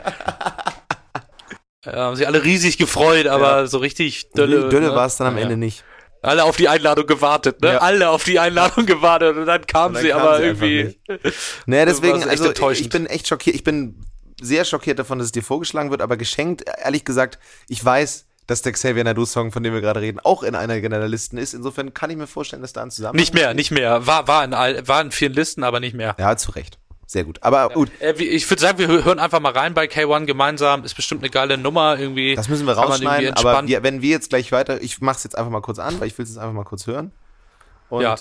Ja, 1.84 1.96
haben 1.96 2.16
sich 2.16 2.26
alle 2.26 2.42
riesig 2.44 2.78
gefreut, 2.78 3.26
aber 3.26 3.66
so 3.66 3.78
richtig 3.78 4.30
Dölle. 4.30 4.68
Dölle 4.68 4.88
ne? 4.88 4.94
war 4.94 5.06
es 5.06 5.16
dann 5.16 5.26
am 5.26 5.36
Ja. 5.36 5.42
Ende 5.42 5.56
nicht. 5.56 5.84
Alle 6.24 6.44
auf 6.44 6.56
die 6.56 6.68
Einladung 6.68 7.06
gewartet, 7.06 7.60
ne? 7.62 7.72
Ja. 7.74 7.78
Alle 7.78 8.10
auf 8.10 8.24
die 8.24 8.38
Einladung 8.38 8.86
gewartet 8.86 9.36
und 9.36 9.46
dann 9.46 9.66
kam 9.66 9.94
sie 9.96 10.08
kam 10.08 10.20
aber 10.20 10.36
sie 10.38 10.44
irgendwie. 10.44 10.98
Naja, 11.66 11.84
deswegen, 11.86 12.22
also 12.24 12.50
ich 12.72 12.88
bin 12.88 13.06
echt 13.06 13.28
schockiert. 13.28 13.56
Ich 13.56 13.64
bin 13.64 14.00
sehr 14.40 14.64
schockiert 14.64 14.98
davon, 14.98 15.18
dass 15.18 15.26
es 15.26 15.32
dir 15.32 15.42
vorgeschlagen 15.42 15.90
wird, 15.90 16.02
aber 16.02 16.16
geschenkt, 16.16 16.64
ehrlich 16.82 17.04
gesagt, 17.04 17.38
ich 17.68 17.84
weiß, 17.84 18.26
dass 18.46 18.62
der 18.62 18.72
Xavier 18.72 19.04
Nadu-Song, 19.04 19.52
von 19.52 19.62
dem 19.62 19.72
wir 19.72 19.80
gerade 19.80 20.00
reden, 20.00 20.20
auch 20.20 20.42
in 20.42 20.54
einer 20.54 20.78
der 20.80 21.08
Listen 21.08 21.38
ist. 21.38 21.54
Insofern 21.54 21.94
kann 21.94 22.10
ich 22.10 22.16
mir 22.16 22.26
vorstellen, 22.26 22.62
dass 22.62 22.72
da 22.74 22.82
ein 22.82 22.90
Zusammenhang 22.90 23.20
Nicht 23.20 23.32
mehr, 23.34 23.54
nicht 23.54 23.70
mehr. 23.70 24.06
War, 24.06 24.28
war, 24.28 24.44
in, 24.44 24.52
all- 24.52 24.86
war 24.86 25.00
in 25.00 25.10
vielen 25.12 25.32
Listen, 25.32 25.62
aber 25.64 25.80
nicht 25.80 25.94
mehr. 25.94 26.14
Ja, 26.18 26.36
zu 26.36 26.52
Recht. 26.52 26.78
Sehr 27.14 27.22
gut. 27.22 27.40
Aber 27.44 27.68
gut, 27.68 27.92
Äh, 28.00 28.12
ich 28.20 28.50
würde 28.50 28.60
sagen, 28.60 28.76
wir 28.78 28.88
hö- 28.88 29.04
hören 29.04 29.20
einfach 29.20 29.38
mal 29.38 29.52
rein 29.52 29.72
bei 29.72 29.84
K1 29.86 30.26
gemeinsam. 30.26 30.82
Ist 30.82 30.94
bestimmt 30.96 31.22
eine 31.22 31.30
geile 31.30 31.56
Nummer 31.56 31.96
irgendwie. 31.96 32.34
das 32.34 32.48
müssen 32.48 32.66
wir 32.66 32.72
rausschneiden. 32.72 33.34
Aber 33.34 33.64
wir, 33.68 33.84
wenn 33.84 34.02
wir 34.02 34.10
jetzt 34.10 34.30
gleich 34.30 34.50
weiter, 34.50 34.82
ich 34.82 35.00
mach's 35.00 35.22
jetzt 35.22 35.38
einfach 35.38 35.52
mal 35.52 35.60
kurz 35.60 35.78
an, 35.78 36.00
weil 36.00 36.08
ich 36.08 36.18
will 36.18 36.24
es 36.24 36.30
jetzt 36.30 36.38
einfach 36.38 36.52
mal 36.54 36.64
kurz 36.64 36.88
hören. 36.88 37.12
Und 37.88 38.02
Ja. 38.02 38.16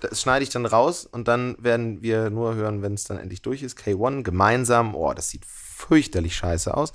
das 0.00 0.20
schneide 0.22 0.44
ich 0.44 0.50
dann 0.50 0.64
raus 0.64 1.06
und 1.10 1.26
dann 1.26 1.56
werden 1.58 2.02
wir 2.02 2.30
nur 2.30 2.54
hören, 2.54 2.82
wenn 2.82 2.94
es 2.94 3.02
dann 3.02 3.18
endlich 3.18 3.42
durch 3.42 3.64
ist. 3.64 3.76
K1 3.80 4.22
gemeinsam. 4.22 4.94
Oh, 4.94 5.12
das 5.12 5.28
sieht 5.30 5.44
fürchterlich 5.44 6.36
scheiße 6.36 6.72
aus. 6.72 6.92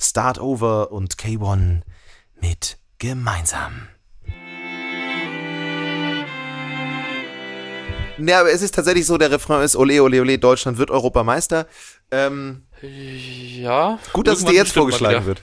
Start 0.00 0.40
Over 0.40 0.90
und 0.90 1.14
K1 1.14 1.82
mit 2.40 2.78
gemeinsam. 2.98 3.86
Ja, 8.18 8.40
aber 8.40 8.50
es 8.50 8.62
ist 8.62 8.74
tatsächlich 8.74 9.06
so, 9.06 9.16
der 9.18 9.30
Refrain 9.30 9.62
ist 9.62 9.76
Ole, 9.76 10.02
ole, 10.02 10.20
ole, 10.20 10.38
Deutschland 10.38 10.78
wird 10.78 10.90
Europameister. 10.90 11.66
Ähm, 12.10 12.62
Ja. 12.82 13.98
gut, 14.12 14.26
dass 14.26 14.38
es 14.40 14.44
dir 14.44 14.54
jetzt 14.54 14.72
vorgeschlagen 14.72 15.24
wird. 15.26 15.42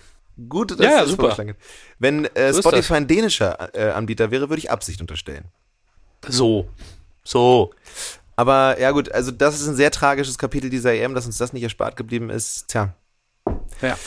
Gut, 0.50 0.72
dass 0.72 0.80
Ja, 0.80 1.04
es 1.04 1.10
super. 1.10 1.22
vorgeschlagen 1.24 1.48
wird. 1.50 1.58
Wenn 2.00 2.26
äh, 2.36 2.52
So 2.54 2.62
Spotify 2.62 2.96
ein 2.96 3.08
dänischer 3.08 3.74
äh, 3.76 3.92
Anbieter 3.92 4.32
wäre, 4.32 4.50
würde 4.50 4.60
ich 4.60 4.70
Absicht 4.72 5.00
unterstellen. 5.02 5.46
So. 6.28 6.68
So. 7.24 7.74
Aber 8.36 8.80
ja 8.80 8.92
gut, 8.92 9.12
also 9.12 9.32
das 9.32 9.60
ist 9.62 9.68
ein 9.68 9.76
sehr 9.76 9.92
tragisches 9.92 10.38
Kapitel 10.38 10.70
dieser 10.70 10.94
EM, 10.94 11.16
dass 11.16 11.26
uns 11.26 11.38
das 11.38 11.54
nicht 11.54 11.64
erspart 11.64 11.96
geblieben 11.96 12.30
ist. 12.30 12.68
Tja, 12.68 12.94
Ja. 13.82 13.98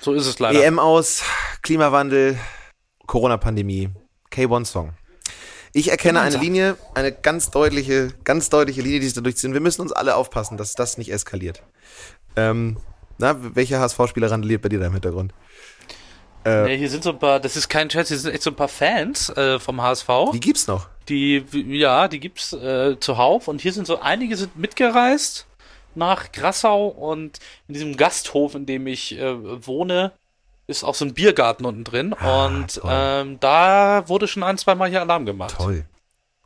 So 0.00 0.12
ist 0.14 0.26
es 0.26 0.38
leider. 0.38 0.62
EM 0.64 0.78
aus, 0.78 1.22
Klimawandel, 1.62 2.38
Corona-Pandemie, 3.06 3.90
K1-Song. 4.32 4.92
Ich 5.72 5.90
erkenne 5.90 6.20
eine. 6.20 6.36
Linie, 6.36 6.76
eine 6.94 7.12
ganz 7.12 7.50
deutliche, 7.50 8.12
ganz 8.24 8.50
deutliche 8.50 8.82
Linie, 8.82 9.00
die 9.00 9.06
sich 9.06 9.14
da 9.14 9.20
durchziehen. 9.22 9.54
Wir 9.54 9.60
müssen 9.60 9.80
uns 9.80 9.92
alle 9.92 10.16
aufpassen, 10.16 10.56
dass 10.58 10.74
das 10.74 10.98
nicht 10.98 11.10
eskaliert. 11.10 11.62
Ähm, 12.36 12.76
na, 13.18 13.36
welcher 13.54 13.80
HSV-Spieler 13.80 14.30
randaliert 14.30 14.62
bei 14.62 14.68
dir 14.68 14.80
da 14.80 14.86
im 14.86 14.92
Hintergrund? 14.92 15.32
Äh, 16.44 16.64
Nee, 16.64 16.78
hier 16.78 16.90
sind 16.90 17.04
so 17.04 17.10
ein 17.10 17.18
paar, 17.18 17.40
das 17.40 17.56
ist 17.56 17.68
kein 17.68 17.88
Scherz, 17.88 18.08
hier 18.08 18.18
sind 18.18 18.32
echt 18.32 18.42
so 18.42 18.50
ein 18.50 18.56
paar 18.56 18.68
Fans 18.68 19.30
äh, 19.30 19.58
vom 19.58 19.80
HSV. 19.80 20.08
Die 20.32 20.40
gibt's 20.40 20.66
noch. 20.66 20.88
Die, 21.08 21.44
ja, 21.52 22.08
die 22.08 22.20
gibt's 22.20 22.52
äh, 22.52 22.98
zuhauf 23.00 23.48
und 23.48 23.60
hier 23.60 23.72
sind 23.72 23.86
so 23.86 24.00
einige 24.00 24.36
sind 24.36 24.56
mitgereist 24.56 25.46
nach 25.94 26.32
Grassau 26.32 26.86
und 26.88 27.38
in 27.68 27.74
diesem 27.74 27.96
Gasthof, 27.96 28.54
in 28.54 28.66
dem 28.66 28.86
ich 28.86 29.18
äh, 29.18 29.66
wohne, 29.66 30.12
ist 30.66 30.84
auch 30.84 30.94
so 30.94 31.04
ein 31.04 31.14
Biergarten 31.14 31.64
unten 31.64 31.84
drin 31.84 32.14
Ah, 32.18 32.46
und 32.46 32.80
ähm, 32.84 33.38
da 33.40 34.04
wurde 34.08 34.28
schon 34.28 34.42
ein, 34.42 34.58
zwei 34.58 34.74
Mal 34.74 34.88
hier 34.88 35.00
Alarm 35.00 35.26
gemacht. 35.26 35.54
Toll. 35.56 35.84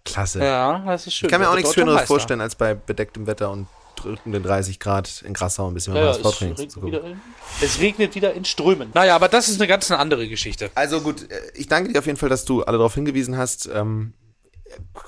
Klasse. 0.04 0.42
Ja, 0.42 0.84
das 0.86 1.06
ist 1.06 1.14
schön. 1.14 1.26
Ich 1.26 1.30
kann 1.32 1.40
mir 1.40 1.50
auch 1.50 1.54
nichts 1.56 1.74
Schöneres 1.74 1.94
Meister. 1.96 2.06
vorstellen, 2.06 2.40
als 2.40 2.54
bei 2.54 2.74
bedecktem 2.74 3.26
Wetter 3.26 3.50
und 3.50 3.66
drückenden 3.96 4.42
30 4.42 4.78
Grad 4.78 5.22
in 5.26 5.32
Grassau 5.34 5.68
ein 5.68 5.74
bisschen 5.74 5.96
Ja, 5.96 6.12
ja, 6.12 6.18
beim 6.18 6.52
es, 6.52 6.68
zu 6.68 6.82
wieder 6.82 7.02
in, 7.02 7.20
es 7.62 7.80
regnet 7.80 8.14
wieder 8.14 8.32
in 8.34 8.44
Strömen. 8.44 8.90
Naja, 8.94 9.16
aber 9.16 9.28
das 9.28 9.48
ist 9.48 9.58
eine 9.60 9.66
ganz 9.66 9.90
eine 9.90 9.98
andere 9.98 10.28
Geschichte. 10.28 10.70
Also 10.74 11.00
gut, 11.00 11.28
äh, 11.30 11.40
ich 11.54 11.66
danke 11.66 11.92
dir 11.92 11.98
auf 11.98 12.06
jeden 12.06 12.18
Fall, 12.18 12.28
dass 12.28 12.44
du 12.44 12.62
alle 12.62 12.76
darauf 12.78 12.94
hingewiesen 12.94 13.36
hast. 13.36 13.68
Ähm, 13.72 14.12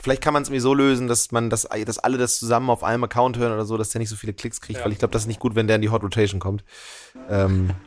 vielleicht 0.00 0.22
kann 0.22 0.32
man 0.32 0.42
es 0.42 0.48
irgendwie 0.48 0.60
so 0.62 0.72
lösen, 0.74 1.06
dass 1.06 1.30
man 1.32 1.50
das, 1.50 1.68
dass 1.84 1.98
alle 1.98 2.16
das 2.18 2.38
zusammen 2.38 2.70
auf 2.70 2.82
einem 2.82 3.04
Account 3.04 3.36
hören 3.36 3.52
oder 3.52 3.66
so, 3.66 3.76
dass 3.76 3.90
der 3.90 3.98
nicht 4.00 4.08
so 4.08 4.16
viele 4.16 4.32
Klicks 4.32 4.60
kriegt, 4.60 4.78
Ja. 4.78 4.84
weil 4.84 4.92
ich 4.92 4.98
glaube, 4.98 5.12
das 5.12 5.22
ist 5.22 5.28
nicht 5.28 5.40
gut, 5.40 5.54
wenn 5.54 5.66
der 5.66 5.76
in 5.76 5.82
die 5.82 5.90
Hot 5.90 6.02
Rotation 6.02 6.40
kommt. 6.40 6.64
Ähm, 7.28 7.70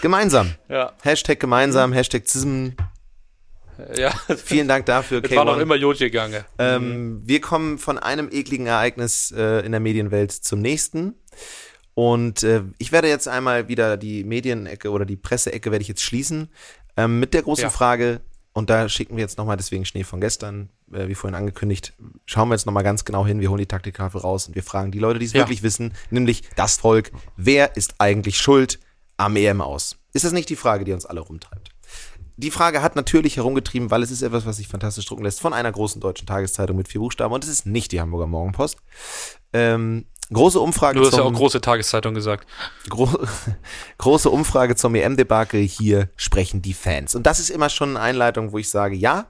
gemeinsam. 0.00 0.54
Ja. 0.68 0.92
Hashtag 1.02 1.38
gemeinsam, 1.40 1.92
Hashtag 1.92 2.26
ZISM. 2.26 2.70
Ja. 3.96 4.10
Vielen 4.44 4.68
Dank 4.68 4.84
dafür, 4.86 5.22
Es 5.24 5.30
war 5.34 5.44
noch 5.44 5.58
immer 5.58 5.74
Jod 5.74 5.98
gegangen. 5.98 6.44
Ähm, 6.58 7.22
wir 7.24 7.40
kommen 7.40 7.78
von 7.78 7.98
einem 7.98 8.28
ekligen 8.30 8.66
Ereignis 8.66 9.32
äh, 9.36 9.64
in 9.64 9.72
der 9.72 9.80
Medienwelt 9.80 10.32
zum 10.32 10.60
nächsten. 10.60 11.14
Und 11.94 12.42
äh, 12.42 12.62
ich 12.78 12.92
werde 12.92 13.08
jetzt 13.08 13.26
einmal 13.26 13.68
wieder 13.68 13.96
die 13.96 14.24
Medienecke 14.24 14.90
oder 14.90 15.04
die 15.04 15.16
Presseecke 15.16 15.70
werde 15.70 15.82
ich 15.82 15.88
jetzt 15.88 16.02
schließen 16.02 16.48
ähm, 16.96 17.20
mit 17.20 17.32
der 17.34 17.42
großen 17.42 17.64
Ja. 17.64 17.70
Frage. 17.70 18.20
Und 18.52 18.68
da 18.68 18.88
schicken 18.88 19.16
wir 19.16 19.22
jetzt 19.22 19.38
nochmal 19.38 19.56
deswegen 19.56 19.84
Schnee 19.84 20.04
von 20.04 20.20
gestern, 20.20 20.68
äh, 20.92 21.08
wie 21.08 21.14
vorhin 21.14 21.34
angekündigt, 21.36 21.94
schauen 22.26 22.48
wir 22.48 22.54
jetzt 22.56 22.66
nochmal 22.66 22.82
ganz 22.84 23.04
genau 23.04 23.24
hin. 23.26 23.40
Wir 23.40 23.48
holen 23.48 23.58
die 23.60 23.66
Taktiktafel 23.66 24.20
raus 24.20 24.48
und 24.48 24.54
wir 24.56 24.62
fragen 24.62 24.90
die 24.90 24.98
Leute, 24.98 25.18
die 25.20 25.26
es 25.26 25.32
Ja. 25.32 25.40
wirklich 25.40 25.62
wissen, 25.62 25.94
nämlich 26.10 26.42
das 26.56 26.76
Volk, 26.78 27.12
wer 27.36 27.76
ist 27.76 27.94
eigentlich 27.98 28.38
schuld 28.38 28.78
am 29.20 29.36
EM 29.36 29.60
aus? 29.60 29.96
Ist 30.12 30.24
das 30.24 30.32
nicht 30.32 30.48
die 30.48 30.56
Frage, 30.56 30.84
die 30.84 30.92
uns 30.92 31.06
alle 31.06 31.20
rumtreibt? 31.20 31.70
Die 32.36 32.50
Frage 32.50 32.80
hat 32.82 32.96
natürlich 32.96 33.36
herumgetrieben, 33.36 33.90
weil 33.90 34.02
es 34.02 34.10
ist 34.10 34.22
etwas, 34.22 34.46
was 34.46 34.56
sich 34.56 34.66
fantastisch 34.66 35.04
drucken 35.04 35.24
lässt 35.24 35.40
von 35.40 35.52
einer 35.52 35.70
großen 35.70 36.00
deutschen 36.00 36.26
Tageszeitung 36.26 36.76
mit 36.76 36.88
vier 36.88 37.00
Buchstaben 37.00 37.34
und 37.34 37.44
es 37.44 37.50
ist 37.50 37.66
nicht 37.66 37.92
die 37.92 38.00
Hamburger 38.00 38.26
Morgenpost. 38.26 38.78
Ähm, 39.52 40.06
große 40.32 40.58
Umfrage 40.58 40.98
Du 40.98 41.04
hast 41.06 41.12
ja 41.12 41.18
zum- 41.18 41.34
auch 41.34 41.38
große 41.38 41.60
Tageszeitung 41.60 42.14
gesagt. 42.14 42.46
Gro 42.88 43.10
große 43.98 44.30
Umfrage 44.30 44.74
zum 44.74 44.94
EM-Debakel, 44.94 45.60
hier 45.60 46.08
sprechen 46.16 46.62
die 46.62 46.72
Fans. 46.74 47.14
Und 47.14 47.24
das 47.26 47.40
ist 47.40 47.50
immer 47.50 47.68
schon 47.68 47.90
eine 47.90 48.00
Einleitung, 48.00 48.52
wo 48.52 48.58
ich 48.58 48.70
sage, 48.70 48.94
ja, 48.96 49.26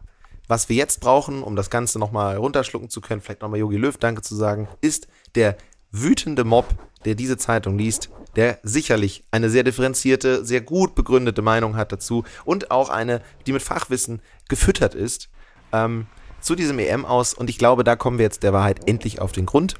was 0.47 0.69
wir 0.69 0.77
jetzt 0.77 1.01
brauchen, 1.01 1.43
um 1.43 1.57
das 1.57 1.69
Ganze 1.71 1.99
nochmal 1.99 2.37
runterschlucken 2.37 2.91
zu 2.91 3.01
können, 3.01 3.21
vielleicht 3.21 3.43
nochmal 3.43 3.59
Jogi 3.59 3.77
Löw 3.77 3.97
Danke 3.99 4.23
zu 4.23 4.37
sagen, 4.37 4.69
ist 4.81 5.09
der 5.35 5.57
wütende 5.91 6.45
Mob, 6.45 6.67
der 7.05 7.15
diese 7.17 7.37
Zeitung 7.39 7.77
liest, 7.79 8.09
der 8.37 8.59
sicherlich 8.63 9.25
eine 9.31 9.51
sehr 9.51 9.65
differenzierte, 9.65 10.45
sehr 10.45 10.61
gut 10.61 10.95
begründete 10.95 11.43
Meinung 11.43 11.77
hat 11.77 11.93
dazu 11.93 12.25
und 12.45 12.71
auch 12.71 12.89
eine, 12.89 13.23
die 13.47 13.53
mit 13.53 13.63
Fachwissen 13.63 14.23
gefüttert 14.49 14.95
ist, 14.95 15.29
ähm, 15.73 16.07
zu 16.41 16.55
diesem 16.55 16.79
EM 16.79 17.05
aus. 17.05 17.35
Und 17.35 17.51
ich 17.51 17.59
glaube, 17.59 17.85
da 17.85 17.97
kommen 17.97 18.19
wir 18.19 18.25
jetzt 18.25 18.43
der 18.43 18.53
Wahrheit 18.53 18.89
endlich 18.89 19.21
auf 19.21 19.33
den 19.33 19.47
Grund. 19.47 19.75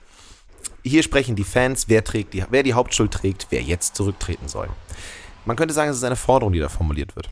Hier 0.83 1.03
sprechen 1.03 1.37
die 1.37 1.45
Fans, 1.45 1.89
wer, 1.89 2.05
trägt 2.05 2.35
die, 2.35 2.45
wer 2.51 2.63
die 2.63 2.75
Hauptschuld 2.75 3.13
trägt, 3.13 3.47
wer 3.51 3.63
jetzt 3.63 3.97
zurücktreten 3.97 4.49
soll. 4.49 4.69
Man 5.45 5.57
könnte 5.57 5.75
sagen, 5.75 5.91
es 5.91 5.97
ist 5.97 6.05
eine 6.05 6.17
Forderung, 6.17 6.53
die 6.53 6.61
da 6.61 6.69
formuliert 6.69 7.17
wird. 7.17 7.31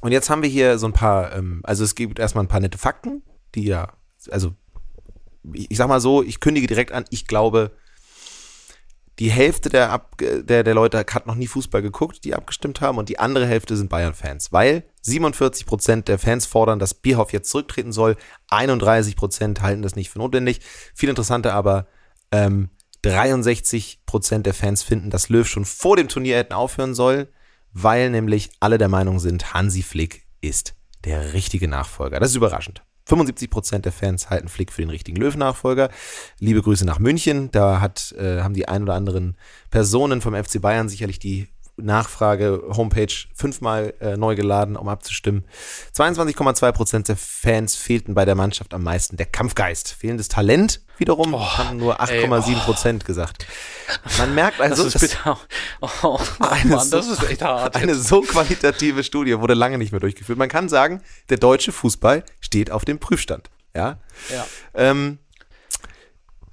Und 0.00 0.12
jetzt 0.12 0.30
haben 0.30 0.42
wir 0.42 0.48
hier 0.48 0.78
so 0.78 0.86
ein 0.86 0.92
paar, 0.92 1.32
ähm, 1.34 1.60
also 1.62 1.84
es 1.84 1.94
gibt 1.94 2.18
erstmal 2.18 2.44
ein 2.44 2.48
paar 2.48 2.60
nette 2.60 2.78
Fakten, 2.78 3.22
die 3.54 3.64
ja, 3.64 3.92
also 4.30 4.54
ich, 5.52 5.70
ich 5.70 5.76
sag 5.76 5.88
mal 5.88 6.00
so, 6.00 6.22
ich 6.22 6.40
kündige 6.40 6.66
direkt 6.66 6.92
an, 6.92 7.04
ich 7.10 7.26
glaube, 7.26 7.70
die 9.22 9.30
Hälfte 9.30 9.68
der, 9.68 9.90
Ab 9.90 10.16
der, 10.18 10.64
der 10.64 10.74
Leute 10.74 10.98
hat 10.98 11.28
noch 11.28 11.36
nie 11.36 11.46
Fußball 11.46 11.80
geguckt, 11.80 12.24
die 12.24 12.34
abgestimmt 12.34 12.80
haben, 12.80 12.98
und 12.98 13.08
die 13.08 13.20
andere 13.20 13.46
Hälfte 13.46 13.76
sind 13.76 13.88
Bayern-Fans, 13.88 14.50
weil 14.50 14.82
47% 15.06 16.02
der 16.02 16.18
Fans 16.18 16.44
fordern, 16.44 16.80
dass 16.80 16.94
Bierhoff 16.94 17.32
jetzt 17.32 17.48
zurücktreten 17.48 17.92
soll, 17.92 18.16
31% 18.50 19.60
halten 19.60 19.82
das 19.82 19.94
nicht 19.94 20.10
für 20.10 20.18
notwendig. 20.18 20.58
Viel 20.92 21.08
interessanter 21.08 21.54
aber, 21.54 21.86
ähm, 22.32 22.70
63% 23.04 24.42
der 24.42 24.54
Fans 24.54 24.82
finden, 24.82 25.10
dass 25.10 25.28
Löw 25.28 25.46
schon 25.46 25.66
vor 25.66 25.96
dem 25.96 26.08
Turnier 26.08 26.36
hätten 26.38 26.54
aufhören 26.54 26.96
sollen, 26.96 27.28
weil 27.72 28.10
nämlich 28.10 28.50
alle 28.58 28.76
der 28.76 28.88
Meinung 28.88 29.20
sind, 29.20 29.54
Hansi 29.54 29.84
Flick 29.84 30.26
ist 30.40 30.74
der 31.04 31.32
richtige 31.32 31.68
Nachfolger. 31.68 32.18
Das 32.18 32.30
ist 32.30 32.36
überraschend. 32.36 32.82
75% 33.08 33.78
der 33.80 33.92
Fans 33.92 34.30
halten 34.30 34.48
Flick 34.48 34.72
für 34.72 34.82
den 34.82 34.90
richtigen 34.90 35.16
Löw-Nachfolger. 35.16 35.90
Liebe 36.38 36.62
Grüße 36.62 36.84
nach 36.84 36.98
München. 36.98 37.50
Da 37.50 37.80
hat, 37.80 38.12
äh, 38.18 38.40
haben 38.40 38.54
die 38.54 38.68
ein 38.68 38.82
oder 38.82 38.94
anderen 38.94 39.36
Personen 39.70 40.20
vom 40.20 40.34
FC 40.34 40.60
Bayern 40.60 40.88
sicherlich 40.88 41.18
die 41.18 41.48
Nachfrage-Homepage 41.76 43.12
fünfmal 43.34 43.94
äh, 44.00 44.16
neu 44.16 44.34
geladen, 44.34 44.76
um 44.76 44.88
abzustimmen. 44.88 45.44
22,2% 45.94 47.06
der 47.06 47.16
Fans 47.16 47.74
fehlten 47.76 48.14
bei 48.14 48.24
der 48.24 48.34
Mannschaft 48.34 48.74
am 48.74 48.82
meisten 48.82 49.16
der 49.16 49.26
Kampfgeist. 49.26 49.92
Fehlendes 49.92 50.28
Talent 50.28 50.80
wiederum 51.02 51.34
haben 51.58 51.76
nur 51.78 52.00
8,7% 52.00 53.04
gesagt. 53.04 53.46
Man 54.18 54.34
merkt 54.34 54.60
also, 54.60 54.84
Das 54.84 54.94
ist 54.94 55.00
bitter. 55.00 55.38
Oh, 55.80 56.18
Eine 56.40 56.76
Mann, 56.76 56.90
das 56.90 57.06
so- 57.06 57.12
ist 57.12 57.22
echt 57.28 57.42
hart. 57.42 57.76
eine 57.76 57.92
jetzt. 57.92 58.08
so 58.08 58.22
qualitative 58.22 59.04
Studie 59.04 59.38
wurde 59.38 59.54
lange 59.54 59.76
nicht 59.78 59.92
mehr 59.92 60.00
durchgeführt. 60.00 60.38
Man 60.38 60.48
kann 60.48 60.68
sagen, 60.68 61.02
der 61.28 61.36
deutsche 61.38 61.72
Fußball 61.72 62.24
steht 62.40 62.70
auf 62.70 62.84
dem 62.84 62.98
Prüfstand. 62.98 63.50
Ja. 63.76 63.98
Ja. 64.30 64.46
Ähm, 64.74 65.18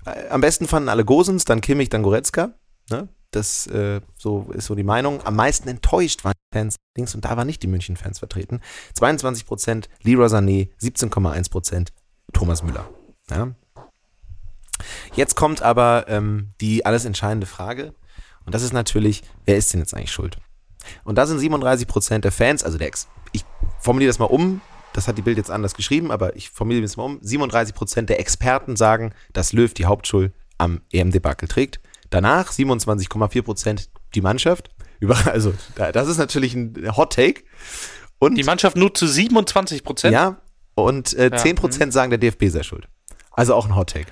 äh, 0.05 0.27
am 0.29 0.41
besten 0.41 0.67
fanden 0.67 0.89
alle 0.89 1.05
Gosens, 1.05 1.45
dann 1.45 1.61
Kimmich, 1.61 1.89
dann 1.89 2.03
Goretzka. 2.03 2.51
Ne? 2.89 3.07
Das 3.31 3.67
äh, 3.67 4.01
so 4.17 4.49
ist 4.53 4.65
so 4.65 4.75
die 4.75 4.83
Meinung. 4.83 5.23
Am 5.25 5.35
meisten 5.35 5.69
enttäuscht 5.69 6.23
waren 6.23 6.33
die 6.53 6.57
Fans 6.57 6.75
links 6.97 7.13
und 7.13 7.25
da 7.25 7.37
waren 7.37 7.45
nicht 7.45 7.61
die 7.61 7.67
München-Fans 7.67 8.19
vertreten. 8.19 8.59
22 8.95 9.45
Prozent 9.45 9.89
Leroy 10.01 10.25
Sané, 10.27 10.69
17,1 10.81 11.51
Prozent 11.51 11.93
Thomas 12.33 12.63
Müller. 12.63 12.89
Ja? 13.29 13.49
Jetzt 15.15 15.35
kommt 15.35 15.61
aber 15.61 16.05
ähm, 16.07 16.49
die 16.61 16.85
alles 16.85 17.05
entscheidende 17.05 17.47
Frage. 17.47 17.93
Und 18.45 18.55
das 18.55 18.63
ist 18.63 18.73
natürlich, 18.73 19.21
wer 19.45 19.57
ist 19.57 19.73
denn 19.73 19.79
jetzt 19.79 19.93
eigentlich 19.93 20.11
schuld? 20.11 20.37
Und 21.03 21.15
da 21.17 21.25
sind 21.27 21.39
37 21.39 21.87
Prozent 21.87 22.23
der 22.25 22.31
Fans, 22.31 22.63
also 22.63 22.77
der 22.77 22.87
Ex, 22.87 23.07
ich 23.31 23.43
formuliere 23.79 24.09
das 24.09 24.17
mal 24.19 24.25
um, 24.25 24.61
das 24.93 25.07
hat 25.07 25.17
die 25.17 25.21
Bild 25.21 25.37
jetzt 25.37 25.51
anders 25.51 25.75
geschrieben, 25.75 26.09
aber 26.11 26.35
ich 26.35 26.49
formuliere 26.49 26.81
das 26.81 26.97
mal 26.97 27.03
um. 27.03 27.19
37 27.21 27.75
Prozent 27.75 28.09
der 28.09 28.19
Experten 28.19 28.75
sagen, 28.75 29.13
dass 29.33 29.53
Löw 29.53 29.71
die 29.73 29.85
Hauptschuld 29.85 30.33
am 30.57 30.81
EM-Debakel 30.91 31.47
trägt. 31.47 31.79
Danach 32.09 32.51
27,4 32.51 33.41
Prozent 33.43 33.89
die 34.15 34.21
Mannschaft. 34.21 34.69
Also, 35.25 35.53
da- 35.75 35.91
das 35.91 36.07
ist 36.07 36.17
natürlich 36.17 36.55
ein 36.55 36.73
Hot 36.97 37.13
Take. 37.13 37.43
Und 38.17 38.35
Die 38.35 38.43
Mannschaft 38.43 38.75
nur 38.75 38.93
zu 38.93 39.05
27 39.07 39.83
Prozent. 39.83 40.13
ja, 40.13 40.41
und 40.75 41.13
äh, 41.13 41.29
Ja, 41.31 41.37
10 41.37 41.55
Prozent 41.55 41.93
sagen, 41.93 42.09
der 42.09 42.17
DFB 42.17 42.47
sei 42.49 42.63
schuld. 42.63 42.87
Also 43.31 43.53
auch 43.55 43.65
ein 43.67 43.75
Hot 43.75 43.91
Take. 43.91 44.11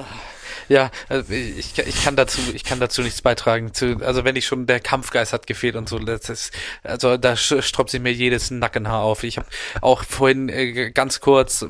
Ugh. 0.00 0.29
Ja, 0.70 0.92
also 1.08 1.32
ich, 1.32 1.76
ich 1.76 2.04
kann 2.04 2.14
dazu, 2.14 2.40
ich 2.54 2.62
kann 2.62 2.78
dazu 2.78 3.02
nichts 3.02 3.22
beitragen. 3.22 3.74
Zu, 3.74 3.96
also 4.04 4.24
wenn 4.24 4.36
ich 4.36 4.46
schon 4.46 4.66
der 4.66 4.78
Kampfgeist 4.78 5.32
hat 5.32 5.48
gefehlt 5.48 5.74
und 5.74 5.88
so, 5.88 5.98
das 5.98 6.28
ist, 6.28 6.52
also 6.84 7.16
da 7.16 7.34
stroppt 7.34 7.90
sich 7.90 8.00
mir 8.00 8.12
jedes 8.12 8.52
Nackenhaar 8.52 9.02
auf. 9.02 9.24
Ich 9.24 9.36
habe 9.36 9.48
auch 9.80 10.04
vorhin 10.04 10.48
äh, 10.48 10.92
ganz 10.92 11.18
kurz 11.20 11.66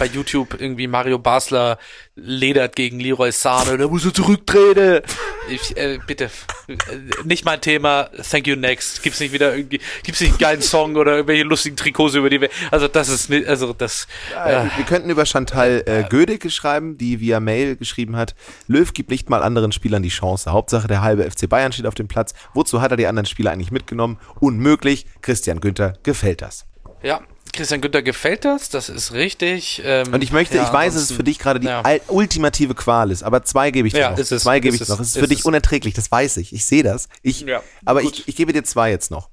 bei 0.00 0.06
YouTube 0.06 0.60
irgendwie 0.60 0.88
Mario 0.88 1.20
Basler 1.20 1.78
ledert 2.16 2.74
gegen 2.74 2.98
Leroy 2.98 3.30
Sane, 3.30 3.78
da 3.78 3.86
muss 3.86 4.04
er 4.04 4.12
zurücktreten. 4.12 5.02
Ich, 5.48 5.76
äh, 5.76 6.00
bitte, 6.04 6.24
äh, 6.66 6.74
nicht 7.24 7.44
mein 7.44 7.60
Thema. 7.60 8.10
Thank 8.30 8.48
you 8.48 8.56
next. 8.56 9.02
Gibt's 9.04 9.20
nicht 9.20 9.32
wieder 9.32 9.56
irgendwie, 9.56 9.80
gibt's 10.02 10.20
nicht 10.20 10.30
einen 10.30 10.38
geilen 10.38 10.62
Song 10.62 10.96
oder 10.96 11.12
irgendwelche 11.12 11.44
lustigen 11.44 11.76
Trikots 11.76 12.14
über 12.14 12.28
die 12.28 12.40
wir, 12.40 12.50
also 12.72 12.88
das 12.88 13.08
ist 13.08 13.30
nicht, 13.30 13.46
also 13.46 13.72
das, 13.72 14.08
Äh, 14.44 14.64
wir 14.76 14.84
könnten 14.86 15.08
über 15.08 15.24
Chantal 15.24 15.84
äh, 15.86 16.02
Gödecke 16.08 16.50
schreiben, 16.50 16.98
die 16.98 17.20
via 17.20 17.38
Mail 17.38 17.76
geschrieben 17.76 18.16
hat, 18.16 18.34
Löw 18.66 18.92
gibt 18.92 19.10
nicht 19.10 19.28
mal 19.30 19.42
anderen 19.42 19.72
Spielern 19.72 20.02
die 20.02 20.08
Chance. 20.08 20.52
Hauptsache 20.52 20.88
der 20.88 21.02
halbe 21.02 21.28
FC 21.30 21.48
Bayern 21.48 21.72
steht 21.72 21.86
auf 21.86 21.94
dem 21.94 22.08
Platz. 22.08 22.34
Wozu 22.54 22.80
hat 22.80 22.90
er 22.90 22.96
die 22.96 23.06
anderen 23.06 23.26
Spieler 23.26 23.50
eigentlich 23.52 23.70
mitgenommen? 23.70 24.18
Unmöglich. 24.40 25.06
Christian 25.22 25.60
Günther 25.60 25.94
gefällt 26.02 26.42
das. 26.42 26.66
Ja, 27.02 27.20
Christian 27.52 27.80
Günther 27.80 28.02
gefällt 28.02 28.44
das, 28.44 28.68
das 28.68 28.88
ist 28.88 29.12
richtig. 29.12 29.82
Ähm, 29.84 30.12
Und 30.12 30.22
ich 30.22 30.32
möchte, 30.32 30.56
ja, 30.56 30.64
ich 30.64 30.72
weiß, 30.72 30.94
dass 30.94 31.04
es 31.04 31.12
für 31.12 31.24
dich 31.24 31.38
gerade 31.38 31.58
die 31.60 31.66
ja. 31.66 31.82
ultimative 32.08 32.74
Qual 32.74 33.10
ist, 33.10 33.22
aber 33.22 33.42
zwei 33.42 33.70
gebe 33.70 33.88
ich 33.88 33.94
dir 33.94 34.00
Ja, 34.00 34.10
noch. 34.10 34.18
ist 34.18 34.30
es, 34.30 34.42
zwei 34.42 34.60
gebe 34.60 34.74
ich 34.76 34.82
es, 34.82 34.88
noch. 34.88 35.00
Es 35.00 35.08
ist 35.08 35.16
ist 35.16 35.22
für 35.22 35.28
dich 35.28 35.40
es. 35.40 35.44
unerträglich, 35.44 35.94
das 35.94 36.10
weiß 36.12 36.36
ich. 36.36 36.52
Ich 36.52 36.64
sehe 36.66 36.82
das. 36.82 37.08
Ich, 37.22 37.44
aber 37.84 38.02
ich, 38.02 38.28
ich 38.28 38.36
gebe 38.36 38.52
dir 38.52 38.62
zwei 38.64 38.90
jetzt 38.90 39.10
noch. 39.10 39.30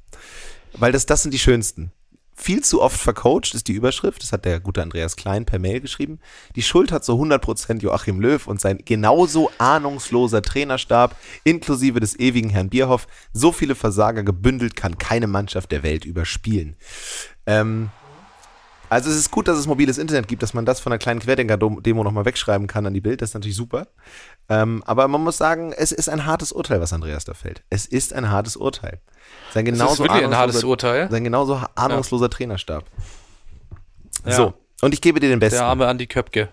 Weil 0.73 0.91
das, 0.91 1.05
das 1.05 1.21
sind 1.23 1.33
die 1.33 1.39
schönsten. 1.39 1.91
Viel 2.39 2.63
zu 2.63 2.83
oft 2.83 2.99
vercoacht 2.99 3.55
ist 3.55 3.67
die 3.67 3.73
Überschrift. 3.73 4.21
Das 4.21 4.31
hat 4.31 4.45
der 4.45 4.59
gute 4.59 4.83
Andreas 4.83 5.15
Klein 5.15 5.45
per 5.45 5.57
Mail 5.57 5.81
geschrieben. 5.81 6.19
Die 6.55 6.61
Schuld 6.61 6.91
hat 6.91 7.03
so 7.03 7.19
100% 7.19 7.81
Joachim 7.81 8.21
Löw 8.21 8.45
und 8.45 8.61
sein 8.61 8.77
genauso 8.85 9.49
ahnungsloser 9.57 10.43
Trainerstab, 10.43 11.15
inklusive 11.43 11.99
des 11.99 12.17
ewigen 12.19 12.49
Herrn 12.49 12.69
Bierhoff. 12.69 13.07
So 13.33 13.51
viele 13.51 13.73
Versager 13.73 14.21
gebündelt 14.21 14.75
kann 14.75 14.99
keine 14.99 15.25
Mannschaft 15.25 15.71
der 15.71 15.81
Welt 15.81 16.05
überspielen. 16.05 16.75
Ähm, 17.47 17.89
also 18.89 19.09
es 19.09 19.15
ist 19.17 19.31
gut, 19.31 19.47
dass 19.47 19.57
es 19.57 19.67
mobiles 19.67 19.97
Internet 19.97 20.27
gibt, 20.27 20.43
dass 20.43 20.53
man 20.53 20.65
das 20.65 20.79
von 20.79 20.91
einer 20.91 20.97
kleinen 20.99 21.19
Querdenker-Demo 21.19 22.03
nochmal 22.03 22.25
wegschreiben 22.25 22.67
kann 22.67 22.85
an 22.85 22.93
die 22.93 23.01
Bild. 23.01 23.21
Das 23.21 23.29
ist 23.29 23.33
natürlich 23.33 23.55
super. 23.57 23.87
Ähm, 24.49 24.81
aber 24.85 25.07
man 25.07 25.21
muss 25.23 25.37
sagen, 25.37 25.73
es 25.73 25.91
ist 25.91 26.09
ein 26.09 26.25
hartes 26.25 26.51
Urteil, 26.51 26.79
was 26.81 26.93
Andreas 26.93 27.25
da 27.25 27.33
fällt. 27.33 27.63
Es 27.69 27.85
ist 27.85 28.13
ein 28.13 28.29
hartes 28.29 28.55
Urteil. 28.55 28.99
Sein 29.53 29.65
Das 29.65 29.73
genauso 29.73 29.93
ist 29.93 29.99
wirklich 30.09 30.23
ein 30.23 30.35
hartes 30.35 30.57
ahnungsloser- 30.63 30.67
Urteil. 30.67 31.11
Sein 31.11 31.23
genauso 31.23 31.61
ahnungsloser 31.75 32.29
Trainerstab. 32.29 32.85
Ja. 34.25 34.31
So, 34.33 34.53
und 34.81 34.93
ich 34.93 35.01
gebe 35.01 35.19
dir 35.19 35.29
den 35.29 35.39
besten. 35.39 35.57
Der 35.59 35.65
arme 35.67 35.87
Andi 35.87 36.07
Köpke. 36.07 36.49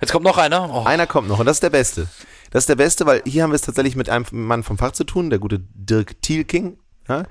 Jetzt 0.00 0.12
kommt 0.12 0.24
noch 0.24 0.38
einer. 0.38 0.70
Oh, 0.72 0.84
Einer 0.84 1.06
kommt 1.06 1.28
noch 1.28 1.38
und 1.40 1.46
das 1.46 1.56
ist 1.56 1.62
der 1.62 1.70
Beste. 1.70 2.06
Das 2.50 2.62
ist 2.64 2.68
der 2.68 2.76
Beste, 2.76 3.06
weil 3.06 3.22
hier 3.26 3.42
haben 3.42 3.50
wir 3.50 3.56
es 3.56 3.62
tatsächlich 3.62 3.96
mit 3.96 4.08
einem 4.08 4.24
Mann 4.32 4.62
vom 4.62 4.76
Fach 4.78 4.92
zu 4.92 5.04
tun, 5.04 5.30
der 5.30 5.38
gute 5.38 5.60
Dirk 5.60 6.20
Thielking. 6.22 6.78
Ja? 7.08 7.24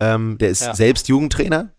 Ähm, 0.00 0.36
der 0.38 0.50
ist 0.50 0.62
Ja. 0.62 0.74
selbst 0.74 1.08
Jugendtrainer. 1.08 1.70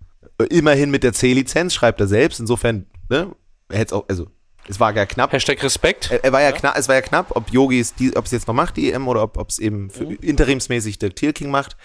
Immerhin 0.45 0.91
mit 0.91 1.03
der 1.03 1.13
C-Lizenz, 1.13 1.73
schreibt 1.73 1.99
er 1.99 2.07
selbst. 2.07 2.39
Insofern, 2.39 2.85
ne, 3.09 3.35
er 3.69 3.79
hätte 3.79 3.95
auch, 3.95 4.05
also 4.07 4.27
es 4.69 4.79
war 4.79 4.93
gar 4.93 5.07
knapp. 5.07 5.33
Hashtag 5.33 5.63
Respekt. 5.63 6.11
Er, 6.11 6.23
er 6.23 6.31
war 6.31 6.41
ja, 6.41 6.51
knapp, 6.51 6.77
es 6.77 6.87
war 6.87 6.95
ja 6.95 7.01
knapp, 7.01 7.35
ob 7.35 7.51
Yogi 7.51 7.79
es, 7.79 7.95
die, 7.95 8.15
ob 8.15 8.25
es 8.25 8.31
jetzt 8.31 8.47
noch 8.47 8.53
macht, 8.53 8.77
die 8.77 8.91
EM, 8.91 9.07
oder 9.07 9.23
ob 9.23 9.37
ob 9.37 9.49
es 9.49 9.57
eben 9.57 9.89
für 9.89 10.03
interimsmäßig 10.03 10.99
der 10.99 11.15
Thielking 11.15 11.49
macht. 11.49 11.75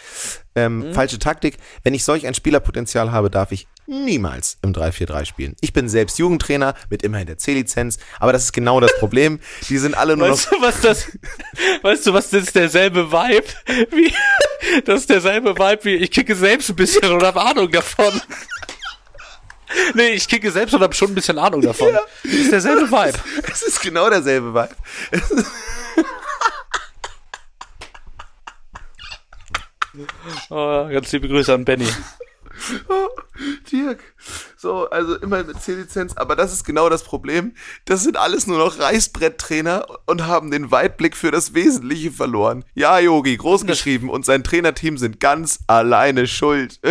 Ähm, 0.54 0.92
Falsche 0.92 1.18
Taktik. 1.18 1.56
Wenn 1.82 1.94
ich 1.94 2.04
solch 2.04 2.26
ein 2.26 2.34
Spielerpotenzial 2.34 3.10
habe, 3.10 3.30
darf 3.30 3.52
ich 3.52 3.66
niemals 3.86 4.58
im 4.62 4.72
3-4-3 4.72 5.24
spielen. 5.24 5.56
Ich 5.60 5.72
bin 5.72 5.88
selbst 5.88 6.18
Jugendtrainer 6.18 6.74
mit 6.90 7.02
immerhin 7.02 7.26
der 7.26 7.38
C-Lizenz, 7.38 7.98
aber 8.18 8.32
das 8.32 8.44
ist 8.44 8.52
genau 8.52 8.80
das 8.80 8.96
Problem. 8.98 9.40
Die 9.68 9.78
sind 9.78 9.94
alle 9.96 10.16
nur 10.16 10.30
weißt 10.30 10.52
noch. 10.52 10.58
Du, 10.58 10.64
was 10.64 10.80
das, 10.80 11.06
weißt 11.82 12.06
du, 12.06 12.12
was 12.12 12.30
das 12.30 12.44
ist 12.44 12.54
derselbe 12.54 13.10
Vibe 13.12 13.46
wie, 13.90 14.14
das 14.84 15.02
ist 15.02 15.10
derselbe 15.10 15.56
Vibe 15.56 15.84
wie, 15.84 15.94
ich 15.96 16.10
kicke 16.10 16.34
selbst 16.34 16.70
ein 16.70 16.76
bisschen 16.76 17.12
und 17.12 17.22
habe 17.22 17.40
Ahnung 17.40 17.70
davon. 17.70 18.20
Nee, 19.94 20.10
ich 20.10 20.28
kicke 20.28 20.50
selbst 20.50 20.74
und 20.74 20.82
habe 20.82 20.94
schon 20.94 21.08
ein 21.08 21.14
bisschen 21.14 21.38
Ahnung 21.38 21.60
davon. 21.60 21.92
Ja. 21.92 22.00
Das 22.22 22.32
ist 22.32 22.52
derselbe 22.52 22.90
Vibe. 22.90 23.18
Es 23.50 23.62
ist 23.62 23.80
genau 23.80 24.08
derselbe 24.08 24.54
Vibe. 24.54 24.76
Oh, 30.50 30.88
ganz 30.88 31.12
liebe 31.12 31.28
Grüße 31.28 31.52
an 31.52 31.64
Benny. 31.64 31.88
Dirk. 33.72 34.00
So, 34.56 34.88
also 34.90 35.16
immer 35.16 35.42
mit 35.44 35.60
C-Lizenz, 35.60 36.16
aber 36.16 36.36
das 36.36 36.52
ist 36.52 36.64
genau 36.64 36.88
das 36.88 37.02
Problem. 37.02 37.54
Das 37.84 38.02
sind 38.02 38.16
alles 38.16 38.46
nur 38.46 38.58
noch 38.58 38.78
Reißbretttrainer 38.78 39.86
und 40.06 40.26
haben 40.26 40.50
den 40.50 40.70
Weitblick 40.70 41.16
für 41.16 41.30
das 41.30 41.54
Wesentliche 41.54 42.10
verloren. 42.10 42.64
Ja, 42.74 42.98
Yogi, 42.98 43.36
groß 43.36 43.66
geschrieben 43.66 44.10
und 44.10 44.24
sein 44.24 44.44
Trainerteam 44.44 44.98
sind 44.98 45.20
ganz 45.20 45.60
alleine 45.66 46.26
schuld. 46.26 46.80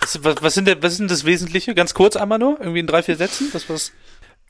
Was, 0.00 0.22
was, 0.22 0.42
was, 0.42 0.52
sind 0.52 0.68
denn, 0.68 0.82
was 0.82 0.92
ist 0.92 0.98
denn 0.98 1.08
das 1.08 1.24
Wesentliche? 1.24 1.74
Ganz 1.74 1.94
kurz 1.94 2.14
einmal 2.16 2.38
nur? 2.38 2.60
Irgendwie 2.60 2.80
in 2.80 2.86
drei, 2.86 3.02
vier 3.02 3.16
Sätzen? 3.16 3.48
Das 3.54 3.70
was. 3.70 3.90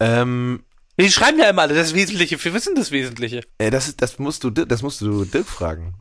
Ähm, 0.00 0.64
die 0.98 1.10
schreiben 1.12 1.38
ja 1.38 1.48
immer 1.48 1.62
alle 1.62 1.74
das 1.74 1.94
Wesentliche. 1.94 2.34
Ist 2.34 2.66
denn 2.66 2.74
das 2.74 2.90
Wesentliche? 2.90 3.42
Äh, 3.58 3.70
das, 3.70 3.94
das, 3.96 4.18
musst 4.18 4.42
du, 4.42 4.50
das 4.50 4.82
musst 4.82 5.00
du 5.00 5.24
Dirk 5.24 5.46
fragen. 5.46 5.94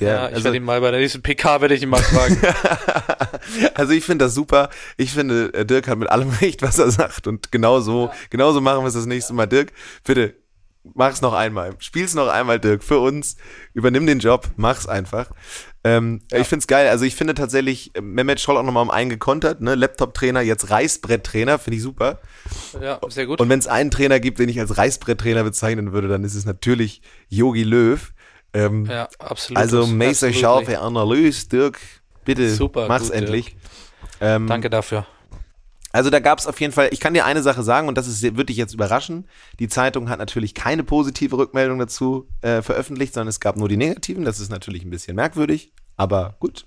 Der, 0.00 0.08
ja, 0.08 0.28
ich 0.28 0.34
also, 0.34 0.44
werde 0.44 0.56
ihn 0.56 0.64
mal 0.64 0.80
bei 0.80 0.90
der 0.90 1.00
nächsten 1.00 1.22
PK 1.22 1.60
werde 1.60 1.74
ich 1.74 1.82
ihn 1.82 1.88
mal 1.88 2.02
fragen. 2.02 2.38
also 3.74 3.92
ich 3.92 4.04
finde 4.04 4.24
das 4.24 4.34
super. 4.34 4.70
Ich 4.96 5.12
finde, 5.12 5.52
äh, 5.52 5.66
Dirk 5.66 5.88
hat 5.88 5.98
mit 5.98 6.10
allem 6.10 6.30
recht, 6.40 6.62
was 6.62 6.78
er 6.78 6.90
sagt. 6.90 7.26
Und 7.26 7.52
genau 7.52 7.80
so, 7.80 8.06
ja. 8.06 8.12
genau 8.30 8.52
so 8.52 8.60
machen 8.60 8.82
wir 8.82 8.88
es 8.88 8.94
das 8.94 9.06
nächste 9.06 9.34
Mal. 9.34 9.46
Dirk, 9.46 9.72
bitte, 10.04 10.34
mach's 10.94 11.20
noch 11.20 11.34
einmal. 11.34 11.74
Spiel's 11.78 12.14
noch 12.14 12.28
einmal, 12.28 12.58
Dirk, 12.58 12.82
für 12.82 12.98
uns. 12.98 13.36
Übernimm 13.74 14.06
den 14.06 14.18
Job, 14.18 14.48
mach's 14.56 14.86
einfach. 14.86 15.30
Ähm, 15.82 16.20
ja. 16.30 16.38
Ich 16.38 16.46
find's 16.46 16.66
geil. 16.66 16.88
Also 16.88 17.04
ich 17.04 17.16
finde 17.16 17.34
tatsächlich, 17.34 17.94
äh, 17.94 18.00
Mehmet 18.00 18.40
Scholl 18.40 18.56
auch 18.56 18.62
nochmal 18.62 18.82
um 18.82 18.90
einen 18.90 19.10
gekontert, 19.10 19.60
ne? 19.60 19.74
Laptop-Trainer, 19.74 20.40
jetzt 20.42 20.70
Reißbrett-Trainer, 20.70 21.58
finde 21.58 21.76
ich 21.76 21.82
super. 21.82 22.20
Ja, 22.80 23.00
sehr 23.08 23.26
gut. 23.26 23.40
Und 23.40 23.48
wenn 23.48 23.58
es 23.58 23.66
einen 23.66 23.90
Trainer 23.90 24.20
gibt, 24.20 24.38
den 24.38 24.48
ich 24.48 24.60
als 24.60 24.76
Reißbrett-Trainer 24.76 25.44
bezeichnen 25.44 25.92
würde, 25.92 26.08
dann 26.08 26.24
ist 26.24 26.34
es 26.34 26.44
natürlich 26.44 27.02
Yogi 27.28 27.62
Löw. 27.62 28.12
Ähm, 28.52 28.86
ja, 28.86 29.08
absolut. 29.18 29.58
Also 29.58 29.86
Meister 29.86 30.32
scharfe 30.32 30.78
Analyse, 30.80 31.48
Dirk, 31.48 31.78
bitte 32.24 32.50
Super, 32.50 32.88
mach's 32.88 33.04
gut, 33.04 33.12
endlich. 33.12 33.56
Ähm, 34.20 34.46
Danke 34.46 34.70
dafür. 34.70 35.06
Also 35.92 36.10
da 36.10 36.20
gab 36.20 36.38
es 36.38 36.46
auf 36.46 36.60
jeden 36.60 36.72
Fall, 36.72 36.88
ich 36.92 37.00
kann 37.00 37.14
dir 37.14 37.24
eine 37.24 37.42
Sache 37.42 37.62
sagen 37.62 37.88
und 37.88 37.98
das 37.98 38.06
ist, 38.06 38.22
wird 38.36 38.48
dich 38.48 38.56
jetzt 38.56 38.74
überraschen. 38.74 39.26
Die 39.58 39.68
Zeitung 39.68 40.08
hat 40.08 40.20
natürlich 40.20 40.54
keine 40.54 40.84
positive 40.84 41.36
Rückmeldung 41.36 41.78
dazu 41.78 42.28
äh, 42.42 42.62
veröffentlicht, 42.62 43.14
sondern 43.14 43.28
es 43.28 43.40
gab 43.40 43.56
nur 43.56 43.68
die 43.68 43.76
negativen. 43.76 44.24
Das 44.24 44.38
ist 44.38 44.50
natürlich 44.50 44.84
ein 44.84 44.90
bisschen 44.90 45.16
merkwürdig, 45.16 45.72
aber 45.96 46.36
gut. 46.38 46.66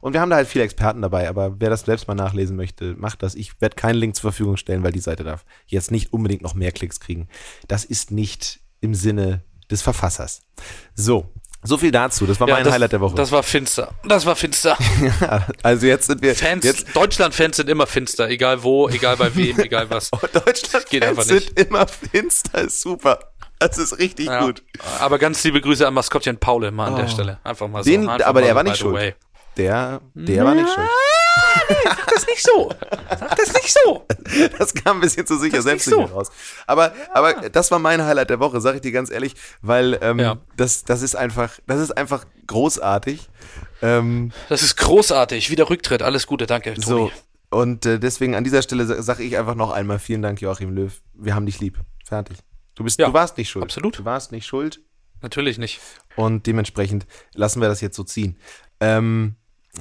Und 0.00 0.12
wir 0.12 0.20
haben 0.20 0.30
da 0.30 0.36
halt 0.36 0.48
viele 0.48 0.64
Experten 0.64 1.02
dabei, 1.02 1.28
aber 1.28 1.60
wer 1.60 1.70
das 1.70 1.82
selbst 1.82 2.08
mal 2.08 2.14
nachlesen 2.14 2.56
möchte, 2.56 2.94
macht 2.96 3.22
das. 3.22 3.34
Ich 3.34 3.60
werde 3.60 3.76
keinen 3.76 3.96
Link 3.96 4.16
zur 4.16 4.30
Verfügung 4.32 4.56
stellen, 4.56 4.82
weil 4.82 4.92
die 4.92 5.00
Seite 5.00 5.24
darf 5.24 5.44
jetzt 5.66 5.90
nicht 5.90 6.12
unbedingt 6.12 6.42
noch 6.42 6.54
mehr 6.54 6.72
Klicks 6.72 7.00
kriegen. 7.00 7.28
Das 7.66 7.84
ist 7.84 8.10
nicht 8.10 8.60
im 8.80 8.94
Sinne 8.94 9.42
des 9.70 9.82
Verfassers. 9.82 10.42
So, 10.94 11.32
so 11.62 11.76
viel 11.76 11.90
dazu. 11.90 12.26
Das 12.26 12.38
war 12.40 12.48
ja, 12.48 12.54
mein 12.54 12.64
das, 12.64 12.72
Highlight 12.72 12.92
der 12.92 13.00
Woche. 13.00 13.16
Das 13.16 13.32
war 13.32 13.42
finster. 13.42 13.92
Das 14.04 14.24
war 14.26 14.36
finster. 14.36 14.76
ja, 15.20 15.46
also 15.62 15.86
jetzt 15.86 16.06
sind 16.06 16.22
wir. 16.22 16.34
Fans, 16.34 16.64
jetzt 16.64 16.94
Deutschland-Fans 16.94 17.56
sind 17.56 17.68
immer 17.68 17.86
finster. 17.86 18.28
Egal 18.28 18.62
wo, 18.62 18.88
egal 18.88 19.16
bei 19.16 19.34
wem, 19.34 19.58
egal 19.58 19.90
was. 19.90 20.10
Oh, 20.12 20.18
Deutschland-Fans 20.32 21.26
sind 21.26 21.58
immer 21.58 21.86
finster. 21.86 22.62
Ist 22.62 22.80
super. 22.80 23.18
Das 23.58 23.76
ist 23.76 23.98
richtig 23.98 24.26
ja, 24.26 24.44
gut. 24.44 24.62
Aber 25.00 25.18
ganz 25.18 25.42
liebe 25.42 25.60
Grüße 25.60 25.86
an 25.86 25.92
Maskottchen 25.94 26.38
Paul 26.38 26.70
mal 26.70 26.86
an 26.86 26.96
der 26.96 27.06
oh. 27.06 27.08
Stelle. 27.08 27.38
Einfach 27.42 27.66
mal 27.66 27.82
so. 27.82 27.90
Den, 27.90 28.08
Einfach 28.08 28.26
aber 28.26 28.40
der 28.40 28.54
war 28.54 28.62
nicht 28.62 28.78
schuld. 28.78 29.16
Der, 29.56 30.00
der 30.14 30.44
war 30.44 30.54
nicht 30.54 30.68
schuld 30.68 30.88
nee, 31.68 31.76
sag 31.84 32.06
das 32.06 32.26
nicht 32.26 32.42
so. 32.42 32.72
Sag 33.08 33.36
das 33.36 33.52
nicht 33.52 33.72
so. 33.72 34.06
Das 34.58 34.74
kam 34.74 34.98
ein 34.98 35.00
bisschen 35.00 35.26
zu 35.26 35.38
sicher 35.38 35.62
selbst 35.62 35.86
so. 35.86 36.02
raus. 36.02 36.30
Aber, 36.66 36.88
ja. 36.88 36.92
aber 37.14 37.48
das 37.50 37.70
war 37.70 37.78
mein 37.78 38.04
Highlight 38.04 38.30
der 38.30 38.40
Woche, 38.40 38.60
sag 38.60 38.74
ich 38.74 38.80
dir 38.80 38.92
ganz 38.92 39.10
ehrlich, 39.10 39.34
weil 39.62 39.98
ähm, 40.02 40.18
ja. 40.18 40.36
das, 40.56 40.84
das 40.84 41.02
ist 41.02 41.16
einfach, 41.16 41.58
das 41.66 41.80
ist 41.80 41.96
einfach 41.96 42.24
großartig. 42.46 43.28
Ähm, 43.82 44.32
das 44.48 44.62
ist 44.62 44.76
großartig. 44.76 45.50
Wieder 45.50 45.70
Rücktritt. 45.70 46.02
Alles 46.02 46.26
Gute, 46.26 46.46
danke. 46.46 46.74
Toni. 46.74 46.84
So. 46.84 47.10
Und 47.50 47.86
äh, 47.86 47.98
deswegen 47.98 48.34
an 48.34 48.44
dieser 48.44 48.62
Stelle 48.62 49.02
sage 49.02 49.22
ich 49.22 49.38
einfach 49.38 49.54
noch 49.54 49.70
einmal 49.70 49.98
vielen 49.98 50.22
Dank, 50.22 50.40
Joachim 50.40 50.70
Löw. 50.70 50.92
Wir 51.14 51.34
haben 51.34 51.46
dich 51.46 51.60
lieb. 51.60 51.78
Fertig. 52.04 52.38
Du 52.74 52.84
bist, 52.84 52.98
ja, 52.98 53.06
du 53.06 53.12
warst 53.12 53.38
nicht 53.38 53.48
schuld. 53.48 53.64
Absolut. 53.64 53.98
Du 53.98 54.04
warst 54.04 54.32
nicht 54.32 54.46
schuld. 54.46 54.80
Natürlich 55.20 55.58
nicht. 55.58 55.80
Und 56.16 56.46
dementsprechend 56.46 57.06
lassen 57.34 57.60
wir 57.60 57.68
das 57.68 57.80
jetzt 57.80 57.96
so 57.96 58.04
ziehen. 58.04 58.36
Ähm, 58.80 59.34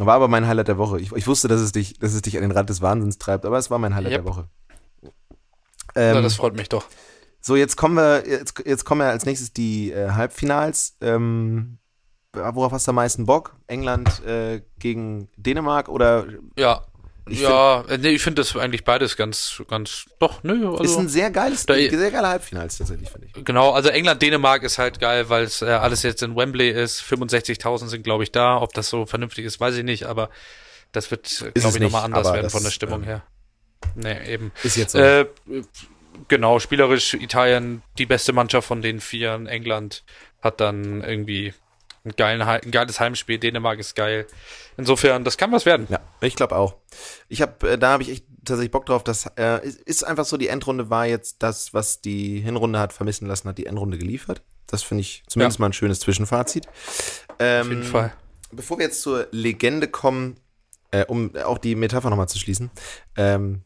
war 0.06 0.16
aber 0.16 0.28
mein 0.28 0.48
Highlight 0.48 0.68
der 0.68 0.78
Woche. 0.78 1.00
Ich, 1.00 1.12
ich, 1.12 1.28
wusste, 1.28 1.48
dass 1.48 1.62
es, 1.62 1.72
dich, 1.72 1.98
dass 2.00 2.14
es 2.14 2.22
dich 2.22 2.36
an 2.38 2.44
den 2.44 2.52
Rand 2.52 2.70
des 2.70 2.82
Wahnsinns 2.82 3.18
treibt, 3.18 3.46
aber 3.46 3.58
es 3.58 3.72
war 3.72 3.80
mein 3.80 3.96
Highlight 3.96 4.14
yep. 4.14 4.24
der 4.24 4.32
Woche. 4.32 4.50
Ähm, 5.96 6.16
ja, 6.16 6.22
das 6.22 6.36
freut 6.36 6.56
mich 6.56 6.70
doch. 6.70 6.86
So, 7.42 7.56
jetzt 7.56 7.78
kommen 7.78 7.96
wir, 7.96 8.28
jetzt, 8.28 8.62
jetzt 8.66 8.84
kommen 8.84 9.02
wir 9.02 9.08
als 9.08 9.26
nächstes 9.26 9.54
die 9.54 9.92
äh, 9.92 10.12
Halbfinals. 10.12 10.98
Ähm, 11.02 11.80
worauf 12.34 12.72
hast 12.72 12.88
du 12.88 12.92
am 12.92 12.96
meisten 12.96 13.26
Bock? 13.26 13.56
England 13.68 14.24
äh, 14.26 14.62
gegen 14.80 15.30
Dänemark 15.38 15.90
oder? 15.90 16.26
Ja, 16.58 16.86
ich 17.30 17.42
ja, 17.42 17.84
find, 17.84 18.04
nee, 18.04 18.10
ich 18.10 18.22
finde 18.22 18.42
das 18.42 18.56
eigentlich 18.56 18.84
beides 18.84 19.18
ganz, 19.18 19.62
ganz, 19.68 20.06
doch, 20.20 20.44
nö. 20.44 20.72
Also, 20.72 20.84
ist 20.84 20.98
ein 20.98 21.10
sehr 21.10 21.32
geiles, 21.32 21.66
da, 21.66 21.76
sehr 21.76 22.12
geiler 22.12 22.30
Halbfinals 22.30 22.78
tatsächlich, 22.78 23.10
finde 23.10 23.28
ich. 23.28 23.46
Genau, 23.46 23.72
also 23.72 23.90
England, 23.90 24.22
Dänemark 24.22 24.64
ist 24.64 24.78
halt 24.78 25.00
geil, 25.00 25.30
weil 25.30 25.44
es 25.44 25.62
äh, 25.62 25.66
alles 25.66 26.04
jetzt 26.04 26.24
in 26.24 26.36
Wembley 26.36 26.70
ist. 26.70 27.02
65.000 27.02 27.88
sind, 27.88 28.04
glaube 28.04 28.24
ich, 28.24 28.32
da. 28.32 28.62
Ob 28.62 28.74
das 28.74 28.90
so 28.90 29.06
vernünftig 29.06 29.46
ist, 29.46 29.60
weiß 29.60 29.76
ich 29.76 29.84
nicht, 29.84 30.06
aber 30.06 30.30
das 30.92 31.12
wird, 31.12 31.52
glaube 31.54 31.78
ich, 31.78 31.84
nochmal 31.84 32.04
anders 32.04 32.32
werden 32.32 32.44
das, 32.44 32.54
von 32.54 32.64
der 32.64 32.72
Stimmung 32.72 33.02
ähm, 33.02 33.08
her. 33.08 33.24
Nee, 33.96 34.34
eben. 34.34 34.52
Ist 34.64 34.78
jetzt 34.78 34.94
so. 34.94 35.00
Äh, 35.00 35.26
genau, 36.28 36.60
spielerisch 36.60 37.14
Italien 37.14 37.82
die 37.98 38.06
beste 38.06 38.34
Mannschaft 38.34 38.68
von 38.68 38.82
den 38.82 39.00
Vieren. 39.00 39.48
England 39.48 40.04
hat 40.42 40.60
dann 40.62 41.04
irgendwie 41.04 41.54
ein, 42.08 42.16
geilen, 42.16 42.42
ein 42.42 42.72
geiles 42.72 43.00
Heimspiel. 43.00 43.38
Dänemark 43.38 43.80
ist 43.80 43.96
geil. 43.96 44.28
Insofern, 44.78 45.24
das 45.24 45.38
kann 45.38 45.52
was 45.52 45.66
werden. 45.66 45.88
Ja, 45.90 46.00
ich 46.22 46.36
glaube 46.36 46.56
auch. 46.56 46.76
Ich 47.28 47.42
habe, 47.42 47.72
äh, 47.72 47.78
da 47.78 47.90
habe 47.90 48.04
ich 48.04 48.10
echt 48.10 48.26
tatsächlich 48.46 48.72
Bock 48.72 48.86
drauf. 48.86 49.04
Das 49.04 49.26
äh, 49.38 49.68
ist 49.86 50.04
einfach 50.04 50.26
so, 50.26 50.38
die 50.38 50.48
Endrunde 50.48 50.90
war 50.90 51.06
jetzt 51.06 51.38
das, 51.44 51.74
was 51.74 52.02
die 52.02 52.40
Hinrunde 52.40 52.80
hat 52.80 52.94
vermissen 52.94 53.28
lassen, 53.28 53.50
hat 53.50 53.58
die 53.58 53.66
Endrunde 53.66 53.98
geliefert. 53.98 54.42
Das 54.68 54.84
finde 54.84 55.02
ich 55.02 55.24
zumindest 55.28 55.60
ja. 55.60 55.62
mal 55.62 55.70
ein 55.70 55.74
schönes 55.74 56.00
Zwischenfazit. 56.00 56.68
Ähm, 57.40 57.62
Auf 57.62 57.70
jeden 57.70 57.84
Fall. 57.84 58.14
Bevor 58.52 58.78
wir 58.78 58.86
jetzt 58.86 59.02
zur 59.02 59.28
Legende 59.32 59.88
kommen, 59.88 60.40
äh, 60.92 61.06
um 61.06 61.36
auch 61.36 61.58
die 61.58 61.76
Metapher 61.76 62.10
nochmal 62.10 62.30
zu 62.30 62.40
schließen, 62.40 62.72
ähm, 63.16 63.64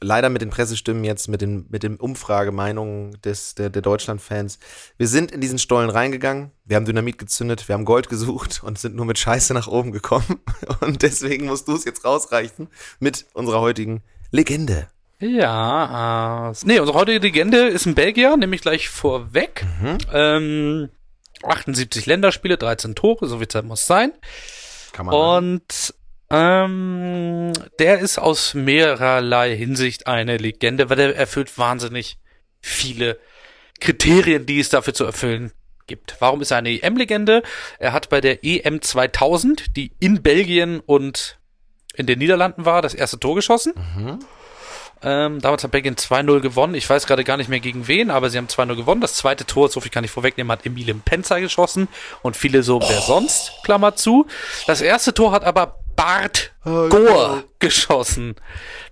leider 0.00 0.28
mit 0.28 0.42
den 0.42 0.50
Pressestimmen 0.50 1.04
jetzt, 1.04 1.28
mit 1.28 1.40
den, 1.40 1.66
mit 1.68 1.82
den 1.82 1.96
Umfragemeinungen 1.96 3.20
des, 3.22 3.54
der, 3.54 3.70
der 3.70 3.82
Deutschland-Fans. 3.82 4.58
Wir 4.96 5.08
sind 5.08 5.30
in 5.30 5.40
diesen 5.40 5.58
Stollen 5.58 5.90
reingegangen, 5.90 6.50
wir 6.64 6.76
haben 6.76 6.84
Dynamit 6.84 7.18
gezündet, 7.18 7.68
wir 7.68 7.74
haben 7.74 7.84
Gold 7.84 8.08
gesucht 8.08 8.62
und 8.62 8.78
sind 8.78 8.94
nur 8.94 9.06
mit 9.06 9.18
Scheiße 9.18 9.54
nach 9.54 9.68
oben 9.68 9.92
gekommen. 9.92 10.40
Und 10.80 11.02
deswegen 11.02 11.46
musst 11.46 11.68
du 11.68 11.74
es 11.74 11.84
jetzt 11.84 12.04
rausreichen 12.04 12.68
mit 12.98 13.26
unserer 13.34 13.60
heutigen 13.60 14.02
Legende. 14.30 14.88
Ja, 15.18 16.50
äh, 16.50 16.54
nee, 16.64 16.78
unsere 16.78 16.98
heutige 16.98 17.20
Legende 17.20 17.68
ist 17.68 17.86
ein 17.86 17.94
Belgier, 17.94 18.36
nämlich 18.36 18.60
gleich 18.60 18.88
vorweg. 18.88 19.64
Mhm. 19.80 19.98
Ähm, 20.12 20.88
78 21.42 22.06
Länderspiele, 22.06 22.58
13 22.58 22.94
Tore, 22.94 23.26
so 23.26 23.38
viel 23.38 23.48
Zeit 23.48 23.64
muss 23.64 23.86
sein. 23.86 24.12
Kann 24.92 25.06
man 25.06 25.14
und 25.14 25.94
ähm, 26.30 27.52
der 27.78 28.00
ist 28.00 28.18
aus 28.18 28.54
mehrerlei 28.54 29.56
Hinsicht 29.56 30.06
eine 30.06 30.36
Legende, 30.36 30.90
weil 30.90 30.98
er 30.98 31.16
erfüllt 31.16 31.56
wahnsinnig 31.58 32.18
viele 32.60 33.18
Kriterien, 33.80 34.46
die 34.46 34.60
es 34.60 34.68
dafür 34.68 34.94
zu 34.94 35.04
erfüllen 35.04 35.52
gibt. 35.86 36.16
Warum 36.18 36.40
ist 36.40 36.50
er 36.50 36.58
eine 36.58 36.70
EM-Legende? 36.70 37.42
Er 37.78 37.92
hat 37.92 38.08
bei 38.08 38.20
der 38.20 38.44
EM 38.44 38.82
2000, 38.82 39.76
die 39.76 39.92
in 40.00 40.22
Belgien 40.22 40.80
und 40.80 41.38
in 41.94 42.06
den 42.06 42.18
Niederlanden 42.18 42.64
war, 42.64 42.82
das 42.82 42.94
erste 42.94 43.18
Tor 43.20 43.34
geschossen. 43.34 43.72
Mhm. 43.76 44.18
Ähm, 45.02 45.40
damals 45.40 45.62
hat 45.62 45.70
Belgien 45.70 45.94
2-0 45.94 46.40
gewonnen. 46.40 46.74
Ich 46.74 46.88
weiß 46.88 47.06
gerade 47.06 47.22
gar 47.22 47.36
nicht 47.36 47.48
mehr 47.48 47.60
gegen 47.60 47.86
wen, 47.86 48.10
aber 48.10 48.30
sie 48.30 48.38
haben 48.38 48.48
2-0 48.48 48.74
gewonnen. 48.76 49.00
Das 49.00 49.14
zweite 49.14 49.44
Tor, 49.44 49.68
so 49.68 49.80
viel 49.80 49.90
kann 49.90 50.04
ich 50.04 50.10
vorwegnehmen, 50.10 50.50
hat 50.50 50.64
Emile 50.64 50.94
Penzer 50.94 51.40
geschossen 51.40 51.88
und 52.22 52.36
viele 52.36 52.62
so, 52.62 52.80
wer 52.80 52.98
oh. 52.98 53.06
sonst, 53.06 53.52
Klammer 53.62 53.94
zu. 53.94 54.26
Das 54.66 54.80
erste 54.80 55.14
Tor 55.14 55.32
hat 55.32 55.44
aber 55.44 55.78
Bart 55.96 56.52
oh, 56.64 56.88
Gore 56.88 57.44
geschossen. 57.58 58.36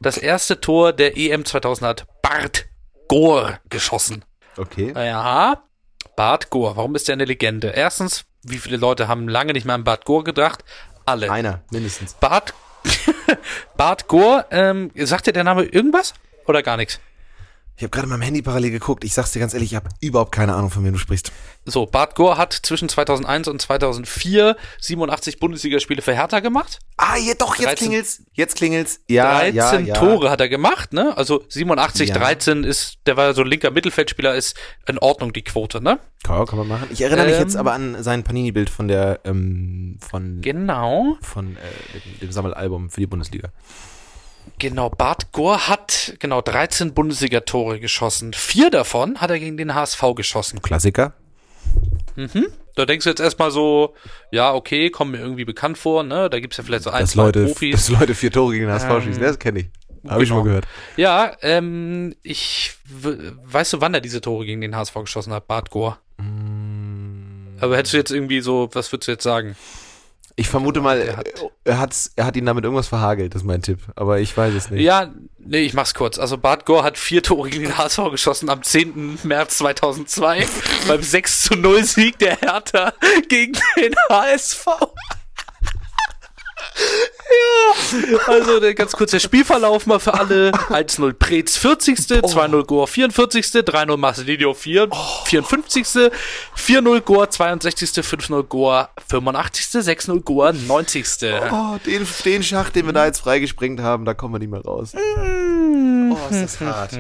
Das 0.01 0.17
erste 0.17 0.61
Tor 0.61 0.93
der 0.93 1.17
EM 1.17 1.45
2000 1.45 1.87
hat 1.87 2.07
Bart 2.23 2.67
Gore 3.09 3.61
geschossen. 3.69 4.25
Okay. 4.57 4.93
Ja, 4.97 5.63
Bart 6.17 6.51
Gore. 6.51 6.77
Warum 6.77 6.95
ist 6.95 7.09
der 7.09 7.15
eine 7.15 7.25
Legende? 7.25 7.69
Erstens, 7.69 8.25
wie 8.43 8.59
viele 8.59 8.77
Leute 8.77 9.09
haben 9.09 9.29
lange 9.29 9.53
nicht 9.53 9.67
mehr 9.67 9.75
an 9.75 9.85
Bart 9.85 10.05
Gore 10.05 10.25
gedacht? 10.25 10.65
Alle. 11.05 11.31
Einer, 11.31 11.63
mindestens. 11.71 12.15
Bart 12.15 12.55
Bart 13.77 14.09
Gore, 14.09 14.47
ähm, 14.51 14.91
sagt 14.95 15.27
dir 15.27 15.33
der 15.33 15.45
Name 15.45 15.65
irgendwas? 15.65 16.15
Oder 16.47 16.63
gar 16.63 16.77
nichts? 16.77 17.01
Ich 17.77 17.83
habe 17.83 17.91
gerade 17.91 18.05
in 18.05 18.11
meinem 18.11 18.23
Handy 18.23 18.41
parallel 18.41 18.71
geguckt. 18.71 19.03
Ich 19.03 19.15
sag's 19.15 19.33
dir 19.33 19.41
ganz 19.41 19.53
ehrlich, 19.53 19.73
ich 19.73 19.77
habe 19.77 19.89
überhaupt 20.01 20.31
keine 20.31 20.55
Ahnung, 20.55 20.71
von 20.71 20.85
wem 20.85 20.93
du 20.93 20.99
sprichst. 20.99 21.33
So, 21.65 21.87
Bart 21.87 22.15
Gore 22.15 22.37
hat 22.39 22.53
zwischen 22.53 22.89
2001 22.89 23.49
und 23.49 23.61
2004 23.61 24.57
87 24.81 25.41
Bundesligaspiele 25.41 26.01
für 26.01 26.15
Hertha 26.15 26.39
gemacht. 26.39 26.79
Ah, 26.99 27.17
ja, 27.17 27.35
doch, 27.37 27.57
jetzt 27.57 27.67
13 27.67 27.77
klingelt's. 27.89 28.23
Jetzt 28.33 28.55
klingelt's. 28.57 29.01
Ja, 29.09 29.41
13 29.41 29.55
ja, 29.57 29.79
ja. 29.81 29.95
Tore 29.95 30.31
hat 30.31 30.41
er 30.41 30.49
gemacht, 30.49 30.93
ne? 30.93 31.17
Also 31.17 31.43
87, 31.49 32.11
Ja. 32.11 32.15
13 32.19 32.63
ist, 32.63 32.99
der 33.07 33.17
war 33.17 33.35
so 33.35 33.41
ein 33.43 33.49
linker 33.49 33.73
Mittelfeldspieler, 33.73 34.37
ist 34.37 34.57
in 34.87 34.99
Ordnung 34.99 35.33
die 35.33 35.43
Quote, 35.43 35.83
ne? 35.83 35.99
Kann, 36.23 36.47
kann 36.47 36.59
man 36.61 36.69
machen. 36.69 36.87
Ich 36.93 37.01
erinnere 37.01 37.27
mich 37.27 37.35
Ähm. 37.35 37.41
jetzt 37.43 37.57
aber 37.57 37.73
an 37.73 38.01
sein 38.05 38.23
Panini-Bild 38.23 38.71
von 38.71 38.87
der, 38.87 39.19
ähm, 39.25 39.99
von, 40.01 40.41
Genau. 40.43 41.17
von 41.23 41.57
äh, 41.57 42.21
dem 42.21 42.31
Sammelalbum 42.31 42.91
für 42.91 43.01
die 43.01 43.07
Bundesliga. 43.09 43.49
Genau, 44.59 44.89
Bart 44.89 45.33
Gore 45.33 45.69
hat 45.69 46.15
genau 46.21 46.41
13 46.41 46.95
Bundesliga-Tore 46.95 47.81
geschossen. 47.81 48.33
Vier 48.33 48.71
davon 48.71 49.21
hat 49.21 49.31
er 49.31 49.39
gegen 49.39 49.57
den 49.57 49.75
HSV 49.75 50.03
geschossen. 50.15 50.63
Klassiker. 50.63 51.15
Da 52.77 52.87
denkst 52.87 53.05
du 53.05 53.11
jetzt 53.11 53.21
erstmal 53.21 53.51
so, 53.51 53.95
ja, 54.31 54.53
okay, 54.53 54.91
kommt 54.91 55.13
mir 55.13 55.19
irgendwie 55.19 55.45
bekannt 55.45 55.79
vor, 55.79 56.03
ne? 56.03 56.29
Da 56.31 56.41
gibt's 56.41 56.57
ja 56.57 56.65
vielleicht 56.65 56.85
so 56.85 56.91
ein, 56.91 57.03
Dass 57.03 57.13
zwei 57.13 57.25
Leute, 57.25 57.47
Profis. 57.47 57.73
dass 57.89 58.01
Leute 58.01 58.15
vier 58.15 58.33
Tore 58.33 58.53
gegen 58.53 58.67
den 58.67 58.75
HSV 58.75 58.91
Ähm, 58.91 59.03
schießen, 59.03 59.23
das 59.23 59.39
kenne 59.39 59.61
ich. 59.61 59.67
Habe 60.09 60.23
ich 60.23 60.29
schon 60.29 60.39
mal 60.39 60.43
genau. 60.43 60.61
gehört. 60.61 60.67
Ja, 60.97 61.33
ähm, 61.41 62.15
ich, 62.23 62.75
weißt 62.91 63.75
du, 63.75 63.81
wann 63.81 63.95
er 63.95 64.01
diese 64.01 64.21
Tore 64.21 64.45
gegen 64.45 64.61
den 64.61 64.77
HSV 64.77 64.95
geschossen 64.95 65.33
hat, 65.33 65.47
Bart 65.47 65.71
Gore? 65.71 65.97
Mm. 66.19 67.57
Aber 67.61 67.77
hättest 67.77 67.95
du 67.95 67.99
jetzt 67.99 68.11
irgendwie 68.11 68.41
so, 68.41 68.69
was 68.73 68.93
würdest 68.93 69.09
du 69.09 69.13
jetzt 69.13 69.23
sagen? 69.23 69.57
Ich 70.37 70.49
vermute 70.49 70.81
mal, 70.81 71.01
Er 71.01 71.17
hat- 71.17 71.29
er, 71.63 71.79
hat's, 71.79 72.11
er 72.17 72.25
hat 72.27 72.37
ihn 72.37 72.45
damit 72.45 72.65
irgendwas 72.65 72.89
verhagelt, 72.89 73.35
das 73.35 73.43
ist 73.43 73.47
mein 73.47 73.63
Tipp. 73.63 73.79
Aber 73.95 74.19
ich 74.19 74.37
weiß 74.37 74.53
es 74.55 74.69
nicht. 74.71 74.83
Ja, 74.83 75.13
nee, 75.39 75.61
ich 75.61 75.75
mach's 75.75 75.95
kurz. 75.95 76.19
Also 76.19 76.37
Bart 76.39 76.67
Gore 76.67 76.83
hat 76.83 76.99
vier 76.99 77.23
Tore 77.23 77.49
gegen 77.51 77.65
den 77.65 77.79
HSV 77.79 78.11
geschossen 78.11 78.51
am 78.51 78.63
10. 78.63 79.21
März 79.23 79.59
2002 79.59 80.45
beim 80.89 81.03
6 81.03 81.43
zu 81.43 81.55
0 81.55 81.85
Sieg 81.85 82.19
der 82.19 82.37
Hertha 82.41 82.93
gegen 83.29 83.53
den 83.77 83.95
HSV. 84.11 84.67
Ja, 88.11 88.19
also 88.27 88.61
der 88.61 88.75
ganz 88.75 88.93
kurze 88.93 89.21
Spielverlauf 89.21 89.87
mal 89.87 90.01
für 90.01 90.15
alle. 90.15 90.51
1-0 90.51 91.13
Preetz 91.15 91.57
40. 91.57 91.99
2-0 91.99 92.65
Gore 92.65 92.87
44. 92.87 93.47
3-0 93.47 93.97
Marcelino 93.97 94.55
4, 94.55 94.89
54. 95.25 95.87
4-0 96.57 97.01
Gore 97.01 97.29
62. 97.31 97.91
5-0 97.91 98.43
Gore 98.45 98.89
85. 99.09 99.67
6-0 99.67 100.21
Gore 100.23 100.55
90. 100.55 101.07
Oh, 101.53 101.77
den, 101.87 102.07
den 102.25 102.43
Schacht, 102.43 102.75
den 102.77 102.87
wir 102.87 102.93
da 102.93 103.07
jetzt 103.07 103.21
freigesprengt 103.21 103.81
haben, 103.81 104.05
da 104.05 104.15
kommen 104.15 104.35
wir 104.35 104.39
nicht 104.41 104.51
mehr 104.51 104.63
raus. 104.63 104.93
Oh, 104.95 106.17
ist 106.31 106.43
das 106.43 106.61
hart. 106.61 106.93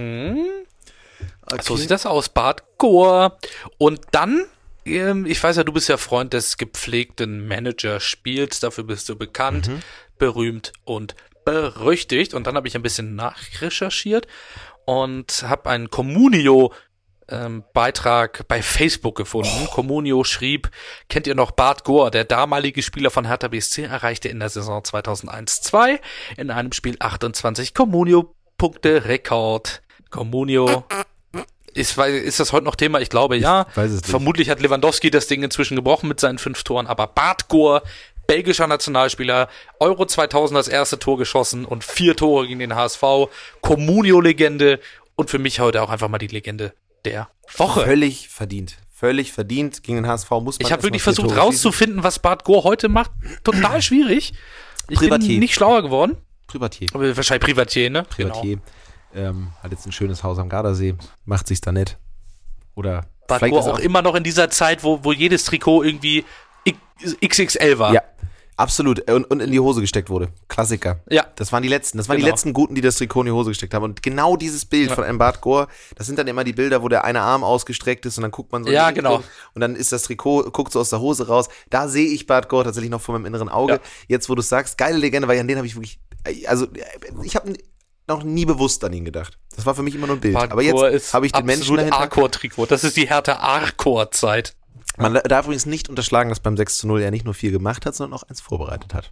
Okay. 1.52 1.62
So 1.62 1.76
sieht 1.76 1.90
das 1.90 2.06
aus, 2.06 2.28
Bart 2.28 2.62
Gore. 2.78 3.36
Und 3.78 4.00
dann, 4.12 4.46
ich 4.84 5.42
weiß 5.42 5.56
ja, 5.56 5.64
du 5.64 5.72
bist 5.72 5.88
ja 5.88 5.96
Freund 5.96 6.32
des 6.32 6.56
gepflegten 6.56 7.46
Manager-Spiels, 7.48 8.60
dafür 8.60 8.84
bist 8.84 9.08
du 9.08 9.16
bekannt, 9.16 9.70
berühmt 10.18 10.72
und 10.84 11.14
berüchtigt. 11.44 12.34
Und 12.34 12.46
dann 12.46 12.56
habe 12.56 12.68
ich 12.68 12.76
ein 12.76 12.82
bisschen 12.82 13.14
nachrecherchiert 13.14 14.26
und 14.84 15.44
habe 15.46 15.70
einen 15.70 15.90
Communio 15.90 16.72
ähm, 17.28 17.64
Beitrag 17.72 18.46
bei 18.48 18.62
Facebook 18.62 19.16
gefunden. 19.16 19.68
Communio 19.72 20.24
schrieb, 20.24 20.70
kennt 21.08 21.26
ihr 21.26 21.34
noch 21.34 21.52
Bart 21.52 21.84
Gore, 21.84 22.10
der 22.10 22.24
damalige 22.24 22.82
Spieler 22.82 23.10
von 23.10 23.26
Hertha 23.26 23.48
BSC, 23.48 23.84
erreichte 23.84 24.28
in 24.28 24.40
der 24.40 24.50
Saison 24.50 24.82
2001-2 24.82 26.00
in 26.36 26.50
einem 26.50 26.72
Spiel 26.72 26.96
28 26.98 27.74
Communio-Punkte 27.74 29.06
Rekord. 29.06 29.82
Communio 30.10 30.84
ist, 31.74 31.98
ist 31.98 32.40
das 32.40 32.52
heute 32.52 32.64
noch 32.64 32.76
Thema? 32.76 33.00
Ich 33.00 33.10
glaube 33.10 33.36
ja. 33.36 33.66
weiß 33.74 33.90
es 33.90 34.02
nicht. 34.02 34.10
Vermutlich 34.10 34.50
hat 34.50 34.60
Lewandowski 34.60 35.10
das 35.10 35.26
Ding 35.26 35.42
inzwischen 35.42 35.76
gebrochen 35.76 36.08
mit 36.08 36.20
seinen 36.20 36.38
fünf 36.38 36.62
Toren, 36.62 36.86
aber 36.86 37.06
Bart 37.06 37.48
Gore, 37.48 37.82
belgischer 38.26 38.66
Nationalspieler, 38.66 39.48
Euro 39.80 40.06
2000 40.06 40.58
das 40.58 40.68
erste 40.68 40.98
Tor 40.98 41.18
geschossen 41.18 41.64
und 41.64 41.84
vier 41.84 42.16
Tore 42.16 42.46
gegen 42.46 42.60
den 42.60 42.74
HSV, 42.74 43.02
Comunio-Legende 43.60 44.80
und 45.16 45.30
für 45.30 45.38
mich 45.38 45.60
heute 45.60 45.82
auch 45.82 45.90
einfach 45.90 46.08
mal 46.08 46.18
die 46.18 46.28
Legende 46.28 46.72
der 47.04 47.28
Woche. 47.56 47.82
Völlig 47.82 48.28
verdient. 48.28 48.76
Völlig 48.92 49.32
verdient. 49.32 49.82
Gegen 49.82 49.98
den 49.98 50.06
HSV 50.06 50.30
muss 50.30 50.58
man 50.58 50.66
Ich 50.66 50.72
habe 50.72 50.82
wirklich 50.82 51.02
versucht 51.02 51.28
Tore 51.28 51.40
rauszufinden, 51.40 52.02
was 52.02 52.18
Bart 52.18 52.44
Gore 52.44 52.64
heute 52.64 52.88
macht. 52.88 53.10
Total 53.42 53.82
schwierig. 53.82 54.32
Ich 54.88 54.98
Privatier. 54.98 55.28
bin 55.28 55.40
nicht 55.40 55.54
schlauer 55.54 55.82
geworden. 55.82 56.16
Privatier. 56.46 56.88
Aber 56.94 57.16
wahrscheinlich 57.16 57.44
Privatier, 57.44 57.90
ne? 57.90 58.04
Privatier. 58.04 58.58
Ähm, 59.14 59.48
hat 59.62 59.70
jetzt 59.70 59.86
ein 59.86 59.92
schönes 59.92 60.22
Haus 60.22 60.38
am 60.38 60.48
Gardasee. 60.48 60.94
Macht 61.24 61.46
sich's 61.46 61.60
da 61.60 61.72
nett. 61.72 61.98
Oder 62.74 63.06
ist 63.30 63.40
er 63.42 63.52
auch 63.74 63.78
immer 63.78 64.02
noch 64.02 64.14
in 64.14 64.24
dieser 64.24 64.50
Zeit, 64.50 64.84
wo, 64.84 65.04
wo 65.04 65.12
jedes 65.12 65.44
Trikot 65.44 65.82
irgendwie 65.84 66.24
XXL 67.26 67.78
war. 67.78 67.92
Ja, 67.94 68.02
absolut. 68.56 69.10
Und, 69.10 69.24
und 69.24 69.40
in 69.40 69.50
die 69.50 69.60
Hose 69.60 69.80
gesteckt 69.80 70.10
wurde. 70.10 70.28
Klassiker. 70.48 71.00
Ja. 71.08 71.26
Das 71.36 71.52
waren 71.52 71.62
die 71.62 71.68
letzten. 71.68 71.98
Das 71.98 72.08
waren 72.08 72.16
die 72.16 72.22
Genau. 72.22 72.32
letzten 72.32 72.52
Guten, 72.52 72.74
die 72.74 72.80
das 72.80 72.96
Trikot 72.96 73.20
in 73.20 73.26
die 73.26 73.32
Hose 73.32 73.50
gesteckt 73.50 73.74
haben. 73.74 73.82
Und 73.84 74.02
genau 74.02 74.36
dieses 74.36 74.64
Bild 74.64 74.90
von 74.90 75.04
einem 75.04 75.18
Bart 75.18 75.40
Gore, 75.40 75.68
das 75.96 76.06
sind 76.06 76.18
dann 76.18 76.26
immer 76.26 76.44
die 76.44 76.52
Bilder, 76.52 76.82
wo 76.82 76.88
der 76.88 77.04
eine 77.04 77.20
Arm 77.20 77.44
ausgestreckt 77.44 78.06
ist 78.06 78.18
und 78.18 78.22
dann 78.22 78.30
guckt 78.30 78.52
man 78.52 78.64
so 78.64 78.70
Ja, 78.70 78.88
die 78.90 78.96
genau. 78.96 79.22
Und 79.54 79.60
dann 79.60 79.76
ist 79.76 79.92
das 79.92 80.02
Trikot, 80.04 80.50
guckt 80.50 80.72
so 80.72 80.80
aus 80.80 80.90
der 80.90 81.00
Hose 81.00 81.26
raus. 81.28 81.48
Da 81.70 81.88
sehe 81.88 82.08
ich 82.08 82.26
Bart 82.26 82.48
Gore 82.48 82.64
tatsächlich 82.64 82.90
noch 82.90 83.00
vor 83.00 83.14
meinem 83.14 83.26
inneren 83.26 83.48
Auge. 83.48 83.74
Ja. 83.74 83.80
Jetzt, 84.08 84.28
wo 84.28 84.34
du 84.34 84.42
sagst, 84.42 84.78
geile 84.78 84.98
Legende, 84.98 85.28
weil 85.28 85.38
an 85.40 85.48
den 85.48 85.56
habe 85.56 85.66
ich 85.66 85.76
wirklich, 85.76 85.98
also 86.46 86.66
ich 87.22 87.36
habe 87.36 87.54
noch 88.06 88.22
nie 88.22 88.44
bewusst 88.44 88.84
an 88.84 88.92
ihn 88.92 89.04
gedacht. 89.04 89.38
Das 89.56 89.64
war 89.66 89.74
für 89.74 89.82
mich 89.82 89.94
immer 89.94 90.06
nur 90.06 90.16
ein 90.16 90.20
Bild. 90.20 90.34
Bart 90.34 90.52
Aber 90.52 90.62
jetzt 90.62 91.14
habe 91.14 91.26
ich 91.26 91.32
den 91.32 91.46
Menschen 91.46 91.76
dahinter. 91.76 91.98
Arcor-Trikot. 92.00 92.66
Das 92.66 92.84
ist 92.84 92.96
die 92.96 93.08
Hertha 93.08 93.34
Arcor-Zeit. 93.36 94.54
Man 94.96 95.14
darf 95.14 95.46
übrigens 95.46 95.66
nicht 95.66 95.88
unterschlagen, 95.88 96.28
dass 96.28 96.38
beim 96.40 96.56
6 96.56 96.78
zu 96.78 96.86
0 96.86 97.02
er 97.02 97.10
nicht 97.10 97.24
nur 97.24 97.34
viel 97.34 97.50
gemacht 97.50 97.84
hat, 97.86 97.94
sondern 97.94 98.18
auch 98.18 98.22
eins 98.24 98.40
vorbereitet 98.40 98.94
hat. 98.94 99.10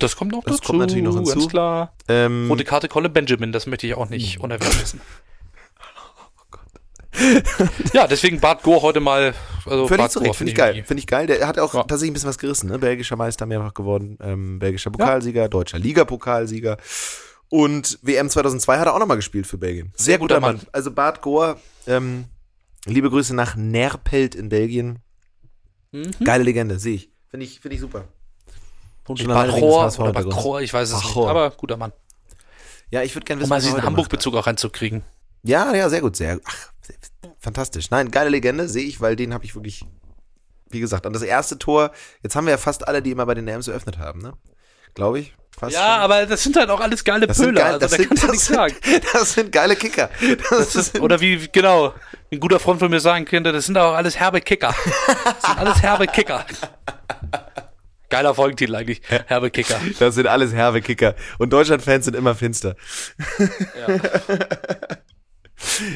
Das 0.00 0.16
kommt 0.16 0.32
noch 0.32 0.42
Das 0.42 0.56
dazu. 0.56 0.66
kommt 0.68 0.78
natürlich 0.80 1.04
noch 1.04 1.14
hinzu. 1.14 1.32
Ganz 1.32 1.48
klar. 1.48 1.92
Ähm, 2.08 2.48
Rote 2.50 2.64
Karte 2.64 2.88
Colin 2.88 3.12
Benjamin, 3.12 3.52
das 3.52 3.66
möchte 3.66 3.86
ich 3.86 3.94
auch 3.94 4.08
nicht 4.08 4.40
unerwähnt 4.40 4.80
wissen. 4.82 5.00
ja, 7.94 8.06
deswegen 8.06 8.40
Bart 8.40 8.62
Gore 8.62 8.82
heute 8.82 9.00
mal. 9.00 9.32
Also 9.64 9.86
Völlig 9.88 10.02
Bart 10.02 10.12
zu 10.12 10.18
Recht, 10.18 10.26
Gore 10.28 10.36
finde 10.38 10.50
ich 10.52 10.56
geil. 10.56 10.84
Finde 10.86 11.00
ich 11.00 11.06
geil. 11.06 11.26
Der 11.26 11.46
hat 11.46 11.58
auch 11.58 11.72
Ja. 11.72 11.80
tatsächlich 11.84 12.10
ein 12.10 12.14
bisschen 12.14 12.28
was 12.28 12.38
gerissen, 12.38 12.68
ne? 12.68 12.78
Belgischer 12.78 13.16
Meister 13.16 13.46
mehrfach 13.46 13.74
geworden, 13.74 14.18
ähm, 14.20 14.58
belgischer 14.58 14.90
Pokalsieger, 14.90 15.48
deutscher 15.48 15.78
Ligapokalsieger. 15.78 16.76
Und 17.48 17.98
WM 18.02 18.28
2002 18.28 18.78
hat 18.78 18.86
er 18.86 18.94
auch 18.94 18.98
nochmal 18.98 19.16
gespielt 19.16 19.46
für 19.46 19.58
Belgien. 19.58 19.92
Sehr, 19.96 20.18
guter, 20.18 20.40
Mann. 20.40 20.60
Also 20.72 20.90
Bart 20.90 21.22
Gore, 21.22 21.58
ähm, 21.86 22.24
liebe 22.86 23.08
Grüße 23.10 23.34
nach 23.34 23.54
Nerpelt 23.56 24.34
in 24.34 24.48
Belgien. 24.48 24.98
Mhm. 25.92 26.10
Geile 26.24 26.42
Legende, 26.44 26.78
sehe 26.78 26.96
ich. 26.96 27.10
Finde 27.28 27.46
ich, 27.46 27.60
finde 27.60 27.76
ich 27.76 27.80
super. 27.80 28.04
Des 29.08 29.26
Bachor 29.26 29.98
oder. 30.00 30.12
Bachor, 30.12 30.60
ich 30.60 30.72
weiß 30.72 30.88
es 30.88 30.94
Bachor. 30.94 31.24
nicht. 31.24 31.30
Aber 31.30 31.50
guter 31.50 31.76
Mann. 31.76 31.92
Ja, 32.90 33.02
ich 33.02 33.14
würde 33.14 33.24
gerne 33.24 33.40
Um 33.40 33.42
wissen, 33.42 33.50
mal 33.50 33.56
was 33.56 33.64
er 33.64 33.70
diesen 33.70 33.82
Hamburg-Bezug 33.84 34.34
auch 34.34 34.46
reinzukriegen. 34.46 35.02
Ja, 35.42 35.74
ja, 35.74 35.88
sehr 35.88 36.00
gut, 36.00 36.16
sehr. 36.16 36.40
Ach, 36.44 36.72
fantastisch. 37.38 37.90
Nein, 37.90 38.10
geile 38.10 38.30
Legende, 38.30 38.68
sehe 38.68 38.84
ich, 38.84 39.00
weil 39.00 39.14
den 39.16 39.32
habe 39.32 39.44
ich 39.44 39.54
wirklich, 39.54 39.84
wie 40.70 40.80
gesagt, 40.80 41.06
an 41.06 41.12
das 41.12 41.22
erste 41.22 41.58
Tor, 41.58 41.92
jetzt 42.22 42.34
haben 42.34 42.46
wir 42.46 42.52
ja 42.52 42.58
fast 42.58 42.86
alle, 42.86 43.02
die 43.02 43.12
immer 43.12 43.26
bei 43.26 43.34
den 43.34 43.46
EMs 43.46 43.68
eröffnet 43.68 43.98
haben, 43.98 44.20
ne? 44.20 44.32
Glaube 44.94 45.20
ich. 45.20 45.34
Fast 45.58 45.74
Ja, 45.74 45.80
schon. 45.94 46.02
aber 46.02 46.26
das 46.26 46.42
sind 46.42 46.56
halt 46.56 46.68
auch 46.70 46.80
alles 46.80 47.02
geile 47.04 47.26
Das 47.26 47.36
sind, 47.38 47.46
Pöler. 47.54 47.60
geil, 47.62 47.72
also 47.74 47.78
das, 47.80 47.90
da 47.92 47.96
sind, 47.96 48.08
kannst 48.08 48.22
du 48.22 48.26
das, 48.26 48.32
nichts 48.32 48.46
sind, 48.46 48.56
sagen. 48.56 48.76
das 49.12 49.32
sind 49.32 49.52
geile 49.52 49.76
Kicker. 49.76 50.10
Das 50.50 50.74
ist, 50.76 51.00
Oder 51.00 51.20
wie, 51.20 51.48
genau, 51.50 51.94
ein 52.30 52.40
guter 52.40 52.60
Freund 52.60 52.78
von 52.80 52.90
mir 52.90 53.00
sagen 53.00 53.24
könnte, 53.24 53.52
das 53.52 53.66
sind 53.66 53.78
auch 53.78 53.94
alles 53.94 54.18
herbe 54.18 54.40
Kicker. 54.40 54.74
Das 55.24 55.42
sind 55.42 55.58
alles 55.58 55.82
herbe 55.82 56.06
Kicker. 56.06 56.44
Geiler 58.08 58.34
Folgentitel 58.34 58.74
eigentlich. 58.76 59.00
Herbe 59.26 59.50
Kicker. 59.50 59.80
das 59.98 60.14
sind 60.14 60.26
alles 60.28 60.52
herbe 60.52 60.80
Kicker. 60.80 61.14
Und 61.38 61.52
Deutschland-Fans 61.52 62.04
sind 62.04 62.14
immer 62.14 62.34
finster. 62.36 62.76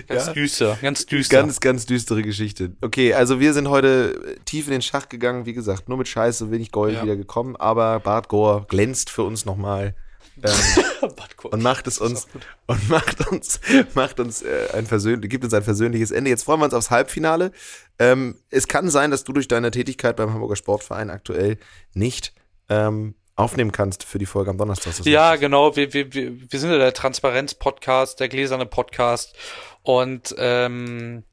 Ganz 0.09 0.27
Ja. 0.27 0.33
düster, 0.33 0.79
ganz 0.81 1.07
düster. 1.07 1.37
Ganz, 1.41 1.61
ganz 1.61 1.87
düstere 1.87 2.23
Geschichte. 2.23 2.73
Okay, 2.81 3.15
also 3.15 3.41
wir 3.41 3.53
sind 3.53 3.69
heute 3.69 4.37
tief 4.45 4.67
in 4.67 4.73
den 4.73 4.83
Schach 4.83 5.09
gegangen, 5.09 5.47
wie 5.47 5.53
gesagt, 5.53 5.89
nur 5.89 5.99
mit 5.99 6.09
Scheiße, 6.09 6.51
wenig 6.51 6.71
Gold 6.73 6.95
Ja. 6.95 7.03
wieder 7.03 7.17
gekommen, 7.17 7.57
aber 7.57 8.01
Bart 8.01 8.29
Gore 8.29 8.67
glänzt 8.69 9.11
für 9.11 9.23
uns 9.23 9.45
nochmal. 9.45 9.95
Ähm, 10.43 10.51
und 11.51 11.63
macht 11.63 11.87
es 11.87 11.99
uns 11.99 12.27
und 12.67 12.89
macht 12.89 13.29
uns 13.31 13.61
macht 13.95 14.21
uns 14.21 14.43
äh, 14.43 14.69
ein 14.73 14.87
persönlich 14.87 15.29
gibt 15.29 15.45
uns 15.45 15.53
ein 15.53 15.65
persönliches 15.65 16.11
Ende. 16.11 16.31
Jetzt 16.31 16.45
freuen 16.45 16.61
wir 16.61 16.65
uns 16.65 16.75
aufs 16.75 16.91
Halbfinale. 16.91 17.53
Ähm, 17.99 18.37
es 18.49 18.67
kann 18.67 18.89
sein, 18.89 19.11
dass 19.11 19.25
du 19.25 19.33
durch 19.35 19.49
deine 19.49 19.71
Tätigkeit 19.71 20.17
beim 20.17 20.33
Hamburger 20.33 20.57
Sportverein 20.57 21.11
aktuell 21.11 21.59
nicht 21.93 22.33
ähm, 22.71 23.15
aufnehmen 23.41 23.73
kannst 23.73 24.05
für 24.05 24.19
die 24.19 24.27
Folge 24.27 24.51
am 24.51 24.59
Donnerstag. 24.59 24.97
Das 24.97 25.07
Ja, 25.07 25.37
genau. 25.37 25.77
Wir, 25.77 25.93
wir, 25.93 26.13
wir, 26.15 26.33
wir 26.51 26.61
sind 26.61 26.71
ja 26.71 26.79
der 26.79 26.93
Transparenz-Podcast, 26.93 28.21
der 28.21 28.29
gläserne 28.29 28.67
Podcast. 28.67 29.35
Und 29.83 30.35
ähm, 30.39 31.25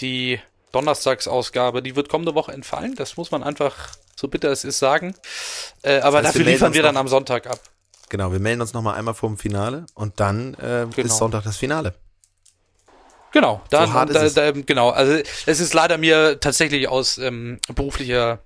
die 0.00 0.40
Donnerstagsausgabe, 0.72 1.82
die 1.82 1.94
wird 1.96 2.08
kommende 2.08 2.34
Woche 2.34 2.52
entfallen. 2.52 2.94
Das 2.94 3.16
muss 3.16 3.30
man 3.30 3.42
einfach, 3.42 3.90
so 4.16 4.28
bitter 4.28 4.50
es 4.50 4.64
ist, 4.64 4.78
sagen. 4.78 5.14
Äh, 5.82 6.00
aber 6.00 6.04
heißt, 6.04 6.12
wir 6.14 6.22
dafür 6.22 6.38
melden 6.40 6.50
liefern 6.52 6.74
wir 6.74 6.82
dann 6.82 6.96
am 6.96 7.08
Sonntag 7.08 7.46
ab. 7.46 7.60
Genau, 8.08 8.32
wir 8.32 8.40
melden 8.40 8.60
uns 8.60 8.72
nochmal 8.72 8.98
einmal 8.98 9.14
vor 9.14 9.28
dem 9.28 9.38
Finale 9.38 9.86
und 9.94 10.20
dann 10.20 10.54
äh, 10.54 10.86
genau. 10.94 11.06
ist 11.06 11.16
Sonntag 11.16 11.44
das 11.44 11.56
Finale. 11.56 11.94
Genau, 13.32 13.62
dann, 13.70 13.88
so 14.08 14.12
da, 14.12 14.28
da, 14.28 14.50
genau. 14.50 14.90
Also 14.90 15.22
es 15.46 15.60
ist 15.60 15.72
leider 15.72 15.96
mir 15.96 16.38
tatsächlich 16.38 16.88
aus 16.88 17.16
ähm, 17.16 17.58
beruflicher 17.74 18.40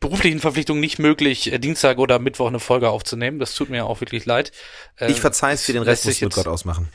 beruflichen 0.00 0.40
Verpflichtungen 0.40 0.80
nicht 0.80 0.98
möglich, 0.98 1.52
äh, 1.52 1.58
Dienstag 1.58 1.98
oder 1.98 2.18
Mittwoch 2.18 2.48
eine 2.48 2.60
Folge 2.60 2.90
aufzunehmen. 2.90 3.38
Das 3.38 3.54
tut 3.54 3.68
mir 3.70 3.86
auch 3.86 4.00
wirklich 4.00 4.26
leid. 4.26 4.52
Ich 5.06 5.20
verzeih 5.20 5.52
es 5.52 5.64
für 5.64 5.72
den 5.72 5.82
Rest, 5.82 6.06
muss 6.06 6.20
mit 6.20 6.34
Gott 6.34 6.48
ausmachen. 6.48 6.88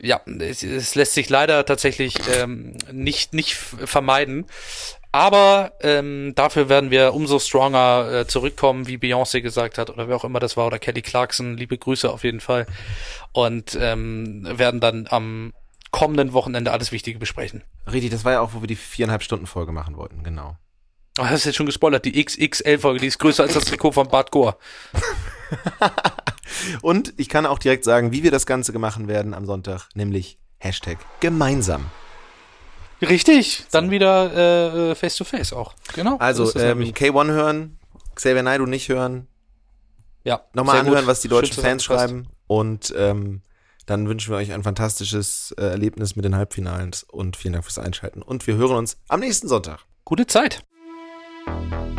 Ja, 0.00 0.20
es, 0.38 0.62
es 0.62 0.94
lässt 0.94 1.14
sich 1.14 1.28
leider 1.28 1.66
tatsächlich 1.66 2.14
ähm, 2.36 2.76
nicht 2.92 3.34
nicht 3.34 3.54
vermeiden. 3.54 4.46
Aber 5.10 5.72
ähm, 5.80 6.34
dafür 6.34 6.68
werden 6.68 6.90
wir 6.90 7.14
umso 7.14 7.38
stronger 7.38 8.12
äh, 8.12 8.26
zurückkommen, 8.26 8.86
wie 8.86 8.98
Beyoncé 8.98 9.40
gesagt 9.40 9.78
hat, 9.78 9.88
oder 9.90 10.06
wer 10.06 10.16
auch 10.16 10.24
immer 10.24 10.38
das 10.38 10.56
war, 10.56 10.66
oder 10.66 10.78
Kelly 10.78 11.02
Clarkson. 11.02 11.56
Liebe 11.56 11.78
Grüße 11.78 12.10
auf 12.10 12.24
jeden 12.24 12.40
Fall. 12.40 12.66
Und 13.32 13.76
ähm, 13.80 14.46
werden 14.58 14.80
dann 14.80 15.06
am 15.08 15.54
kommenden 15.90 16.34
Wochenende 16.34 16.72
alles 16.72 16.92
Wichtige 16.92 17.18
besprechen. 17.18 17.64
Richtig, 17.90 18.10
das 18.10 18.24
war 18.24 18.32
ja 18.32 18.40
auch, 18.40 18.52
wo 18.52 18.60
wir 18.60 18.68
die 18.68 18.76
viereinhalb 18.76 19.22
Stunden 19.22 19.46
Folge 19.46 19.72
machen 19.72 19.96
wollten, 19.96 20.22
genau. 20.22 20.56
Oh, 21.18 21.24
hast 21.24 21.44
du 21.44 21.48
jetzt 21.48 21.56
schon 21.56 21.66
gespoilert, 21.66 22.04
die 22.04 22.24
XXL-Folge, 22.24 23.00
die 23.00 23.08
ist 23.08 23.18
größer 23.18 23.42
als 23.42 23.54
das 23.54 23.64
Trikot 23.64 23.92
von 23.92 24.08
Bart 24.08 24.30
Gore. 24.30 24.56
Und 26.82 27.12
ich 27.16 27.28
kann 27.28 27.44
auch 27.44 27.58
direkt 27.58 27.84
sagen, 27.84 28.12
wie 28.12 28.22
wir 28.22 28.30
das 28.30 28.46
Ganze 28.46 28.76
machen 28.78 29.08
werden 29.08 29.34
am 29.34 29.44
Sonntag, 29.44 29.88
nämlich 29.94 30.38
Hashtag 30.58 30.98
gemeinsam. 31.18 31.86
Richtig, 33.02 33.64
dann 33.72 33.90
wieder 33.90 34.90
äh, 34.90 34.94
face 34.94 35.16
to 35.16 35.24
face 35.24 35.52
auch. 35.52 35.74
Genau. 35.94 36.18
Also 36.18 36.54
ähm, 36.56 36.82
K1 36.82 37.30
hören, 37.32 37.78
Xavier 38.14 38.42
Naidoo 38.44 38.66
nicht 38.66 38.88
hören. 38.88 39.26
Ja. 40.22 40.42
Nochmal 40.52 40.80
anhören, 40.80 41.00
gut. 41.00 41.08
was 41.08 41.20
die 41.20 41.28
deutschen 41.28 41.54
Schön 41.54 41.64
Fans 41.64 41.84
schreiben. 41.84 42.28
Und 42.46 42.94
ähm, 42.96 43.42
dann 43.86 44.08
wünschen 44.08 44.30
wir 44.30 44.36
euch 44.36 44.52
ein 44.52 44.62
fantastisches 44.62 45.52
äh, 45.58 45.62
Erlebnis 45.64 46.14
mit 46.14 46.24
den 46.24 46.36
Halbfinalen 46.36 46.92
und 47.08 47.36
vielen 47.36 47.54
Dank 47.54 47.64
fürs 47.64 47.78
Einschalten. 47.78 48.22
Und 48.22 48.46
wir 48.46 48.56
hören 48.56 48.76
uns 48.76 48.98
am 49.08 49.20
nächsten 49.20 49.48
Sonntag. 49.48 49.80
Gute 50.04 50.26
Zeit. 50.26 50.64
you 51.48 51.97